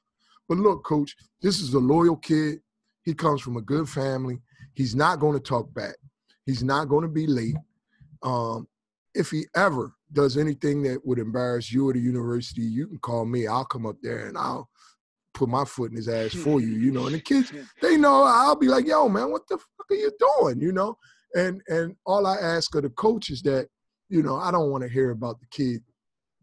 But 0.49 0.57
look, 0.57 0.83
coach, 0.83 1.15
this 1.41 1.61
is 1.61 1.73
a 1.73 1.79
loyal 1.79 2.17
kid. 2.17 2.59
He 3.03 3.13
comes 3.13 3.41
from 3.41 3.55
a 3.55 3.61
good 3.61 3.87
family. 3.87 4.39
He's 4.73 4.93
not 4.93 5.19
going 5.19 5.33
to 5.33 5.43
talk 5.43 5.73
back. 5.73 5.95
He's 6.45 6.63
not 6.63 6.89
going 6.89 7.03
to 7.03 7.09
be 7.09 7.27
late. 7.27 7.55
Um, 8.21 8.67
if 9.15 9.31
he 9.31 9.45
ever 9.55 9.93
does 10.11 10.37
anything 10.37 10.83
that 10.83 11.05
would 11.05 11.17
embarrass 11.17 11.71
you 11.71 11.89
or 11.89 11.93
the 11.93 11.99
university, 11.99 12.61
you 12.61 12.87
can 12.87 12.99
call 12.99 13.25
me. 13.25 13.47
I'll 13.47 13.65
come 13.65 13.85
up 13.85 13.95
there 14.01 14.27
and 14.27 14.37
I'll 14.37 14.69
put 15.33 15.49
my 15.49 15.63
foot 15.63 15.91
in 15.91 15.97
his 15.97 16.09
ass 16.09 16.33
for 16.43 16.59
you, 16.59 16.73
you 16.73 16.91
know. 16.91 17.05
And 17.05 17.15
the 17.15 17.21
kids, 17.21 17.53
they 17.81 17.95
know 17.95 18.23
I'll 18.23 18.55
be 18.55 18.67
like, 18.67 18.85
yo, 18.85 19.07
man, 19.07 19.31
what 19.31 19.47
the 19.47 19.57
fuck 19.57 19.91
are 19.91 19.95
you 19.95 20.11
doing? 20.39 20.59
You 20.59 20.73
know? 20.73 20.97
And 21.35 21.61
and 21.67 21.95
all 22.05 22.27
I 22.27 22.35
ask 22.35 22.75
of 22.75 22.83
the 22.83 22.89
coach 22.89 23.29
is 23.29 23.41
that 23.43 23.67
you 24.09 24.23
know, 24.23 24.37
I 24.37 24.51
don't 24.51 24.71
want 24.71 24.83
to 24.83 24.89
hear 24.89 25.11
about 25.11 25.39
the 25.39 25.47
kid 25.47 25.81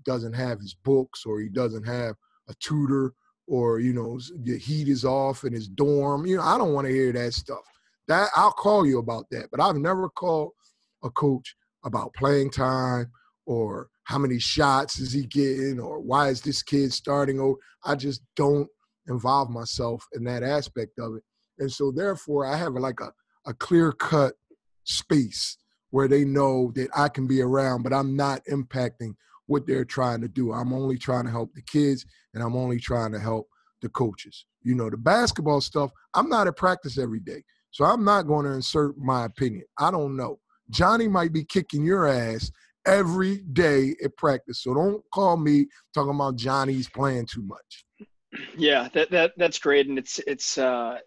doesn't 0.04 0.34
have 0.34 0.60
his 0.60 0.74
books 0.74 1.24
or 1.26 1.40
he 1.40 1.48
doesn't 1.48 1.84
have 1.84 2.14
a 2.48 2.54
tutor 2.60 3.14
or 3.46 3.80
you 3.80 3.92
know 3.92 4.18
the 4.42 4.58
heat 4.58 4.88
is 4.88 5.04
off 5.04 5.44
in 5.44 5.52
his 5.52 5.68
dorm. 5.68 6.26
You 6.26 6.36
know, 6.36 6.42
I 6.42 6.58
don't 6.58 6.72
want 6.72 6.86
to 6.86 6.92
hear 6.92 7.12
that 7.12 7.32
stuff. 7.34 7.62
That 8.08 8.28
I'll 8.36 8.52
call 8.52 8.86
you 8.86 8.98
about 8.98 9.26
that, 9.30 9.48
but 9.50 9.60
I've 9.60 9.76
never 9.76 10.08
called 10.08 10.52
a 11.02 11.10
coach 11.10 11.54
about 11.84 12.14
playing 12.14 12.50
time 12.50 13.10
or 13.46 13.88
how 14.04 14.18
many 14.18 14.38
shots 14.38 14.98
is 14.98 15.12
he 15.12 15.24
getting 15.24 15.80
or 15.80 16.00
why 16.00 16.28
is 16.28 16.40
this 16.40 16.62
kid 16.62 16.92
starting 16.92 17.40
over. 17.40 17.58
I 17.84 17.94
just 17.94 18.22
don't 18.36 18.68
involve 19.08 19.50
myself 19.50 20.06
in 20.14 20.24
that 20.24 20.42
aspect 20.42 20.98
of 20.98 21.16
it. 21.16 21.22
And 21.58 21.70
so 21.70 21.90
therefore 21.90 22.46
I 22.46 22.56
have 22.56 22.74
like 22.74 23.00
a, 23.00 23.12
a 23.46 23.54
clear 23.54 23.92
cut 23.92 24.34
space 24.84 25.56
where 25.94 26.08
they 26.08 26.24
know 26.24 26.72
that 26.74 26.88
I 26.96 27.08
can 27.08 27.28
be 27.28 27.40
around, 27.40 27.84
but 27.84 27.92
I'm 27.92 28.16
not 28.16 28.40
impacting 28.50 29.14
what 29.46 29.64
they're 29.64 29.84
trying 29.84 30.20
to 30.22 30.26
do. 30.26 30.52
I'm 30.52 30.72
only 30.72 30.98
trying 30.98 31.24
to 31.26 31.30
help 31.30 31.54
the 31.54 31.62
kids 31.62 32.04
and 32.34 32.42
I'm 32.42 32.56
only 32.56 32.80
trying 32.80 33.12
to 33.12 33.20
help 33.20 33.46
the 33.80 33.88
coaches. 33.90 34.44
You 34.64 34.74
know, 34.74 34.90
the 34.90 34.96
basketball 34.96 35.60
stuff, 35.60 35.92
I'm 36.12 36.28
not 36.28 36.48
at 36.48 36.56
practice 36.56 36.98
every 36.98 37.20
day. 37.20 37.44
So 37.70 37.84
I'm 37.84 38.02
not 38.02 38.22
going 38.22 38.44
to 38.44 38.50
insert 38.50 38.98
my 38.98 39.24
opinion. 39.24 39.66
I 39.78 39.92
don't 39.92 40.16
know. 40.16 40.40
Johnny 40.68 41.06
might 41.06 41.32
be 41.32 41.44
kicking 41.44 41.84
your 41.84 42.08
ass 42.08 42.50
every 42.84 43.42
day 43.52 43.94
at 44.02 44.16
practice. 44.16 44.64
So 44.64 44.74
don't 44.74 45.00
call 45.12 45.36
me 45.36 45.66
talking 45.94 46.16
about 46.16 46.34
Johnny's 46.34 46.88
playing 46.88 47.26
too 47.26 47.42
much. 47.42 47.84
Yeah, 48.58 48.88
that, 48.94 49.12
that 49.12 49.34
that's 49.36 49.60
great. 49.60 49.86
And 49.86 49.96
it's 49.96 50.18
it's 50.26 50.58
uh 50.58 50.98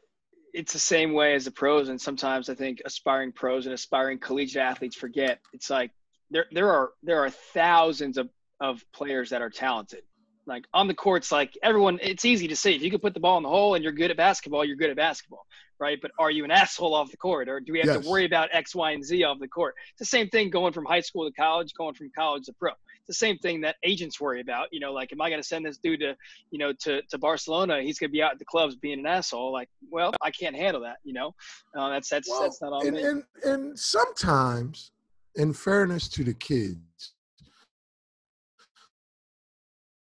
it's 0.57 0.73
the 0.73 0.79
same 0.79 1.13
way 1.13 1.35
as 1.35 1.45
the 1.45 1.51
pros. 1.51 1.89
And 1.89 1.99
sometimes 1.99 2.49
I 2.49 2.55
think 2.55 2.81
aspiring 2.85 3.31
pros 3.31 3.65
and 3.65 3.73
aspiring 3.73 4.19
collegiate 4.19 4.63
athletes 4.63 4.95
forget 4.95 5.39
it's 5.53 5.69
like 5.69 5.91
there 6.31 6.45
there 6.51 6.71
are 6.71 6.91
there 7.03 7.23
are 7.23 7.29
thousands 7.29 8.17
of, 8.17 8.29
of 8.59 8.83
players 8.91 9.29
that 9.29 9.41
are 9.41 9.49
talented. 9.49 10.01
Like 10.45 10.65
on 10.73 10.87
the 10.87 10.93
courts, 10.93 11.31
like 11.31 11.57
everyone, 11.61 11.99
it's 12.01 12.23
easy 12.23 12.47
to 12.47 12.55
see. 12.55 12.73
If 12.73 12.81
you 12.81 12.89
can 12.89 13.01
put 13.01 13.13
the 13.13 13.19
ball 13.19 13.37
in 13.37 13.43
the 13.43 13.49
hole 13.49 13.75
and 13.75 13.83
you're 13.83 13.93
good 13.93 14.11
at 14.11 14.17
basketball, 14.17 14.63
you're 14.63 14.77
good 14.77 14.89
at 14.89 14.95
basketball 14.95 15.45
right? 15.79 15.99
But 16.01 16.11
are 16.19 16.31
you 16.31 16.43
an 16.43 16.51
asshole 16.51 16.93
off 16.93 17.11
the 17.11 17.17
court, 17.17 17.49
or 17.49 17.59
do 17.59 17.73
we 17.73 17.79
have 17.79 17.87
yes. 17.87 18.03
to 18.03 18.09
worry 18.09 18.25
about 18.25 18.49
X, 18.51 18.75
Y, 18.75 18.91
and 18.91 19.03
Z 19.03 19.23
off 19.23 19.39
the 19.39 19.47
court? 19.47 19.75
It's 19.91 19.99
the 19.99 20.05
same 20.05 20.29
thing 20.29 20.49
going 20.49 20.73
from 20.73 20.85
high 20.85 21.01
school 21.01 21.29
to 21.29 21.33
college, 21.33 21.73
going 21.73 21.93
from 21.93 22.11
college 22.15 22.45
to 22.45 22.53
pro. 22.53 22.71
The 23.07 23.13
same 23.13 23.37
thing 23.37 23.61
that 23.61 23.77
agents 23.83 24.19
worry 24.19 24.41
about. 24.41 24.67
You 24.71 24.79
know, 24.79 24.91
like, 24.91 25.11
am 25.13 25.21
I 25.21 25.29
going 25.29 25.41
to 25.41 25.47
send 25.47 25.65
this 25.65 25.77
dude 25.77 26.01
to, 26.01 26.15
you 26.51 26.59
know, 26.59 26.73
to 26.81 27.01
to 27.03 27.17
Barcelona? 27.17 27.81
He's 27.81 27.99
going 27.99 28.09
to 28.09 28.13
be 28.13 28.21
out 28.21 28.33
at 28.33 28.39
the 28.39 28.45
clubs 28.45 28.75
being 28.75 28.99
an 28.99 29.05
asshole. 29.05 29.51
Like, 29.51 29.69
well, 29.89 30.13
I 30.21 30.31
can't 30.31 30.55
handle 30.55 30.81
that. 30.81 30.97
You 31.03 31.13
know, 31.13 31.33
uh, 31.77 31.89
that's 31.89 32.09
that's 32.09 32.29
well, 32.29 32.41
that's 32.41 32.61
not 32.61 32.73
all. 32.73 32.85
And, 32.85 32.95
me. 32.95 33.03
and 33.03 33.23
and 33.43 33.79
sometimes, 33.79 34.91
in 35.35 35.53
fairness 35.53 36.07
to 36.09 36.23
the 36.23 36.33
kids, 36.33 37.13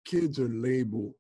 kids 0.06 0.40
are 0.40 0.50
labeled 0.50 1.14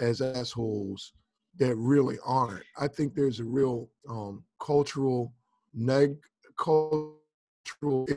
as 0.00 0.20
assholes 0.20 1.12
that 1.58 1.74
really 1.76 2.18
aren't. 2.24 2.64
I 2.78 2.88
think 2.88 3.14
there's 3.14 3.40
a 3.40 3.44
real 3.44 3.88
um, 4.08 4.44
cultural 4.60 5.32
neg 5.72 6.16
cultural 6.58 8.08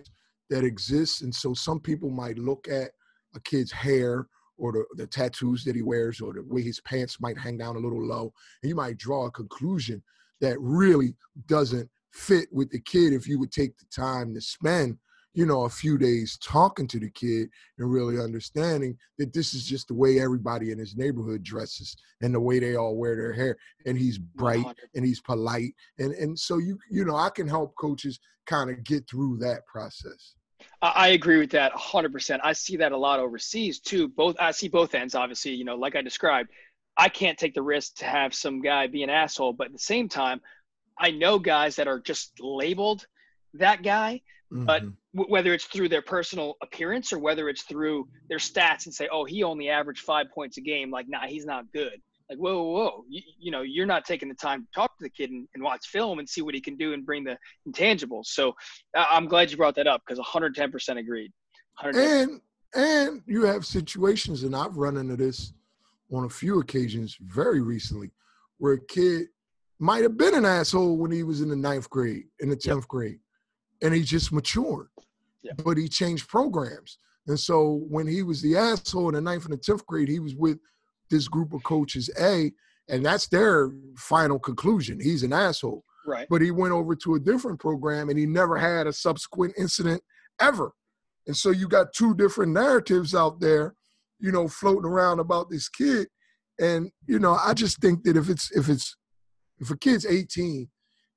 that 0.50 0.64
exists, 0.64 1.22
and 1.22 1.34
so 1.34 1.54
some 1.54 1.80
people 1.80 2.10
might 2.10 2.38
look 2.38 2.68
at 2.68 2.92
a 3.36 3.40
kid's 3.42 3.72
hair 3.72 4.28
or 4.58 4.72
the, 4.74 4.86
the 4.96 5.08
tattoos 5.08 5.64
that 5.64 5.76
he 5.76 5.82
wears 5.82 6.20
or 6.20 6.34
the 6.34 6.44
way 6.44 6.62
his 6.62 6.82
pants 6.82 7.22
might 7.22 7.38
hang 7.38 7.58
down 7.58 7.76
a 7.76 7.80
little 7.80 8.06
low, 8.06 8.34
and 8.62 8.70
you 8.70 8.76
might 8.76 8.98
draw 8.98 9.26
a 9.26 9.32
conclusion 9.32 10.02
that 10.42 10.60
really 10.60 11.16
doesn't 11.48 11.90
fit 12.12 12.48
with 12.52 12.70
the 12.72 12.80
kid 12.80 13.14
if 13.14 13.28
you 13.28 13.40
would 13.40 13.52
take 13.52 13.78
the 13.78 13.86
time 13.92 14.34
to 14.34 14.42
spend 14.42 14.98
you 15.34 15.46
know, 15.46 15.64
a 15.64 15.70
few 15.70 15.98
days 15.98 16.38
talking 16.44 16.88
to 16.88 17.00
the 17.00 17.10
kid 17.12 17.50
and 17.78 17.92
really 17.92 18.20
understanding 18.20 18.98
that 19.18 19.32
this 19.34 19.54
is 19.54 19.66
just 19.66 19.88
the 19.88 19.94
way 19.94 20.20
everybody 20.20 20.72
in 20.72 20.80
his 20.80 20.98
neighborhood 20.98 21.44
dresses 21.44 21.96
and 22.22 22.34
the 22.34 22.40
way 22.40 22.60
they 22.60 22.76
all 22.76 22.96
wear 22.96 23.16
their 23.16 23.34
hair. 23.34 23.56
And 23.86 23.98
he's 23.98 24.18
bright 24.18 24.66
and 24.96 25.06
he's 25.06 25.22
polite. 25.22 25.74
And 26.00 26.14
and 26.14 26.38
so 26.38 26.58
you 26.58 26.78
you 26.90 27.06
know, 27.06 27.16
I 27.16 27.30
can 27.30 27.48
help 27.48 27.76
coaches 27.76 28.20
kind 28.48 28.70
of 28.70 28.84
get 28.84 29.08
through 29.08 29.38
that 29.38 29.66
process. 29.68 30.36
I 30.82 31.10
agree 31.10 31.38
with 31.38 31.52
that 31.52 31.74
100%. 31.74 32.40
I 32.42 32.54
see 32.54 32.78
that 32.78 32.94
a 32.94 32.98
lot 32.98 33.20
overseas 33.20 33.80
too. 33.80 34.08
Both 34.08 34.38
I 34.40 34.52
see 34.52 34.70
both 34.70 34.96
ends 34.96 35.14
obviously, 35.14 35.52
you 35.52 35.66
know, 35.66 35.76
like 35.76 35.96
I 35.96 36.02
described. 36.02 36.50
I 36.96 37.10
can't 37.10 37.38
take 37.38 37.54
the 37.54 37.62
risk 37.62 37.96
to 37.98 38.06
have 38.06 38.34
some 38.34 38.62
guy 38.62 38.88
be 38.88 39.04
an 39.04 39.10
asshole, 39.10 39.54
but 39.54 39.68
at 39.68 39.74
the 39.74 39.80
same 39.80 40.10
time, 40.10 40.42
I 40.98 41.12
know 41.12 41.40
guys 41.40 41.78
that 41.78 41.88
are 41.88 42.00
just 42.00 42.34
labeled 42.40 43.06
that 43.54 43.84
guy 43.84 44.22
Mm-hmm. 44.52 44.66
But 44.66 44.82
w- 45.16 45.32
whether 45.32 45.54
it's 45.54 45.66
through 45.66 45.90
their 45.90 46.02
personal 46.02 46.56
appearance 46.62 47.14
or 47.14 47.20
whether 47.20 47.50
it's 47.50 47.64
through 47.64 48.08
their 48.30 48.40
stats 48.40 48.86
and 48.86 48.94
say, 48.94 49.08
oh, 49.12 49.26
he 49.26 49.44
only 49.44 49.70
averaged 49.70 50.02
five 50.02 50.28
points 50.34 50.58
a 50.58 50.62
game, 50.62 50.92
like, 50.92 51.08
nah, 51.08 51.28
he's 51.28 51.46
not 51.46 51.72
good. 51.72 52.02
Like, 52.30 52.38
whoa, 52.38 52.62
whoa, 52.62 52.72
whoa. 52.72 53.04
You, 53.10 53.22
you 53.40 53.52
know, 53.52 53.62
you're 53.62 53.86
not 53.86 54.06
taking 54.06 54.30
the 54.30 54.36
time 54.36 54.62
to 54.62 54.68
talk 54.74 54.98
to 54.98 55.04
the 55.04 55.10
kid 55.10 55.32
and, 55.32 55.48
and, 55.54 55.64
watch 55.64 55.88
film 55.88 56.20
and 56.20 56.30
see 56.30 56.42
what 56.42 56.54
he 56.54 56.62
can 56.62 56.78
do 56.78 56.94
and 56.94 57.06
bring 57.06 57.24
the 57.24 57.38
intangibles. 57.68 58.26
So 58.26 58.54
I'm 58.96 59.28
glad 59.28 59.50
you 59.50 59.58
brought 59.58 59.76
that 59.76 59.88
up 59.88 60.04
because 60.08 60.24
110% 60.24 60.98
agreed. 60.98 61.32
110%. 61.82 61.96
And 61.96 62.42
and 62.76 63.24
you 63.26 63.46
have 63.46 63.66
situations, 63.66 64.44
and 64.44 64.56
I've 64.56 64.78
run 64.78 64.98
into 64.98 65.16
this 65.16 65.54
on 66.14 66.26
a 66.26 66.30
few 66.30 66.60
occasions 66.60 67.18
very 67.20 67.62
recently, 67.62 68.12
where 68.60 68.74
a 68.74 68.86
kid 68.86 69.26
might 69.80 70.04
have 70.04 70.18
been 70.18 70.36
an 70.36 70.46
asshole 70.46 70.98
when 70.98 71.10
he 71.10 71.24
was 71.24 71.42
in 71.42 71.50
the 71.50 71.56
ninth 71.56 71.90
grade, 71.90 72.26
in 72.42 72.50
the 72.50 72.56
tenth 72.56 72.88
grade 72.88 73.18
and 73.82 73.94
he 73.94 74.02
just 74.02 74.32
matured. 74.32 74.88
Yeah. 75.44 75.54
But 75.64 75.78
he 75.78 75.88
changed 75.88 76.28
programs. 76.28 76.98
And 77.28 77.40
so 77.40 77.86
when 77.90 78.08
he 78.08 78.24
was 78.24 78.42
the 78.42 78.58
asshole 78.58 79.10
in 79.10 79.16
the 79.16 79.22
ninth 79.22 79.46
and 79.46 79.54
the 79.54 79.58
tenth 79.58 79.86
grade, 79.86 80.10
he 80.10 80.20
was 80.20 80.36
with 80.36 80.60
this 81.10 81.28
group 81.28 81.54
of 81.54 81.64
coaches 81.64 82.10
A, 82.20 82.52
and 82.88 83.06
that's 83.06 83.28
their 83.28 83.72
final 83.98 84.40
conclusion. 84.40 85.00
He's 85.00 85.24
an 85.24 85.34
asshole. 85.34 85.84
Right. 86.06 86.28
But 86.30 86.42
he 86.42 86.52
went 86.52 86.74
over 86.74 86.96
to 86.96 87.16
a 87.16 87.20
different 87.20 87.60
program 87.60 88.10
and 88.10 88.18
he 88.18 88.26
never 88.26 88.58
had 88.58 88.88
a 88.88 88.94
subsequent 88.94 89.54
incident 89.58 90.02
ever. 90.40 90.72
And 91.28 91.38
so 91.38 91.52
you 91.52 91.68
got 91.68 91.94
two 91.94 92.16
different 92.16 92.54
narratives 92.54 93.14
out 93.14 93.40
there, 93.40 93.76
you 94.20 94.32
know, 94.32 94.48
floating 94.48 94.90
around 94.90 95.20
about 95.20 95.50
this 95.50 95.70
kid. 95.70 96.08
And, 96.60 96.92
you 97.06 97.20
know, 97.20 97.36
I 97.36 97.54
just 97.54 97.80
think 97.80 98.04
that 98.04 98.18
if 98.18 98.30
it's 98.30 98.52
if 98.52 98.70
it's 98.70 98.96
if 99.60 99.70
a 99.70 99.78
kid's 99.78 100.06
18 100.06 100.68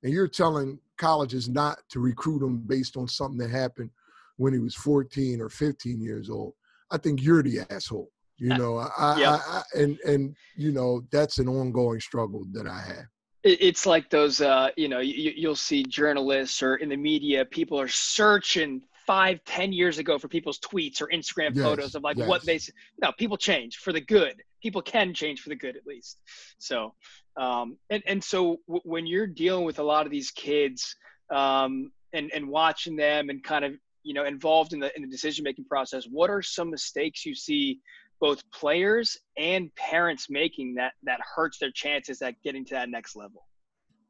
and 0.03 0.13
you're 0.13 0.27
telling 0.27 0.79
colleges 0.97 1.49
not 1.49 1.79
to 1.89 1.99
recruit 1.99 2.45
him 2.45 2.63
based 2.67 2.97
on 2.97 3.07
something 3.07 3.39
that 3.39 3.49
happened 3.49 3.89
when 4.37 4.53
he 4.53 4.59
was 4.59 4.75
14 4.75 5.41
or 5.41 5.49
15 5.49 6.01
years 6.01 6.29
old. 6.29 6.53
I 6.91 6.97
think 6.97 7.21
you're 7.21 7.43
the 7.43 7.61
asshole. 7.69 8.11
You 8.43 8.53
uh, 8.53 8.57
know, 8.57 8.77
I, 8.77 9.19
yep. 9.19 9.29
I, 9.29 9.35
I, 9.57 9.61
and 9.81 9.99
and 10.05 10.35
you 10.55 10.71
know 10.71 11.03
that's 11.11 11.37
an 11.39 11.47
ongoing 11.47 12.01
struggle 12.01 12.45
that 12.51 12.67
I 12.67 12.81
have. 12.91 13.05
It's 13.43 13.85
like 13.85 14.09
those, 14.09 14.39
uh, 14.39 14.69
you 14.77 14.87
know, 14.87 14.99
you, 14.99 15.33
you'll 15.35 15.63
see 15.69 15.83
journalists 15.83 16.63
or 16.63 16.75
in 16.75 16.87
the 16.87 16.95
media, 17.11 17.43
people 17.43 17.77
are 17.79 17.89
searching 17.89 18.81
five, 19.05 19.43
ten 19.43 19.73
years 19.73 19.97
ago 19.97 20.17
for 20.17 20.29
people's 20.29 20.59
tweets 20.59 21.01
or 21.01 21.07
Instagram 21.19 21.53
yes, 21.53 21.65
photos 21.65 21.95
of 21.95 22.03
like 22.03 22.17
yes. 22.17 22.27
what 22.27 22.45
they. 22.45 22.59
No, 23.01 23.11
people 23.17 23.37
change 23.37 23.77
for 23.77 23.91
the 23.91 24.01
good. 24.17 24.35
People 24.61 24.81
can 24.81 25.13
change 25.13 25.41
for 25.41 25.49
the 25.49 25.57
good 25.57 25.75
at 25.75 25.85
least. 25.85 26.21
So 26.57 26.93
um, 27.35 27.77
and, 27.89 28.03
and 28.05 28.23
so 28.23 28.59
w- 28.67 28.81
when 28.85 29.07
you're 29.07 29.27
dealing 29.27 29.65
with 29.65 29.79
a 29.79 29.83
lot 29.83 30.05
of 30.05 30.11
these 30.11 30.31
kids 30.31 30.95
um, 31.29 31.91
and, 32.13 32.31
and 32.33 32.47
watching 32.47 32.95
them 32.95 33.29
and 33.29 33.43
kind 33.43 33.65
of, 33.65 33.73
you 34.03 34.13
know, 34.13 34.25
involved 34.25 34.73
in 34.73 34.79
the, 34.79 34.95
in 34.95 35.01
the 35.01 35.07
decision-making 35.07 35.65
process, 35.65 36.05
what 36.09 36.29
are 36.29 36.41
some 36.41 36.69
mistakes 36.69 37.25
you 37.25 37.35
see 37.35 37.79
both 38.23 38.49
players 38.51 39.17
and 39.37 39.69
parents 39.75 40.27
making 40.29 40.73
that, 40.75 40.93
that 41.03 41.19
hurts 41.35 41.57
their 41.59 41.71
chances 41.71 42.21
at 42.21 42.41
getting 42.41 42.63
to 42.63 42.73
that 42.73 42.87
next 42.87 43.17
level? 43.17 43.45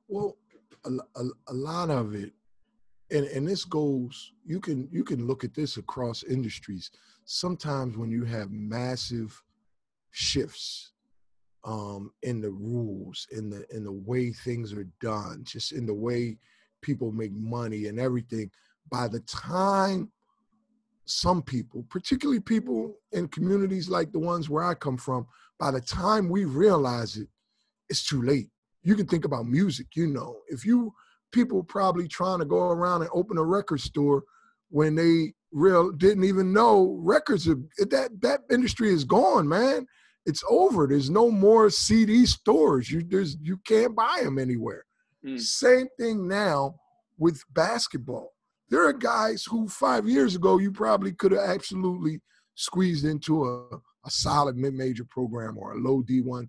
Well, 0.08 0.38
a, 0.86 0.92
a, 1.20 1.24
a 1.48 1.54
lot 1.54 1.90
of 1.90 2.14
it, 2.14 2.32
and, 3.10 3.26
and 3.26 3.48
this 3.48 3.66
goes, 3.66 4.34
you 4.46 4.60
can, 4.60 4.88
you 4.92 5.04
can 5.04 5.26
look 5.26 5.44
at 5.44 5.56
this 5.56 5.78
across 5.78 6.22
industries. 6.22 6.92
Sometimes 7.26 7.98
when 7.98 8.12
you 8.12 8.24
have 8.24 8.52
massive 8.52 9.42
shifts 10.12 10.92
um, 11.64 12.12
in 12.22 12.40
the 12.40 12.52
rules, 12.52 13.26
in 13.32 13.50
the 13.50 13.66
in 13.76 13.84
the 13.84 13.92
way 13.92 14.32
things 14.32 14.74
are 14.74 14.88
done, 15.02 15.44
just 15.44 15.72
in 15.72 15.88
the 15.88 15.94
way 15.94 16.38
people 16.82 17.12
make 17.12 17.32
money 17.32 17.88
and 17.88 18.00
everything. 18.00 18.52
By 18.92 19.08
the 19.08 19.22
time 19.22 20.12
some 21.06 21.42
people, 21.42 21.86
particularly 21.90 22.40
people 22.40 22.96
in 23.12 23.28
communities 23.28 23.90
like 23.90 24.12
the 24.12 24.20
ones 24.20 24.50
where 24.50 24.64
I 24.64 24.74
come 24.74 24.98
from, 24.98 25.28
by 25.60 25.72
the 25.72 25.82
time 25.82 26.30
we 26.30 26.46
realize 26.46 27.18
it, 27.18 27.28
it's 27.90 28.08
too 28.08 28.22
late. 28.22 28.50
You 28.84 28.96
can 28.96 29.06
think 29.06 29.26
about 29.26 29.46
music, 29.46 29.88
you 29.96 30.08
know. 30.08 30.38
If 30.48 30.66
you 30.66 30.94
people 31.32 31.64
probably 31.64 32.08
trying 32.08 32.40
to 32.40 32.46
go 32.46 32.70
around 32.70 33.02
and 33.02 33.12
open 33.14 33.38
a 33.38 33.44
record 33.44 33.82
store 33.82 34.24
when 34.70 34.96
they 34.96 35.34
real 35.52 35.92
didn't 35.92 36.24
even 36.24 36.52
know 36.52 36.98
records 37.00 37.48
are 37.48 37.60
that 37.78 38.10
that 38.22 38.42
industry 38.50 38.90
is 38.90 39.04
gone, 39.04 39.48
man 39.48 39.88
it's 40.26 40.44
over. 40.50 40.88
There's 40.88 41.10
no 41.10 41.30
more 41.30 41.70
CD 41.70 42.26
stores. 42.26 42.90
You 42.90 43.04
there's 43.04 43.38
you 43.42 43.58
can't 43.58 43.96
buy 43.96 44.22
them 44.24 44.40
anywhere. 44.40 44.86
Mm. 45.26 45.40
Same 45.40 45.88
thing 45.98 46.28
now 46.28 46.76
with 47.18 47.44
basketball. 47.52 48.34
There 48.70 48.88
are 48.88 48.94
guys 48.94 49.44
who 49.44 49.68
five 49.68 50.08
years 50.08 50.36
ago 50.36 50.58
you 50.58 50.72
probably 50.72 51.12
could 51.14 51.32
have 51.32 51.50
absolutely 51.50 52.22
squeezed 52.56 53.06
into 53.06 53.46
a, 53.46 53.76
a 54.06 54.10
solid 54.10 54.56
mid-major 54.56 55.06
program 55.10 55.58
or 55.58 55.74
a 55.74 55.80
low 55.80 56.02
D1 56.04 56.48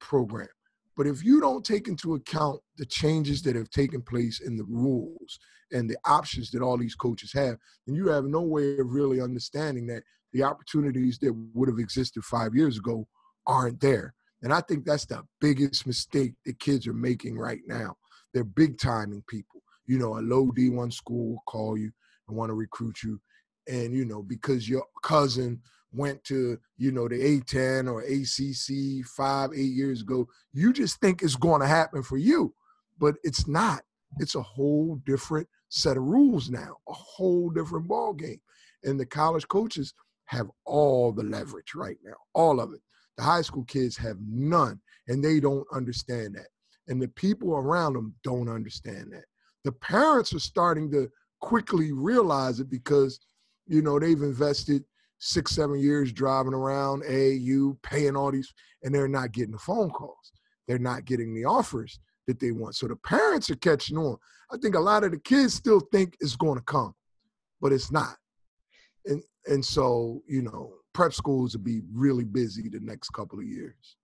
program. 0.00 0.48
But 0.96 1.06
if 1.06 1.24
you 1.24 1.40
don't 1.40 1.64
take 1.64 1.88
into 1.88 2.14
account 2.14 2.60
the 2.76 2.86
changes 2.86 3.42
that 3.42 3.56
have 3.56 3.70
taken 3.70 4.00
place 4.00 4.40
in 4.40 4.56
the 4.56 4.64
rules 4.64 5.38
and 5.72 5.90
the 5.90 5.96
options 6.04 6.50
that 6.52 6.62
all 6.62 6.78
these 6.78 6.94
coaches 6.94 7.32
have, 7.32 7.56
then 7.86 7.96
you 7.96 8.08
have 8.08 8.24
no 8.24 8.42
way 8.42 8.78
of 8.78 8.92
really 8.92 9.20
understanding 9.20 9.86
that 9.88 10.02
the 10.32 10.42
opportunities 10.42 11.18
that 11.18 11.32
would 11.52 11.68
have 11.68 11.78
existed 11.78 12.24
five 12.24 12.54
years 12.54 12.78
ago 12.78 13.06
aren't 13.46 13.80
there. 13.80 14.14
And 14.42 14.52
I 14.52 14.60
think 14.60 14.84
that's 14.84 15.06
the 15.06 15.22
biggest 15.40 15.86
mistake 15.86 16.34
that 16.44 16.60
kids 16.60 16.86
are 16.86 16.94
making 16.94 17.38
right 17.38 17.60
now. 17.66 17.96
They're 18.32 18.44
big 18.44 18.78
timing 18.78 19.24
people. 19.28 19.53
You 19.86 19.98
know, 19.98 20.18
a 20.18 20.20
low 20.20 20.50
D1 20.50 20.92
school 20.92 21.30
will 21.30 21.42
call 21.46 21.76
you 21.76 21.90
and 22.28 22.36
want 22.36 22.50
to 22.50 22.54
recruit 22.54 23.02
you. 23.02 23.20
And, 23.68 23.94
you 23.94 24.04
know, 24.04 24.22
because 24.22 24.68
your 24.68 24.84
cousin 25.02 25.60
went 25.92 26.22
to, 26.24 26.58
you 26.76 26.92
know, 26.92 27.08
the 27.08 27.40
A10 27.40 27.90
or 27.90 28.02
ACC 28.02 29.06
five, 29.06 29.50
eight 29.54 29.72
years 29.72 30.02
ago, 30.02 30.26
you 30.52 30.72
just 30.72 31.00
think 31.00 31.22
it's 31.22 31.36
going 31.36 31.60
to 31.60 31.66
happen 31.66 32.02
for 32.02 32.16
you. 32.16 32.54
But 32.98 33.16
it's 33.22 33.46
not. 33.46 33.82
It's 34.18 34.34
a 34.34 34.42
whole 34.42 35.00
different 35.06 35.48
set 35.68 35.96
of 35.96 36.04
rules 36.04 36.50
now, 36.50 36.76
a 36.88 36.92
whole 36.92 37.50
different 37.50 37.88
ball 37.88 38.12
game. 38.12 38.40
And 38.84 38.98
the 38.98 39.06
college 39.06 39.48
coaches 39.48 39.94
have 40.26 40.50
all 40.64 41.12
the 41.12 41.22
leverage 41.22 41.74
right 41.74 41.96
now, 42.04 42.14
all 42.34 42.60
of 42.60 42.72
it. 42.72 42.80
The 43.16 43.22
high 43.22 43.42
school 43.42 43.64
kids 43.64 43.96
have 43.96 44.16
none, 44.20 44.80
and 45.08 45.24
they 45.24 45.40
don't 45.40 45.66
understand 45.72 46.34
that. 46.34 46.48
And 46.88 47.00
the 47.00 47.08
people 47.08 47.54
around 47.54 47.94
them 47.94 48.14
don't 48.24 48.48
understand 48.48 49.12
that. 49.12 49.24
The 49.64 49.72
parents 49.72 50.34
are 50.34 50.40
starting 50.40 50.90
to 50.92 51.10
quickly 51.40 51.92
realize 51.92 52.60
it 52.60 52.70
because, 52.70 53.18
you 53.66 53.82
know, 53.82 53.98
they've 53.98 54.22
invested 54.22 54.84
six, 55.18 55.52
seven 55.52 55.78
years 55.78 56.12
driving 56.12 56.54
around 56.54 57.02
AAU 57.04 57.80
paying 57.82 58.16
all 58.16 58.30
these, 58.30 58.52
and 58.82 58.94
they're 58.94 59.08
not 59.08 59.32
getting 59.32 59.52
the 59.52 59.58
phone 59.58 59.90
calls. 59.90 60.32
They're 60.68 60.78
not 60.78 61.04
getting 61.04 61.34
the 61.34 61.44
offers 61.44 61.98
that 62.26 62.40
they 62.40 62.52
want. 62.52 62.76
So 62.76 62.86
the 62.88 62.96
parents 62.96 63.50
are 63.50 63.56
catching 63.56 63.98
on. 63.98 64.16
I 64.50 64.56
think 64.58 64.74
a 64.74 64.80
lot 64.80 65.04
of 65.04 65.10
the 65.10 65.18
kids 65.18 65.54
still 65.54 65.80
think 65.92 66.16
it's 66.20 66.36
going 66.36 66.58
to 66.58 66.64
come, 66.64 66.94
but 67.60 67.72
it's 67.72 67.90
not. 67.90 68.16
And 69.06 69.22
and 69.46 69.64
so, 69.64 70.22
you 70.26 70.42
know, 70.42 70.72
prep 70.94 71.12
schools 71.12 71.54
will 71.54 71.64
be 71.64 71.82
really 71.92 72.24
busy 72.24 72.68
the 72.68 72.80
next 72.80 73.10
couple 73.10 73.38
of 73.38 73.44
years. 73.44 73.96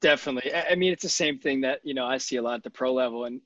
Definitely. 0.00 0.54
I 0.54 0.74
mean, 0.74 0.92
it's 0.92 1.02
the 1.02 1.08
same 1.08 1.38
thing 1.38 1.62
that, 1.62 1.80
you 1.82 1.94
know, 1.94 2.04
I 2.04 2.18
see 2.18 2.36
a 2.36 2.42
lot 2.42 2.56
at 2.56 2.62
the 2.62 2.70
pro 2.70 2.92
level 2.92 3.24
and 3.24 3.40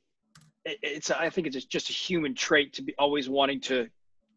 it's, 0.67 1.11
I 1.11 1.31
think 1.31 1.47
it's 1.47 1.65
just 1.65 1.91
a 1.91 1.93
human 1.93 2.35
trait 2.35 2.75
to 2.75 2.83
be 2.83 2.95
always 2.99 3.29
wanting 3.29 3.61
to 3.63 3.89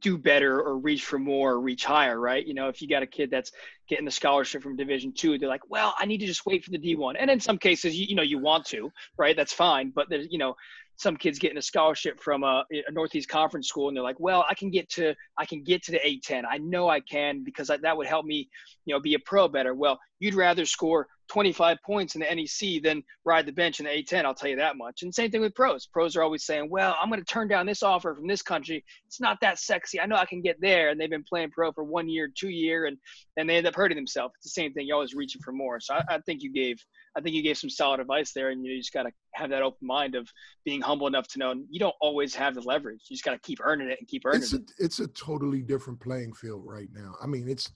do 0.02 0.18
better 0.18 0.62
or 0.62 0.78
reach 0.78 1.04
for 1.04 1.20
more 1.20 1.52
or 1.52 1.60
reach 1.60 1.84
higher, 1.84 2.20
right? 2.20 2.46
You 2.46 2.54
know, 2.54 2.70
if 2.70 2.82
you 2.82 2.88
got 2.88 3.04
a 3.04 3.08
kid 3.08 3.30
that's 3.30 3.52
getting 3.89 4.06
the 4.06 4.12
scholarship 4.12 4.63
from 4.63 4.78
Division 4.78 5.12
two, 5.12 5.38
they're 5.38 5.50
like, 5.50 5.70
well, 5.70 5.94
I 5.98 6.06
need 6.06 6.20
to 6.20 6.26
just 6.26 6.46
wait 6.46 6.63
for 6.63 6.72
the 6.72 6.78
D 6.78 6.96
one. 6.96 7.18
And 7.18 7.30
in 7.30 7.39
some 7.39 7.58
cases, 7.58 7.98
you, 8.00 8.06
you 8.08 8.15
know, 8.15 8.24
you 8.24 8.39
want 8.39 8.65
to, 8.68 8.92
right? 9.18 9.36
That's 9.36 9.52
fine. 9.52 9.92
But 9.94 10.10
there's, 10.10 10.28
you 10.30 10.38
know, 10.38 10.56
some 10.96 11.15
kids 11.15 11.39
getting 11.39 11.58
a 11.58 11.62
scholarship 11.62 12.20
from 12.20 12.44
a, 12.44 12.65
a, 12.72 12.92
Northeast 12.92 13.30
Conference 13.30 13.68
school, 13.68 13.88
and 13.88 13.96
they're 13.96 14.04
like, 14.04 14.20
"Well, 14.20 14.46
I 14.50 14.54
can 14.54 14.70
get 14.70 14.89
to 14.92 15.15
I 15.38 15.46
can 15.46 15.63
get 15.63 15.84
to 15.84 15.92
the 15.94 16.00
A10. 16.00 16.44
I 16.50 16.58
know 16.58 16.89
I 16.89 17.00
can 17.00 17.44
because 17.44 17.70
I, 17.70 17.78
that 17.78 17.96
would 17.96 18.08
help 18.08 18.26
me, 18.26 18.50
you 18.86 18.94
know, 18.94 19.00
be 19.00 19.13
a 19.13 19.20
pro 19.20 19.48
better." 19.48 19.74
Well, 19.74 19.98
you'd 20.20 20.34
rather 20.36 20.65
score 20.65 21.08
25 21.30 21.78
points 21.86 22.15
in 22.15 22.22
the 22.22 22.36
NEC 22.36 22.82
than 22.84 23.04
ride 23.24 23.46
the 23.46 23.52
bench 23.52 23.80
in 23.80 23.86
the 23.86 23.92
A10. 23.92 24.26
I'll 24.26 24.34
tell 24.34 24.50
you 24.50 24.56
that 24.58 24.78
much. 24.78 25.04
And 25.04 25.13
same 25.13 25.32
thing 25.32 25.42
with 25.42 25.56
pros. 25.56 25.88
Pros 25.88 26.15
are 26.15 26.24
always 26.24 26.46
saying, 26.46 26.70
"Well, 26.70 26.96
I'm 27.02 27.10
going 27.10 27.22
to 27.22 27.26
turn 27.26 27.48
down 27.48 27.65
this 27.65 27.84
offer 27.84 28.15
from 28.15 28.28
this 28.28 28.42
country. 28.42 28.84
It's 29.08 29.22
not 29.22 29.39
that 29.42 29.60
sexy. 29.60 30.00
I 30.00 30.06
know 30.06 30.15
I 30.15 30.26
can 30.26 30.42
get 30.42 30.60
there." 30.60 30.89
And 30.89 31.00
they've 31.00 31.10
been 31.10 31.24
playing 31.24 31.52
pro 31.52 31.72
for 31.72 31.84
one 31.84 32.10
year, 32.10 32.30
two 32.34 32.50
year, 32.50 32.86
and 32.86 32.98
and 33.38 33.50
they 33.50 33.58
end 33.58 33.68
up 33.68 33.76
hurting 33.76 33.96
themselves. 33.96 34.34
It's 34.38 34.54
the 34.54 34.62
same 34.62 34.74
thing. 34.74 34.88
You're 34.88 34.96
always 34.96 35.13
reaching 35.13 35.42
for 35.42 35.52
more. 35.52 35.80
So 35.80 35.96
I, 35.96 36.15
I 36.15 36.20
think 36.26 36.42
you 36.42 36.52
gave 36.52 36.84
I 37.15 37.22
think 37.22 37.36
you 37.36 37.44
gave 37.44 37.58
some 37.58 37.70
solid 37.70 38.00
advice 38.00 38.34
there, 38.34 38.50
and 38.50 38.65
you 38.65 38.78
just 38.78 38.94
got 38.94 39.04
to 39.04 39.12
have 39.34 39.50
that 39.50 39.62
open 39.62 39.88
mind 39.88 40.15
of 40.15 40.30
being 40.65 40.82
humble 40.82 41.08
enough 41.08 41.28
to 41.30 41.39
know 41.39 41.54
you 41.70 41.80
don't 41.80 41.96
always 42.02 42.36
have 42.36 42.56
the 42.56 42.62
leverage. 42.62 43.02
You 43.10 43.15
just 43.15 43.26
got 43.26 43.32
to 43.34 43.39
keep 43.39 43.60
earning 43.62 43.89
it 43.89 43.98
and 44.00 44.08
keep 44.08 44.26
earning 44.26 44.42
it's 44.42 44.54
a, 44.54 44.58
it. 44.58 44.72
It's 44.78 45.00
a 45.00 45.08
totally 45.08 45.62
different 45.62 46.00
playing 46.00 46.34
field 46.34 46.63
right 46.65 46.89
now. 46.94 47.15
I 47.22 47.28
mean, 47.28 47.50
it's 47.50 47.72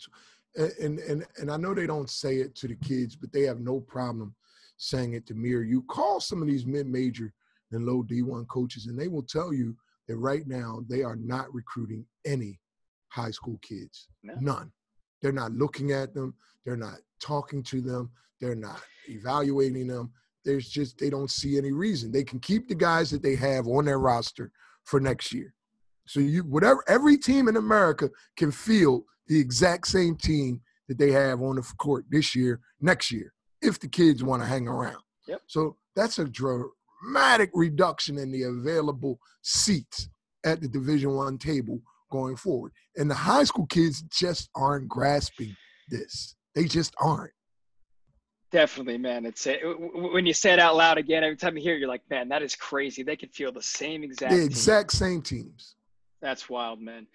and 0.55 0.99
and 0.99 1.25
and 1.37 1.51
I 1.51 1.57
know 1.57 1.73
they 1.73 1.87
don't 1.87 2.09
say 2.09 2.37
it 2.37 2.55
to 2.57 2.67
the 2.67 2.75
kids, 2.75 3.15
but 3.15 3.31
they 3.31 3.41
have 3.43 3.59
no 3.59 3.79
problem 3.79 4.35
saying 4.77 5.13
it 5.13 5.25
to 5.27 5.33
me 5.33 5.53
or 5.53 5.61
you. 5.61 5.83
Call 5.83 6.19
some 6.19 6.41
of 6.41 6.47
these 6.47 6.65
mid-major 6.65 7.33
and 7.71 7.85
low 7.85 8.03
D1 8.03 8.47
coaches, 8.47 8.87
and 8.87 8.99
they 8.99 9.07
will 9.07 9.23
tell 9.23 9.53
you 9.53 9.75
that 10.07 10.17
right 10.17 10.47
now 10.47 10.83
they 10.89 11.01
are 11.01 11.15
not 11.15 11.53
recruiting 11.53 12.05
any 12.25 12.59
high 13.09 13.31
school 13.31 13.59
kids. 13.61 14.07
No. 14.23 14.35
None. 14.39 14.71
They're 15.21 15.31
not 15.31 15.53
looking 15.53 15.91
at 15.91 16.13
them. 16.13 16.33
They're 16.65 16.75
not 16.75 16.97
talking 17.19 17.63
to 17.63 17.81
them. 17.81 18.11
They're 18.41 18.55
not 18.55 18.81
evaluating 19.07 19.87
them. 19.87 20.11
There's 20.43 20.67
just 20.67 20.97
they 20.97 21.09
don't 21.09 21.31
see 21.31 21.57
any 21.57 21.71
reason. 21.71 22.11
They 22.11 22.23
can 22.23 22.39
keep 22.39 22.67
the 22.67 22.75
guys 22.75 23.09
that 23.11 23.23
they 23.23 23.35
have 23.35 23.67
on 23.67 23.85
their 23.85 23.99
roster 23.99 24.51
for 24.83 24.99
next 24.99 25.33
year. 25.33 25.53
So 26.05 26.19
you 26.19 26.43
whatever 26.43 26.83
every 26.87 27.17
team 27.17 27.47
in 27.47 27.57
America 27.57 28.09
can 28.37 28.51
field 28.51 29.03
the 29.27 29.39
exact 29.39 29.87
same 29.87 30.15
team 30.15 30.61
that 30.87 30.97
they 30.97 31.11
have 31.11 31.41
on 31.41 31.55
the 31.55 31.61
court 31.77 32.05
this 32.09 32.35
year, 32.35 32.59
next 32.81 33.11
year, 33.11 33.33
if 33.61 33.79
the 33.79 33.87
kids 33.87 34.23
want 34.23 34.41
to 34.41 34.47
hang 34.47 34.67
around. 34.67 35.01
Yep. 35.27 35.41
So 35.47 35.77
that's 35.95 36.19
a 36.19 36.25
dramatic 36.25 37.51
reduction 37.53 38.17
in 38.17 38.31
the 38.31 38.43
available 38.43 39.19
seats 39.41 40.09
at 40.45 40.61
the 40.61 40.67
Division 40.67 41.11
One 41.15 41.37
table 41.37 41.79
going 42.11 42.35
forward. 42.35 42.73
And 42.97 43.09
the 43.09 43.15
high 43.15 43.45
school 43.45 43.65
kids 43.67 44.03
just 44.03 44.49
aren't 44.55 44.87
grasping 44.87 45.55
this. 45.89 46.35
They 46.53 46.65
just 46.65 46.93
aren't. 46.99 47.31
Definitely, 48.51 48.99
man. 48.99 49.25
It's 49.25 49.47
uh, 49.47 49.55
when 49.95 50.27
you 50.27 50.33
say 50.33 50.53
it 50.53 50.59
out 50.59 50.75
loud 50.75 50.99
again 50.99 51.23
every 51.23 51.37
time 51.37 51.57
you 51.57 51.63
hear 51.63 51.75
it, 51.75 51.79
you're 51.79 51.89
like, 51.89 52.07
man, 52.11 52.29
that 52.29 52.43
is 52.43 52.55
crazy. 52.55 53.01
They 53.01 53.15
could 53.15 53.33
feel 53.33 53.51
the 53.51 53.63
same 53.63 54.03
exact. 54.03 54.31
The 54.31 54.43
exact 54.43 54.91
team. 54.91 54.99
same 54.99 55.21
teams. 55.23 55.75
That's 56.23 56.49
wild, 56.49 56.79
man. 56.79 57.05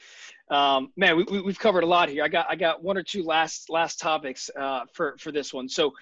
Um, 0.51 0.93
man, 0.99 1.17
we, 1.17 1.25
we, 1.25 1.51
have 1.51 1.59
covered 1.59 1.83
a 1.83 1.87
lot 1.87 2.11
here. 2.11 2.23
I 2.23 2.29
got 2.29 2.47
I 2.51 2.55
got 2.57 2.85
one 2.85 2.99
or 2.99 3.03
two 3.03 3.23
last 3.23 3.71
last 3.71 3.99
topics 3.99 4.51
uh, 4.61 4.81
for 4.93 5.17
for 5.19 5.33
this 5.33 5.55
one. 5.55 5.67
So, 5.67 5.93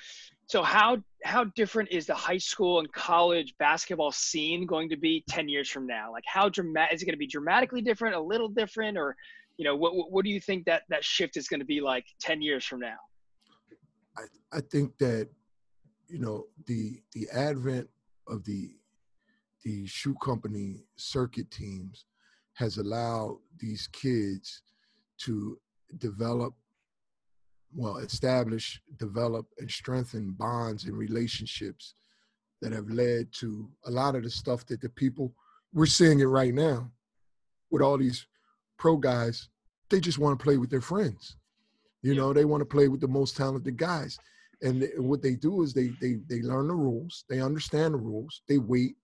so 0.49 0.61
how 0.61 0.99
how 1.23 1.45
different 1.55 1.93
is 1.93 2.07
the 2.07 2.17
high 2.17 2.37
school 2.37 2.81
and 2.81 2.93
college 2.93 3.55
basketball 3.61 4.11
scene 4.11 4.67
going 4.67 4.89
to 4.89 4.97
be 4.97 5.23
ten 5.29 5.49
years 5.49 5.71
from 5.71 5.87
now? 5.87 6.11
Like, 6.11 6.25
how 6.27 6.49
dramatic 6.49 6.97
is 6.97 7.03
it 7.03 7.05
going 7.05 7.15
to 7.15 7.19
be? 7.19 7.29
Dramatically 7.29 7.81
different, 7.81 8.17
a 8.17 8.21
little 8.21 8.49
different, 8.49 8.99
or 8.99 9.15
you 9.57 9.65
know, 9.65 9.77
what 9.77 9.93
what 10.11 10.25
do 10.25 10.31
you 10.31 10.41
think 10.41 10.65
that 10.65 10.83
that 10.89 11.05
shift 11.05 11.37
is 11.37 11.47
going 11.47 11.61
to 11.61 11.67
be 11.67 11.81
like 11.81 12.07
ten 12.21 12.43
years 12.43 12.65
from 12.65 12.81
now? 12.81 12.97
I, 14.19 14.23
I 14.53 14.61
think 14.73 14.99
that 14.99 15.29
you 16.09 16.19
know 16.19 16.47
the 16.67 17.01
the 17.13 17.29
advent 17.33 17.89
of 18.27 18.43
the 18.43 18.75
the 19.63 19.87
shoe 19.87 20.17
company 20.21 20.83
circuit 20.97 21.53
teams 21.53 22.05
has 22.57 22.79
allowed 22.79 23.39
these 23.59 23.89
kids 23.93 24.63
to 25.19 25.59
develop 25.99 26.55
well 27.75 27.97
establish 27.99 28.81
develop 28.99 29.47
and 29.59 29.71
strengthen 29.71 30.33
bonds 30.33 30.85
and 30.85 30.97
relationships 30.97 31.95
that 32.61 32.73
have 32.73 32.89
led 32.91 33.33
to 33.33 33.69
a 33.87 33.91
lot 33.91 34.15
of 34.15 34.23
the 34.23 34.31
stuff 34.31 34.67
that 34.67 34.81
the 34.81 34.89
people 34.91 35.33
we're 35.73 35.87
seeing 35.87 36.21
it 36.21 36.25
right 36.25 36.55
now 36.55 36.91
with 37.71 37.83
all 37.83 37.99
these 37.99 38.27
pro 38.79 38.97
guys 38.97 39.49
they 39.91 40.01
just 40.01 40.19
want 40.19 40.39
to 40.39 40.43
play 40.43 40.57
with 40.57 40.71
their 40.71 40.81
friends 40.81 41.37
you 42.07 42.15
know, 42.15 42.33
they 42.33 42.45
want 42.45 42.61
to 42.61 42.65
play 42.67 42.87
with 42.87 43.01
the 43.01 43.09
most 43.09 43.37
talented 43.37 43.77
guys. 43.77 44.17
And 44.63 44.89
what 44.99 45.23
they 45.23 45.35
do 45.35 45.63
is 45.63 45.75
they 45.75 45.89
they 46.01 46.19
they 46.29 46.41
learn 46.41 46.69
the 46.69 46.75
rules, 46.75 47.25
they 47.29 47.41
understand 47.41 47.95
the 47.95 47.99
rules, 47.99 48.43
they 48.49 48.59
wait 48.59 48.95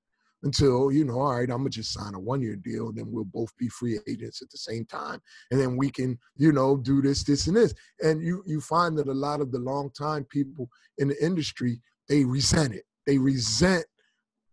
until 0.43 0.91
you 0.93 1.05
know, 1.05 1.21
all 1.21 1.33
right, 1.33 1.51
I'm 1.51 1.59
gonna 1.59 1.71
just 1.71 1.93
sign 1.93 2.15
a 2.15 2.19
one 2.19 2.41
year 2.41 2.57
deal, 2.57 2.89
and 2.89 2.99
then 2.99 3.11
we'll 3.11 3.25
both 3.25 3.57
be 3.59 3.69
free 3.69 3.99
agents 4.09 4.43
at 4.43 4.51
the 4.51 4.59
same 4.59 4.85
time, 4.87 5.21
and 5.51 5.61
then 5.61 5.77
we 5.77 5.91
can 5.91 6.19
you 6.37 6.53
know 6.53 6.77
do 6.77 7.01
this, 7.03 7.23
this, 7.23 7.47
and 7.47 7.57
this. 7.57 7.75
And 8.01 8.23
you 8.23 8.43
you 8.47 8.61
find 8.61 8.97
that 8.99 9.09
a 9.09 9.13
lot 9.13 9.41
of 9.41 9.53
the 9.53 9.59
long 9.59 9.91
time 9.91 10.25
people 10.25 10.69
in 10.99 11.09
the 11.09 11.25
industry 11.25 11.81
they 12.09 12.25
resent 12.25 12.75
it. 12.75 12.85
They 13.07 13.19
resent, 13.19 13.85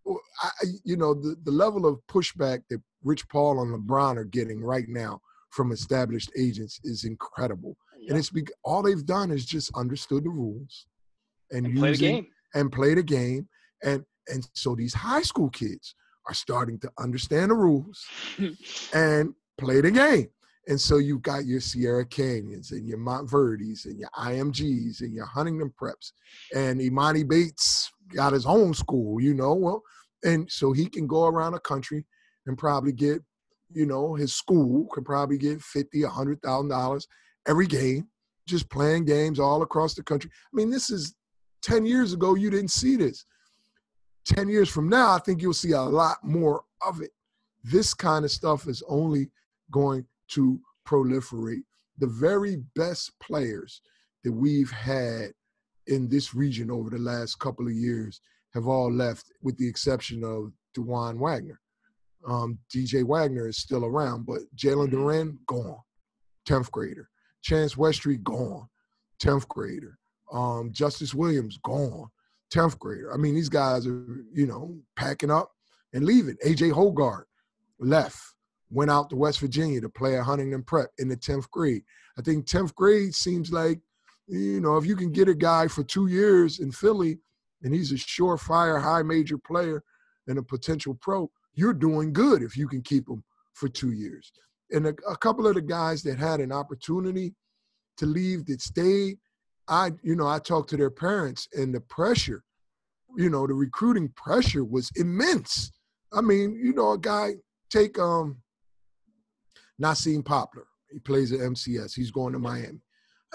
uh, 0.10 0.14
I, 0.42 0.50
you 0.84 0.98
know, 0.98 1.14
the 1.14 1.36
the 1.44 1.52
level 1.52 1.86
of 1.86 2.00
pushback 2.08 2.64
that 2.70 2.82
Rich 3.04 3.28
Paul 3.30 3.62
and 3.62 3.76
LeBron 3.76 4.18
are 4.18 4.26
getting 4.26 4.62
right 4.62 4.88
now 4.88 5.22
from 5.52 5.72
established 5.72 6.32
agents 6.38 6.80
is 6.84 7.06
incredible. 7.06 7.76
And 8.08 8.18
it's 8.18 8.30
because 8.30 8.56
all 8.64 8.82
they've 8.82 9.06
done 9.06 9.30
is 9.30 9.46
just 9.46 9.72
understood 9.76 10.24
the 10.24 10.30
rules 10.30 10.88
and, 11.52 11.66
and 11.66 11.78
play 11.78 11.92
the 11.92 11.98
game 11.98 12.28
and 12.54 12.72
play 12.72 12.94
the 12.94 13.04
game. 13.04 13.48
And 13.84 14.04
and 14.30 14.48
so 14.54 14.76
these 14.76 14.94
high 14.94 15.22
school 15.22 15.50
kids 15.50 15.96
are 16.28 16.34
starting 16.34 16.80
to 16.80 16.92
understand 17.00 17.52
the 17.52 17.56
rules 17.56 18.06
and 18.94 19.34
play 19.58 19.82
the 19.82 19.92
game. 19.92 20.30
And 20.68 20.80
so 20.80 20.98
you've 20.98 21.24
got 21.24 21.46
your 21.46 21.62
Sierra 21.62 22.06
Canyons 22.06 22.72
and 22.72 22.88
your 22.88 23.00
Montverdes 23.00 23.86
and 23.86 24.00
your 24.00 24.10
IMGs 24.10 25.02
and 25.02 25.14
your 25.14 25.26
Huntington 25.26 25.74
Preps. 25.82 26.12
And 26.56 26.80
Emoni 26.80 27.28
Bates 27.28 27.92
got 28.16 28.34
his 28.34 28.46
own 28.46 28.76
school, 28.76 29.20
you 29.20 29.34
know. 29.34 29.56
Well, 29.56 29.82
and 30.24 30.50
so 30.52 30.72
he 30.72 30.86
can 30.86 31.08
go 31.08 31.26
around 31.26 31.54
the 31.54 31.60
country 31.60 32.06
and 32.46 32.58
probably 32.58 32.92
get, 32.92 33.24
you 33.72 33.88
know, 33.88 34.14
his 34.14 34.36
school 34.36 34.88
could 34.92 35.06
probably 35.06 35.40
get 35.40 35.62
fifty, 35.62 36.04
a 36.04 36.10
hundred 36.10 36.40
thousand 36.44 36.70
dollars 36.70 37.08
every 37.48 37.66
game, 37.66 38.08
just 38.48 38.70
playing 38.70 39.06
games 39.06 39.40
all 39.40 39.64
across 39.64 39.96
the 39.96 40.04
country. 40.04 40.30
I 40.34 40.56
mean, 40.56 40.70
this 40.70 40.92
is 40.92 41.16
10 41.62 41.86
years 41.86 42.14
ago, 42.14 42.36
you 42.36 42.50
didn't 42.50 42.72
see 42.72 42.96
this. 42.96 43.26
10 44.26 44.50
years 44.50 44.70
from 44.70 44.90
now, 44.90 45.12
I 45.12 45.20
think 45.20 45.42
you'll 45.42 45.54
see 45.54 45.72
a 45.72 45.82
lot 45.82 46.18
more 46.24 46.64
of 46.86 47.02
it. 47.02 47.12
This 47.64 47.94
kind 47.94 48.26
of 48.26 48.32
stuff 48.32 48.68
is 48.68 48.84
only 48.88 49.30
going 49.72 50.06
to 50.30 50.60
proliferate. 50.88 51.64
The 51.98 52.08
very 52.08 52.58
best 52.76 53.12
players 53.20 53.82
that 54.24 54.32
we've 54.32 54.72
had 54.72 55.32
in 55.88 56.08
this 56.08 56.34
region 56.34 56.72
over 56.72 56.90
the 56.90 57.00
last 57.00 57.40
couple 57.40 57.68
of 57.68 57.74
years 57.74 58.22
have 58.54 58.68
all 58.68 58.92
left, 58.92 59.26
with 59.42 59.58
the 59.58 59.68
exception 59.68 60.24
of 60.24 60.52
Dajuan 60.76 61.18
Wagner. 61.18 61.60
Um, 62.28 62.60
DJ 62.74 63.04
Wagner 63.04 63.48
is 63.48 63.58
still 63.58 63.86
around, 63.86 64.26
but 64.26 64.42
Jalen 64.56 64.90
mm-hmm. 64.90 65.36
Gone. 65.48 65.78
10th 66.48 66.72
grader. 66.72 67.10
Chance 67.42 67.76
Westry, 67.76 68.22
gone. 68.24 68.68
10th 69.22 69.48
grader. 69.48 69.98
Um, 70.32 70.72
Justice 70.72 71.14
Williams, 71.14 71.58
gone. 71.64 72.10
10th 72.54 72.78
grader. 72.80 73.14
I 73.14 73.18
mean, 73.18 73.36
these 73.36 73.50
guys 73.50 73.86
are, 73.86 74.06
you 74.34 74.48
know, 74.48 74.78
packing 74.96 75.32
up 75.32 75.52
and 75.94 76.06
leaving. 76.06 76.36
AJ 76.46 76.74
Hoggard 76.74 77.24
left, 77.80 78.18
went 78.70 78.92
out 78.92 79.10
to 79.10 79.16
West 79.16 79.40
Virginia 79.40 79.82
to 79.82 79.90
play 79.90 80.18
at 80.18 80.24
Huntington 80.24 80.64
Prep 80.64 80.90
in 80.98 81.08
the 81.08 81.18
10th 81.18 81.50
grade. 81.50 81.84
I 82.18 82.22
think 82.22 82.46
10th 82.46 82.76
grade 82.76 83.16
seems 83.16 83.52
like, 83.52 83.80
you 84.28 84.62
know, 84.62 84.78
if 84.78 84.86
you 84.86 84.96
can 84.96 85.12
get 85.12 85.28
a 85.28 85.36
guy 85.36 85.68
for 85.68 85.84
two 85.84 86.08
years 86.08 86.60
in 86.60 86.72
Philly 86.72 87.20
and 87.64 87.74
he's 87.74 87.92
a 87.92 87.96
surefire 87.96 88.82
high 88.82 89.02
major 89.02 89.38
player 89.38 89.84
and 90.28 90.38
a 90.38 90.44
potential 90.44 90.98
pro, 91.02 91.30
you're 91.54 91.74
doing 91.74 92.14
good 92.14 92.44
if 92.44 92.56
you 92.56 92.68
can 92.68 92.82
keep 92.82 93.10
him 93.10 93.24
for 93.54 93.68
two 93.68 93.92
years. 93.92 94.32
And 94.72 94.88
a, 94.88 94.94
a 95.10 95.18
couple 95.18 95.48
of 95.48 95.56
the 95.56 95.62
guys 95.62 96.04
that 96.04 96.20
had 96.20 96.40
an 96.40 96.52
opportunity 96.52 97.34
to 97.98 98.06
leave 98.06 98.46
that 98.46 98.62
stayed, 98.62 99.18
I, 99.70 99.92
you 100.02 100.16
know, 100.16 100.28
I 100.28 100.40
talked 100.40 100.70
to 100.72 100.78
their 100.78 100.90
parents 100.90 101.48
and 101.54 101.74
the 101.74 101.82
pressure, 101.82 102.44
you 103.18 103.30
know, 103.30 103.48
the 103.48 103.54
recruiting 103.54 104.10
pressure 104.16 104.64
was 104.64 104.92
immense. 104.96 105.72
I 106.12 106.22
mean, 106.22 106.60
you 106.62 106.74
know, 106.74 106.94
a 106.94 106.98
guy 106.98 107.36
take 107.70 108.00
um 108.00 108.42
Nassim 109.82 110.26
Poplar. 110.26 110.66
He 110.92 111.00
plays 111.00 111.32
at 111.32 111.40
MCS. 111.40 111.94
He's 111.94 112.12
going 112.12 112.34
to 112.34 112.40
Miami. 112.40 112.82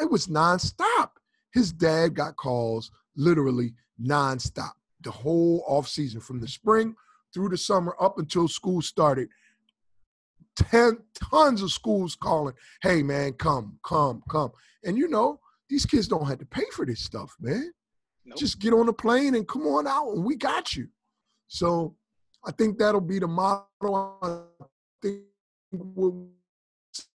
It 0.00 0.10
was 0.10 0.26
nonstop. 0.26 1.10
His 1.52 1.72
dad 1.72 2.14
got 2.14 2.36
calls 2.36 2.90
literally 3.16 3.74
nonstop 4.02 4.72
the 5.02 5.10
whole 5.10 5.62
off 5.68 5.86
season 5.86 6.20
from 6.20 6.40
the 6.40 6.48
spring 6.48 6.96
through 7.32 7.48
the 7.48 7.56
summer 7.56 7.94
up 8.00 8.18
until 8.18 8.48
school 8.48 8.82
started. 8.82 9.28
Ten 10.56 10.98
tons 11.30 11.62
of 11.62 11.70
schools 11.70 12.16
calling, 12.16 12.54
hey 12.82 13.02
man, 13.02 13.34
come, 13.34 13.78
come, 13.84 14.22
come. 14.28 14.50
And 14.84 14.96
you 14.96 15.08
know, 15.08 15.40
these 15.68 15.86
kids 15.86 16.08
don't 16.08 16.26
have 16.26 16.38
to 16.38 16.46
pay 16.46 16.64
for 16.72 16.84
this 16.84 17.00
stuff, 17.00 17.34
man. 17.40 17.72
Nope. 18.24 18.38
Just 18.38 18.58
get 18.58 18.72
on 18.72 18.86
the 18.86 18.92
plane 18.92 19.34
and 19.34 19.46
come 19.46 19.66
on 19.66 19.86
out 19.86 20.12
and 20.12 20.24
we 20.24 20.36
got 20.36 20.74
you. 20.74 20.88
So 21.48 21.96
I 22.44 22.52
think 22.52 22.78
that'll 22.78 23.00
be 23.00 23.18
the 23.18 23.26
model. 23.26 24.18
I 24.22 24.40
think 25.02 25.22
we're 25.72 26.12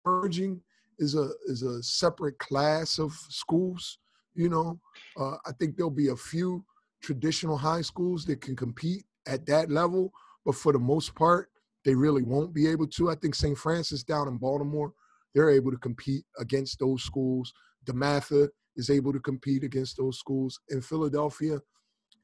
merging 0.05 0.61
is 0.99 1.15
a 1.15 1.29
is 1.45 1.63
a 1.63 1.81
separate 1.83 2.37
class 2.39 2.97
of 2.99 3.13
schools. 3.29 3.99
You 4.35 4.49
know, 4.49 4.79
uh, 5.19 5.37
I 5.45 5.51
think 5.59 5.75
there'll 5.75 5.89
be 5.89 6.09
a 6.09 6.15
few 6.15 6.63
traditional 7.01 7.57
high 7.57 7.81
schools 7.81 8.25
that 8.25 8.41
can 8.41 8.55
compete 8.55 9.03
at 9.27 9.45
that 9.47 9.69
level, 9.69 10.11
but 10.45 10.55
for 10.55 10.71
the 10.73 10.79
most 10.79 11.15
part, 11.15 11.49
they 11.85 11.95
really 11.95 12.21
won't 12.21 12.53
be 12.53 12.67
able 12.67 12.87
to. 12.87 13.09
I 13.09 13.15
think 13.15 13.35
St. 13.35 13.57
Francis 13.57 14.03
down 14.03 14.27
in 14.27 14.37
Baltimore, 14.37 14.93
they're 15.33 15.49
able 15.49 15.71
to 15.71 15.77
compete 15.77 16.23
against 16.39 16.79
those 16.79 17.03
schools. 17.03 17.53
DeMatha 17.87 18.49
is 18.75 18.89
able 18.89 19.13
to 19.13 19.19
compete 19.19 19.63
against 19.63 19.97
those 19.97 20.19
schools. 20.19 20.59
In 20.69 20.81
Philadelphia, 20.81 21.59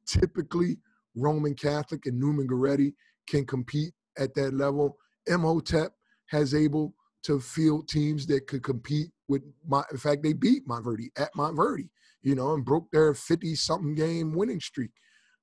typically 0.05 0.77
Roman 1.15 1.55
Catholic 1.55 2.05
and 2.05 2.19
Neumann 2.19 2.47
Goretti 2.47 2.93
can 3.27 3.45
compete 3.45 3.93
at 4.17 4.33
that 4.35 4.53
level. 4.53 4.97
Imhotep 5.27 5.93
has 6.27 6.53
able 6.53 6.93
to 7.23 7.39
field 7.39 7.87
teams 7.87 8.25
that 8.27 8.47
could 8.47 8.63
compete 8.63 9.09
with 9.29 9.41
my 9.65 9.83
in 9.91 9.97
fact 9.97 10.23
they 10.23 10.33
beat 10.33 10.67
Montverde 10.67 11.07
at 11.17 11.33
Montverde, 11.35 11.89
you 12.21 12.35
know, 12.35 12.53
and 12.53 12.65
broke 12.65 12.91
their 12.91 13.13
50 13.13 13.55
something 13.55 13.95
game 13.95 14.33
winning 14.33 14.59
streak. 14.59 14.91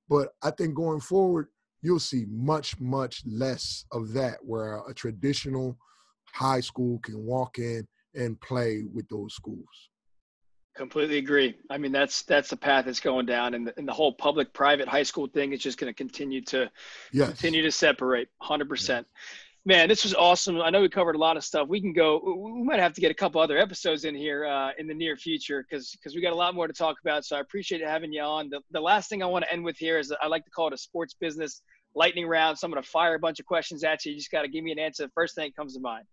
But 0.08 0.28
I 0.42 0.50
think 0.50 0.74
going 0.74 1.00
forward, 1.00 1.48
you'll 1.82 2.00
see 2.00 2.26
much, 2.28 2.78
much 2.80 3.22
less 3.26 3.84
of 3.92 4.12
that 4.12 4.38
where 4.42 4.82
a 4.88 4.92
traditional 4.94 5.78
high 6.32 6.60
school 6.60 6.98
can 6.98 7.24
walk 7.24 7.58
in 7.58 7.86
and 8.14 8.40
play 8.40 8.84
with 8.92 9.08
those 9.08 9.34
schools. 9.34 9.89
Completely 10.76 11.18
agree. 11.18 11.56
I 11.68 11.78
mean, 11.78 11.92
that's 11.92 12.22
that's 12.22 12.48
the 12.48 12.56
path 12.56 12.84
that's 12.84 13.00
going 13.00 13.26
down, 13.26 13.54
and 13.54 13.66
the, 13.66 13.74
and 13.76 13.86
the 13.86 13.92
whole 13.92 14.12
public-private 14.12 14.86
high 14.86 15.02
school 15.02 15.26
thing 15.26 15.52
is 15.52 15.60
just 15.60 15.78
going 15.78 15.92
to 15.92 15.96
continue 15.96 16.40
to 16.42 16.70
yes. 17.12 17.28
continue 17.28 17.62
to 17.62 17.72
separate. 17.72 18.28
Hundred 18.40 18.68
percent. 18.68 19.06
Man, 19.66 19.88
this 19.88 20.04
was 20.04 20.14
awesome. 20.14 20.62
I 20.62 20.70
know 20.70 20.80
we 20.80 20.88
covered 20.88 21.16
a 21.16 21.18
lot 21.18 21.36
of 21.36 21.44
stuff. 21.44 21.68
We 21.68 21.80
can 21.80 21.92
go. 21.92 22.20
We 22.24 22.62
might 22.62 22.78
have 22.78 22.94
to 22.94 23.00
get 23.00 23.10
a 23.10 23.14
couple 23.14 23.40
other 23.40 23.58
episodes 23.58 24.04
in 24.04 24.14
here 24.14 24.46
uh, 24.46 24.70
in 24.78 24.86
the 24.86 24.94
near 24.94 25.16
future 25.16 25.66
because 25.68 25.90
because 25.90 26.14
we 26.14 26.22
got 26.22 26.32
a 26.32 26.36
lot 26.36 26.54
more 26.54 26.66
to 26.66 26.72
talk 26.72 26.96
about. 27.02 27.24
So 27.26 27.36
I 27.36 27.40
appreciate 27.40 27.82
having 27.82 28.12
you 28.12 28.22
on. 28.22 28.48
The, 28.48 28.60
the 28.70 28.80
last 28.80 29.10
thing 29.10 29.22
I 29.22 29.26
want 29.26 29.44
to 29.44 29.52
end 29.52 29.64
with 29.64 29.76
here 29.76 29.98
is 29.98 30.14
I 30.22 30.28
like 30.28 30.44
to 30.44 30.50
call 30.50 30.68
it 30.68 30.72
a 30.72 30.78
sports 30.78 31.14
business 31.20 31.62
lightning 31.94 32.26
round. 32.26 32.56
So 32.56 32.66
I'm 32.66 32.70
going 32.70 32.82
to 32.82 32.88
fire 32.88 33.16
a 33.16 33.18
bunch 33.18 33.40
of 33.40 33.44
questions 33.44 33.82
at 33.82 34.04
you. 34.04 34.12
You 34.12 34.18
just 34.18 34.30
got 34.30 34.42
to 34.42 34.48
give 34.48 34.64
me 34.64 34.70
an 34.70 34.78
answer. 34.78 35.02
The 35.02 35.12
first 35.14 35.34
thing 35.34 35.48
that 35.48 35.56
comes 35.56 35.74
to 35.74 35.80
mind. 35.80 36.04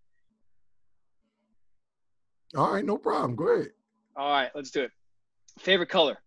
All 2.55 2.73
right, 2.73 2.83
no 2.83 2.97
problem. 2.97 3.35
Go 3.35 3.47
ahead. 3.49 3.71
All 4.17 4.31
right, 4.31 4.49
let's 4.55 4.71
do 4.71 4.81
it. 4.81 4.91
Favorite 5.59 5.89
color? 5.89 6.17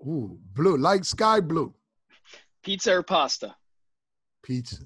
Ooh, 0.00 0.38
blue, 0.54 0.78
like 0.78 1.04
sky 1.04 1.40
blue. 1.40 1.74
Pizza 2.62 2.94
or 2.96 3.02
pasta? 3.02 3.54
Pizza. 4.42 4.84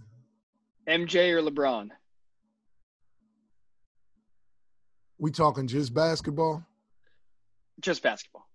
MJ 0.88 1.32
or 1.32 1.42
LeBron? 1.42 1.90
We 5.18 5.30
talking 5.30 5.68
just 5.68 5.94
basketball? 5.94 6.64
Just 7.80 8.02
basketball. 8.02 8.48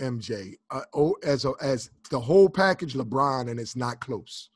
MJ. 0.00 0.54
Uh, 0.70 0.82
oh, 0.94 1.16
as 1.22 1.44
a, 1.44 1.52
as 1.60 1.90
the 2.10 2.20
whole 2.20 2.48
package, 2.48 2.94
LeBron, 2.94 3.50
and 3.50 3.60
it's 3.60 3.76
not 3.76 4.00
close. 4.00 4.48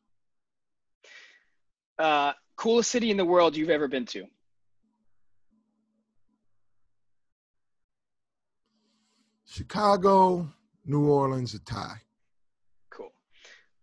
Uh, 1.98 2.32
coolest 2.56 2.90
city 2.90 3.10
in 3.10 3.16
the 3.18 3.24
world 3.24 3.54
you've 3.56 3.70
ever 3.70 3.88
been 3.88 4.06
to? 4.06 4.24
Chicago, 9.56 10.46
New 10.84 11.08
Orleans, 11.08 11.54
a 11.54 11.58
tie. 11.60 11.96
Cool. 12.90 13.10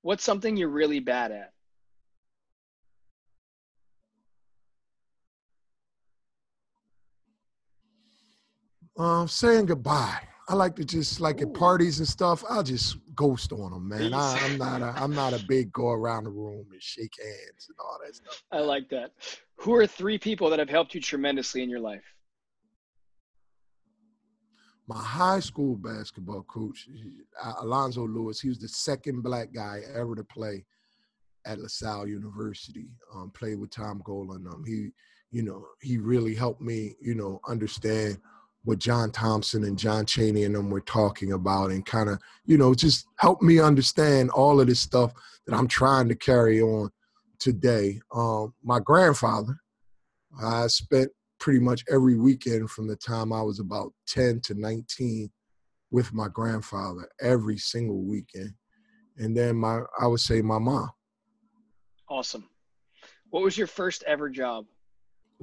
What's 0.03 0.23
something 0.23 0.55
you're 0.55 0.69
really 0.69 0.99
bad 0.99 1.31
at? 1.31 1.51
Um, 8.99 9.27
saying 9.27 9.65
goodbye. 9.65 10.19
I 10.47 10.53
like 10.53 10.75
to 10.75 10.85
just 10.85 11.19
like 11.19 11.41
Ooh. 11.41 11.47
at 11.47 11.55
parties 11.55 11.97
and 11.97 12.07
stuff. 12.07 12.43
I'll 12.47 12.61
just 12.61 12.97
ghost 13.15 13.51
on 13.51 13.71
them, 13.71 13.89
man. 13.89 14.13
I, 14.13 14.37
am 14.45 14.59
not 14.59 14.83
a 14.83 14.93
I'm 14.95 15.15
not 15.15 15.33
a 15.33 15.43
big 15.47 15.73
go 15.73 15.89
around 15.89 16.25
the 16.25 16.29
room 16.29 16.67
and 16.71 16.83
shake 16.83 17.15
hands 17.19 17.67
and 17.67 17.77
all 17.79 17.97
that 18.05 18.13
stuff. 18.13 18.43
I 18.51 18.59
like 18.59 18.89
that. 18.89 19.13
Who 19.55 19.73
are 19.73 19.87
three 19.87 20.19
people 20.19 20.51
that 20.51 20.59
have 20.59 20.69
helped 20.69 20.93
you 20.93 21.01
tremendously 21.01 21.63
in 21.63 21.69
your 21.71 21.79
life? 21.79 22.03
My 24.87 25.01
high 25.01 25.39
school 25.39 25.75
basketball 25.75 26.43
coach, 26.43 26.89
Alonzo 27.61 28.05
Lewis, 28.05 28.41
he 28.41 28.49
was 28.49 28.59
the 28.59 28.67
second 28.67 29.21
black 29.21 29.53
guy 29.53 29.81
ever 29.95 30.15
to 30.15 30.23
play 30.23 30.65
at 31.45 31.59
LaSalle 31.59 32.07
University. 32.07 32.87
Um, 33.13 33.31
played 33.31 33.59
with 33.59 33.69
Tom 33.69 34.01
Gola. 34.03 34.35
Um, 34.35 34.63
he, 34.67 34.89
you 35.31 35.43
know, 35.43 35.65
he 35.81 35.97
really 35.97 36.35
helped 36.35 36.61
me, 36.61 36.95
you 37.01 37.15
know, 37.15 37.39
understand 37.47 38.17
what 38.65 38.79
John 38.79 39.11
Thompson 39.11 39.63
and 39.65 39.77
John 39.77 40.05
Chaney 40.05 40.43
and 40.43 40.55
them 40.55 40.69
were 40.69 40.81
talking 40.81 41.33
about 41.33 41.71
and 41.71 41.85
kind 41.85 42.09
of, 42.09 42.19
you 42.45 42.57
know, 42.57 42.73
just 42.73 43.07
helped 43.17 43.41
me 43.41 43.59
understand 43.59 44.29
all 44.31 44.59
of 44.59 44.67
this 44.67 44.79
stuff 44.79 45.13
that 45.45 45.55
I'm 45.55 45.67
trying 45.67 46.07
to 46.09 46.15
carry 46.15 46.61
on 46.61 46.89
today. 47.39 47.99
Um, 48.13 48.53
my 48.63 48.79
grandfather, 48.79 49.57
I 50.41 50.67
spent 50.67 51.11
pretty 51.43 51.59
much 51.59 51.83
every 51.91 52.15
weekend 52.15 52.71
from 52.71 52.87
the 52.87 52.95
time 52.95 53.33
I 53.33 53.41
was 53.41 53.59
about 53.59 53.91
10 54.07 54.39
to 54.45 54.53
19 54.53 55.29
with 55.91 56.13
my 56.13 56.29
grandfather 56.29 57.09
every 57.19 57.57
single 57.57 58.01
weekend. 58.01 58.53
And 59.17 59.35
then 59.35 59.57
my, 59.57 59.81
I 59.99 60.07
would 60.07 60.21
say 60.21 60.41
my 60.41 60.57
mom. 60.57 60.89
Awesome. 62.07 62.47
What 63.29 63.43
was 63.43 63.57
your 63.57 63.67
first 63.67 64.03
ever 64.03 64.29
job? 64.29 64.67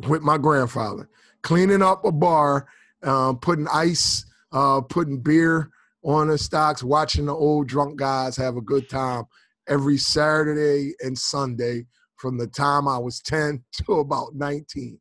With 0.09 0.23
my 0.23 0.39
grandfather, 0.39 1.11
cleaning 1.43 1.83
up 1.83 2.07
a 2.07 2.13
bar 2.13 2.67
uh, 3.03 3.35
putting 3.35 3.69
ice, 3.71 4.25
uh, 4.53 4.81
putting 4.81 5.21
beer 5.21 5.69
on 6.03 6.29
the 6.29 6.39
stocks, 6.39 6.83
watching 6.83 7.27
the 7.27 7.35
old 7.35 7.69
drunk 7.69 7.99
guys 7.99 8.39
have 8.39 8.57
a 8.57 8.63
good 8.63 8.89
time 8.89 9.25
every 9.69 9.99
Saturday 9.99 10.95
and 11.01 11.19
Sunday 11.19 11.85
from 12.17 12.39
the 12.39 12.47
time 12.47 12.89
I 12.89 12.97
was 12.97 13.21
10 13.21 13.63
to 13.85 13.93
about 13.97 14.35
19. 14.35 14.99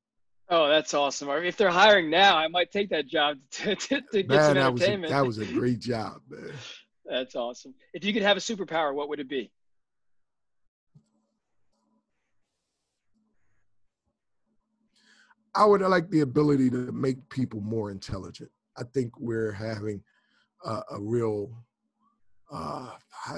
Oh, 0.52 0.68
that's 0.68 0.96
awesome. 0.96 1.30
I 1.30 1.36
mean, 1.36 1.46
if 1.46 1.58
they're 1.58 1.70
hiring 1.70 2.10
now, 2.10 2.36
I 2.36 2.48
might 2.48 2.72
take 2.72 2.90
that 2.90 3.08
job 3.08 3.38
to, 3.52 3.76
to, 3.76 4.02
to 4.12 4.24
get 4.24 4.28
man, 4.28 4.56
some 4.56 4.58
entertainment. 4.58 5.12
That 5.12 5.26
was, 5.26 5.38
a, 5.38 5.42
that 5.42 5.46
was 5.46 5.56
a 5.56 5.60
great 5.60 5.80
job, 5.80 6.22
man. 6.28 6.52
That's 7.06 7.36
awesome. 7.36 7.74
If 7.94 8.04
you 8.04 8.14
could 8.14 8.24
have 8.24 8.38
a 8.38 8.40
superpower, 8.40 8.94
what 8.94 9.10
would 9.10 9.20
it 9.20 9.30
be? 9.30 9.52
I 15.56 15.66
would 15.66 15.82
like 15.82 16.10
the 16.10 16.22
ability 16.22 16.70
to 16.70 16.92
make 16.92 17.18
people 17.30 17.62
more 17.62 17.92
intelligent. 17.92 18.50
I 18.78 18.84
think 18.94 19.12
we're 19.20 19.52
having 19.52 20.02
a, 20.64 20.82
a 20.92 21.00
real 21.00 21.52
uh, 22.52 22.92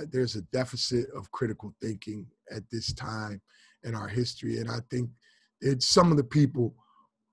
there's 0.09 0.35
a 0.35 0.41
deficit 0.53 1.07
of 1.15 1.29
critical 1.31 1.73
thinking 1.81 2.25
at 2.55 2.63
this 2.71 2.93
time 2.93 3.41
in 3.83 3.95
our 3.95 4.07
history, 4.07 4.59
and 4.59 4.69
I 4.69 4.79
think 4.89 5.09
it's 5.59 5.87
some 5.87 6.11
of 6.11 6.17
the 6.17 6.23
people 6.23 6.75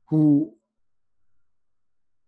who 0.08 0.54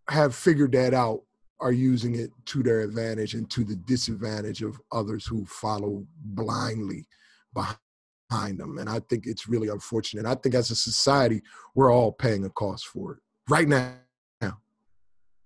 have 0.09 0.35
figured 0.35 0.73
that 0.73 0.95
out 0.95 1.23
are 1.61 1.73
using 1.73 2.15
it 2.15 2.31
to 2.47 2.63
their 2.63 2.81
advantage 2.81 3.35
and 3.35 3.51
to 3.51 3.65
the 3.65 3.77
disadvantage 3.77 4.63
of 4.63 4.81
others 4.93 5.27
who 5.27 5.45
follow 5.47 6.05
blindly 6.25 7.07
behind 7.53 8.59
them. 8.59 8.79
And 8.79 8.89
I 8.89 9.01
think 9.09 9.27
it's 9.27 9.49
really 9.49 9.69
unfortunate. 9.69 10.27
I 10.27 10.35
think 10.35 10.55
as 10.55 10.71
a 10.71 10.77
society, 10.77 11.43
we're 11.75 11.93
all 11.93 12.13
paying 12.13 12.45
a 12.45 12.51
cost 12.51 12.87
for 12.87 13.13
it 13.13 13.19
right 13.49 13.69
now. 13.69 13.95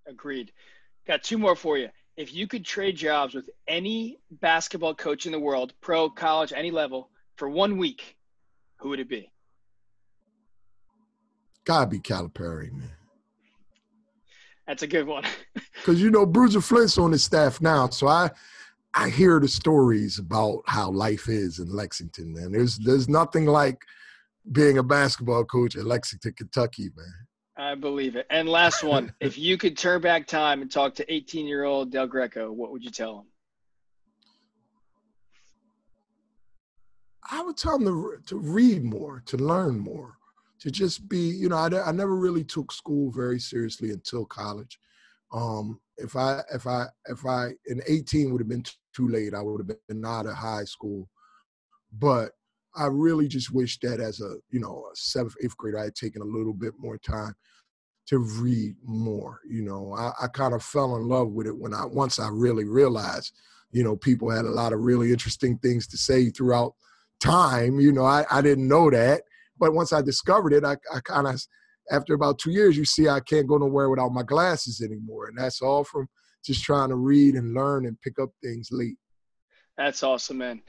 Agreed. 0.07 0.53
Got 1.07 1.22
two 1.22 1.39
more 1.39 1.57
for 1.57 1.78
you. 1.78 1.89
If 2.16 2.32
you 2.32 2.47
could 2.47 2.64
trade 2.64 2.97
jobs 2.97 3.35
with 3.35 3.51
any 3.66 4.18
basketball 4.30 4.95
coach 4.95 5.26
in 5.26 5.32
the 5.32 5.41
world, 5.41 5.72
pro, 5.80 6.09
college, 6.09 6.53
any 6.55 6.70
level, 6.70 7.11
for 7.37 7.49
one 7.49 7.76
week, 7.76 8.16
who 8.78 8.91
would 8.91 9.01
it 9.01 9.09
be? 9.09 9.32
Gotta 11.65 11.87
be 11.87 11.99
Calipari, 11.99 12.73
man. 12.73 12.91
That's 14.67 14.83
a 14.83 14.87
good 14.87 15.07
one. 15.07 15.25
Because 15.75 16.01
you 16.01 16.11
know 16.11 16.25
Bruiser 16.25 16.62
Flint's 16.62 16.97
on 16.97 17.12
his 17.12 17.25
staff 17.25 17.61
now, 17.61 17.91
so 17.91 18.09
I 18.09 18.31
I 18.95 19.11
hear 19.11 19.39
the 19.39 19.49
stories 19.49 20.19
about 20.19 20.62
how 20.67 20.91
life 20.91 21.29
is 21.29 21.59
in 21.59 21.69
Lexington, 21.69 22.33
man. 22.33 22.53
There's 22.53 22.79
there's 22.79 23.07
nothing 23.09 23.45
like 23.45 23.83
being 24.53 24.79
a 24.79 24.83
basketball 24.83 25.45
coach 25.45 25.77
at 25.77 25.85
Lexington, 25.85 26.33
Kentucky, 26.33 26.91
man. 26.97 27.12
I 27.57 27.75
believe 27.75 28.17
it. 28.17 28.27
And 28.31 28.49
last 28.49 28.83
one, 28.95 29.12
if 29.21 29.37
you 29.37 29.59
could 29.59 29.77
turn 29.77 30.01
back 30.01 30.27
time 30.27 30.62
and 30.62 30.71
talk 30.71 30.95
to 30.95 31.12
18 31.12 31.47
year 31.47 31.65
old 31.65 31.91
Del 31.91 32.07
Greco, 32.07 32.51
what 32.51 32.71
would 32.73 32.83
you 32.83 32.91
tell 32.91 33.19
him? 33.19 33.27
I 37.31 37.43
would 37.43 37.57
tell 37.57 37.77
him 37.77 37.85
to, 37.85 38.19
to 38.27 38.39
read 38.39 38.85
more, 38.85 39.23
to 39.27 39.37
learn 39.37 39.79
more, 39.79 40.15
to 40.61 40.71
just 40.71 41.09
be, 41.09 41.19
you 41.19 41.49
know, 41.49 41.57
I, 41.57 41.89
I 41.89 41.93
never 41.93 42.17
really 42.17 42.45
took 42.45 42.73
school 42.73 43.11
very 43.11 43.39
seriously 43.39 43.91
until 43.91 44.25
college. 44.25 44.79
Um, 45.33 45.81
if 45.97 46.17
I, 46.17 46.43
if 46.53 46.67
I, 46.67 46.87
if 47.07 47.27
I, 47.27 47.51
in 47.67 47.83
18 47.87 48.33
would 48.33 48.41
have 48.41 48.49
been 48.49 48.65
too 48.95 49.09
late, 49.09 49.35
I 49.35 49.43
would 49.43 49.61
have 49.61 49.77
been 49.89 50.05
out 50.05 50.27
of 50.27 50.35
high 50.35 50.65
school. 50.65 51.09
But 51.93 52.33
I 52.77 52.87
really 52.87 53.29
just 53.29 53.53
wish 53.53 53.79
that 53.81 54.01
as 54.01 54.21
a, 54.21 54.37
you 54.51 54.61
know, 54.61 54.87
a 54.93 54.97
seventh, 54.97 55.37
eighth 55.43 55.57
grader, 55.57 55.79
I 55.79 55.85
had 55.85 55.95
taken 55.95 56.23
a 56.23 56.25
little 56.25 56.53
bit 56.53 56.75
more 56.79 56.99
time 56.99 57.35
to 58.07 58.19
read 58.19 58.75
more. 58.85 59.41
You 59.49 59.63
know, 59.63 59.95
I, 59.97 60.13
I 60.25 60.29
kind 60.29 60.55
of 60.55 60.63
fell 60.63 60.97
in 60.97 61.09
love 61.09 61.29
with 61.31 61.47
it 61.47 61.57
when 61.57 61.73
I, 61.73 61.85
once 61.85 62.19
I 62.19 62.29
really 62.29 62.65
realized, 62.65 63.33
you 63.71 63.83
know, 63.83 63.97
people 63.97 64.31
had 64.31 64.45
a 64.45 64.51
lot 64.51 64.73
of 64.73 64.81
really 64.81 65.13
interesting 65.13 65.59
things 65.59 65.87
to 65.89 65.97
say 65.97 66.31
throughout 66.31 66.75
time. 67.21 67.81
You 67.81 67.93
know, 67.93 68.05
I, 68.05 68.25
I 68.31 68.41
didn't 68.41 68.69
know 68.69 68.91
that. 68.91 69.23
But 69.59 69.75
once 69.75 69.93
I 69.93 70.03
discovered 70.03 70.53
it, 70.53 70.65
I, 70.65 70.77
I 70.93 71.01
kind 71.05 71.27
of, 71.27 71.41
after 71.91 72.15
about 72.15 72.39
two 72.39 72.51
years, 72.51 72.77
you 72.77 72.85
see 72.85 73.09
I 73.09 73.21
can't 73.21 73.47
go 73.47 73.59
nowhere 73.59 73.91
without 73.91 74.13
my 74.13 74.23
glasses 74.23 74.81
anymore. 74.81 75.27
And 75.27 75.39
that's 75.39 75.63
all 75.63 75.85
from 75.85 76.09
just 76.45 76.65
trying 76.65 76.89
to 76.91 76.97
read 76.97 77.35
and 77.35 77.55
learn 77.55 77.87
and 77.87 78.01
pick 78.01 78.19
up 78.21 78.31
things 78.43 78.69
late. 78.71 78.97
That's 79.77 80.03
awesome, 80.03 80.39
man. 80.39 80.63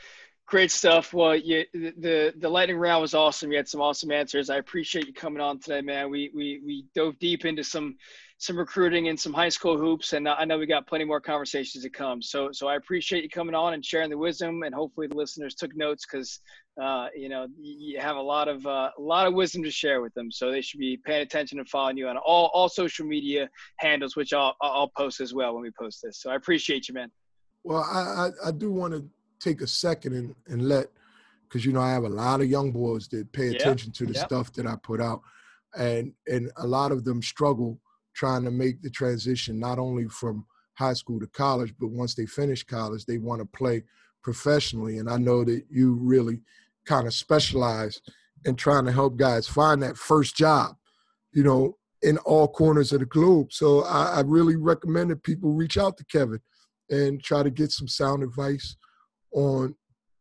Great 0.48 0.72
stuff. 0.72 1.14
Well, 1.14 1.36
you, 1.36 1.66
the 1.74 2.32
the 2.38 2.50
lightning 2.50 2.78
round 2.78 3.02
was 3.02 3.16
awesome. 3.16 3.52
You 3.52 3.58
had 3.58 3.68
some 3.68 3.82
awesome 3.82 4.12
answers. 4.12 4.52
I 4.52 4.58
appreciate 4.58 5.08
you 5.08 5.14
coming 5.14 5.42
on 5.42 5.60
today, 5.60 5.82
man. 5.82 6.12
We 6.12 6.32
we 6.36 6.62
we 6.64 6.86
dove 6.94 7.18
deep 7.18 7.46
into 7.46 7.64
some 7.64 7.96
some 8.38 8.58
recruiting 8.58 9.08
and 9.08 9.20
some 9.20 9.34
high 9.34 9.50
school 9.50 9.78
hoops, 9.78 10.14
and 10.14 10.28
I 10.28 10.44
know 10.44 10.58
we 10.58 10.66
got 10.66 10.88
plenty 10.88 11.06
more 11.06 11.22
conversations 11.22 11.84
to 11.84 11.90
come. 11.90 12.22
So 12.22 12.50
so 12.52 12.68
I 12.68 12.76
appreciate 12.76 13.24
you 13.24 13.30
coming 13.30 13.56
on 13.56 13.74
and 13.74 13.84
sharing 13.84 14.10
the 14.10 14.18
wisdom, 14.18 14.64
and 14.64 14.76
hopefully 14.76 15.08
the 15.08 15.16
listeners 15.16 15.56
took 15.56 15.76
notes 15.76 16.06
because 16.06 16.42
uh, 16.82 17.08
you 17.16 17.30
know 17.30 17.48
you 17.58 18.00
have 18.00 18.18
a 18.18 18.22
lot 18.22 18.50
of 18.50 18.66
uh, 18.66 18.92
a 18.98 19.02
lot 19.02 19.26
of 19.26 19.34
wisdom 19.34 19.64
to 19.64 19.72
share 19.72 20.02
with 20.02 20.14
them. 20.16 20.32
So 20.32 20.52
they 20.52 20.62
should 20.62 20.80
be 20.80 20.98
paying 20.98 21.22
attention 21.22 21.60
and 21.60 21.70
following 21.70 21.98
you 21.98 22.10
on 22.10 22.18
all 22.18 22.52
all 22.54 22.68
social 22.68 23.06
media 23.06 23.50
handles, 23.80 24.18
which 24.18 24.34
I'll 24.34 24.56
I'll 24.62 24.92
post 24.98 25.22
as 25.22 25.34
well 25.34 25.54
when 25.54 25.64
we 25.64 25.72
post 25.72 26.02
this. 26.04 26.22
So 26.22 26.30
I 26.30 26.36
appreciate 26.36 26.90
you, 26.90 26.94
man. 26.94 27.12
Well, 27.64 27.84
I 27.84 28.32
I, 28.46 28.50
I 28.50 28.52
do 28.52 28.70
want 28.70 28.94
to 28.94 29.08
take 29.40 29.62
a 29.62 29.68
second 29.68 30.14
and, 30.14 30.36
and 30.48 30.68
let 30.68 30.88
because 31.48 31.66
you 31.66 31.72
know 31.72 31.82
I 31.82 31.92
have 31.92 32.04
a 32.04 32.10
lot 32.10 32.42
of 32.42 32.50
young 32.50 32.74
boys 32.74 33.08
that 33.10 33.32
pay 33.32 33.50
attention 33.50 33.94
to 33.94 34.06
the 34.06 34.14
stuff 34.14 34.52
that 34.54 34.68
I 34.68 34.76
put 34.76 35.00
out, 35.00 35.22
and 35.78 36.12
and 36.28 36.52
a 36.58 36.68
lot 36.68 36.92
of 36.92 37.06
them 37.06 37.22
struggle 37.22 37.80
trying 38.16 38.43
to 38.45 38.51
make 38.51 38.82
the 38.82 38.89
transition 38.89 39.59
not 39.59 39.78
only 39.78 40.07
from 40.07 40.45
high 40.74 40.93
school 40.93 41.20
to 41.20 41.28
college, 41.28 41.74
but 41.80 41.89
once 41.89 42.16
they 42.16 42.26
finish 42.26 42.63
college, 42.63 43.05
they 43.05 43.18
want 43.18 43.41
to 43.41 43.57
play 43.57 43.84
professionally. 44.24 44.97
And 44.97 45.09
I 45.09 45.18
know 45.18 45.43
that 45.43 45.63
you 45.70 45.93
really 45.93 46.41
kind 46.86 47.07
of 47.07 47.13
specialize 47.13 48.01
in 48.45 48.55
trying 48.55 48.86
to 48.86 48.91
help 48.91 49.18
guys 49.18 49.47
find 49.47 49.82
that 49.84 49.97
first 49.97 50.36
job, 50.36 50.76
you 51.34 51.43
know, 51.43 51.78
in 52.01 52.18
all 52.20 52.47
corners 52.47 52.91
of 52.91 52.99
the 52.99 53.05
globe. 53.05 53.51
So 53.51 53.84
I, 53.84 54.18
I 54.18 54.22
really 54.22 54.55
recommend 54.55 55.09
that 55.11 55.24
people 55.24 55.51
reach 55.53 55.78
out 55.78 55.97
to 55.97 56.05
Kevin 56.05 56.39
and 56.89 57.22
try 57.22 57.41
to 57.41 57.49
get 57.49 57.72
some 57.72 57.88
sound 57.88 58.24
advice 58.24 58.76
on 59.34 59.76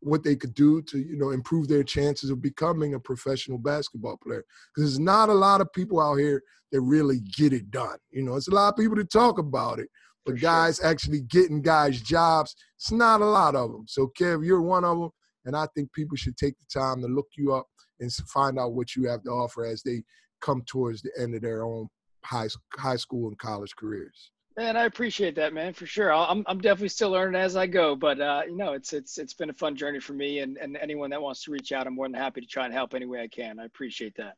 what 0.04 0.22
they 0.22 0.36
could 0.36 0.54
do 0.54 0.82
to 0.82 0.98
you 0.98 1.16
know 1.16 1.30
improve 1.30 1.68
their 1.68 1.82
chances 1.82 2.30
of 2.30 2.42
becoming 2.42 2.94
a 2.94 3.00
professional 3.00 3.58
basketball 3.58 4.18
player. 4.22 4.44
Because 4.74 4.90
there's 4.90 5.00
not 5.00 5.28
a 5.28 5.34
lot 5.34 5.60
of 5.60 5.72
people 5.72 6.00
out 6.00 6.16
here 6.16 6.42
that 6.72 6.80
really 6.80 7.20
get 7.36 7.52
it 7.52 7.70
done 7.70 7.98
you 8.10 8.22
know? 8.22 8.34
It's 8.34 8.48
a 8.48 8.54
lot 8.54 8.72
of 8.72 8.76
people 8.76 8.96
that 8.96 9.10
talk 9.10 9.38
about 9.38 9.78
it 9.78 9.88
but 10.24 10.40
guys 10.40 10.82
actually 10.82 11.20
getting 11.22 11.62
guys 11.62 12.00
jobs 12.00 12.54
it's 12.76 12.92
not 12.92 13.20
a 13.20 13.26
lot 13.26 13.54
of 13.54 13.70
them 13.70 13.84
so 13.86 14.10
kev 14.18 14.44
you're 14.44 14.62
one 14.62 14.84
of 14.84 14.98
them 14.98 15.10
and 15.44 15.56
i 15.56 15.66
think 15.74 15.92
people 15.92 16.16
should 16.16 16.36
take 16.36 16.54
the 16.58 16.80
time 16.80 17.00
to 17.00 17.06
look 17.06 17.28
you 17.36 17.52
up 17.52 17.66
and 18.00 18.12
find 18.12 18.58
out 18.58 18.72
what 18.72 18.96
you 18.96 19.08
have 19.08 19.22
to 19.22 19.30
offer 19.30 19.64
as 19.64 19.82
they 19.82 20.02
come 20.40 20.62
towards 20.66 21.02
the 21.02 21.10
end 21.18 21.34
of 21.34 21.42
their 21.42 21.64
own 21.64 21.88
high, 22.24 22.48
high 22.74 22.96
school 22.96 23.28
and 23.28 23.38
college 23.38 23.74
careers 23.76 24.30
Man, 24.56 24.76
I 24.76 24.84
appreciate 24.84 25.34
that, 25.34 25.52
man, 25.52 25.72
for 25.72 25.84
sure. 25.84 26.12
I'm 26.12 26.44
I'm 26.46 26.60
definitely 26.60 26.90
still 26.90 27.10
learning 27.10 27.40
as 27.40 27.56
I 27.56 27.66
go, 27.66 27.96
but 27.96 28.20
uh, 28.20 28.42
you 28.46 28.56
know, 28.56 28.72
it's 28.74 28.92
it's 28.92 29.18
it's 29.18 29.34
been 29.34 29.50
a 29.50 29.54
fun 29.54 29.74
journey 29.74 29.98
for 29.98 30.12
me, 30.12 30.38
and 30.40 30.56
and 30.58 30.76
anyone 30.76 31.10
that 31.10 31.20
wants 31.20 31.42
to 31.44 31.50
reach 31.50 31.72
out, 31.72 31.88
I'm 31.88 31.94
more 31.96 32.06
than 32.06 32.14
happy 32.14 32.40
to 32.40 32.46
try 32.46 32.64
and 32.64 32.72
help 32.72 32.94
any 32.94 33.06
way 33.06 33.20
I 33.20 33.28
can. 33.28 33.58
I 33.58 33.64
appreciate 33.64 34.14
that. 34.16 34.36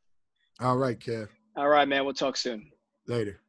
All 0.59 0.79
right, 0.79 0.99
Kev. 0.99 1.29
All 1.55 1.69
right, 1.69 1.87
man. 1.87 2.05
We'll 2.05 2.14
talk 2.14 2.39
soon. 2.39 2.71
Later. 3.07 3.41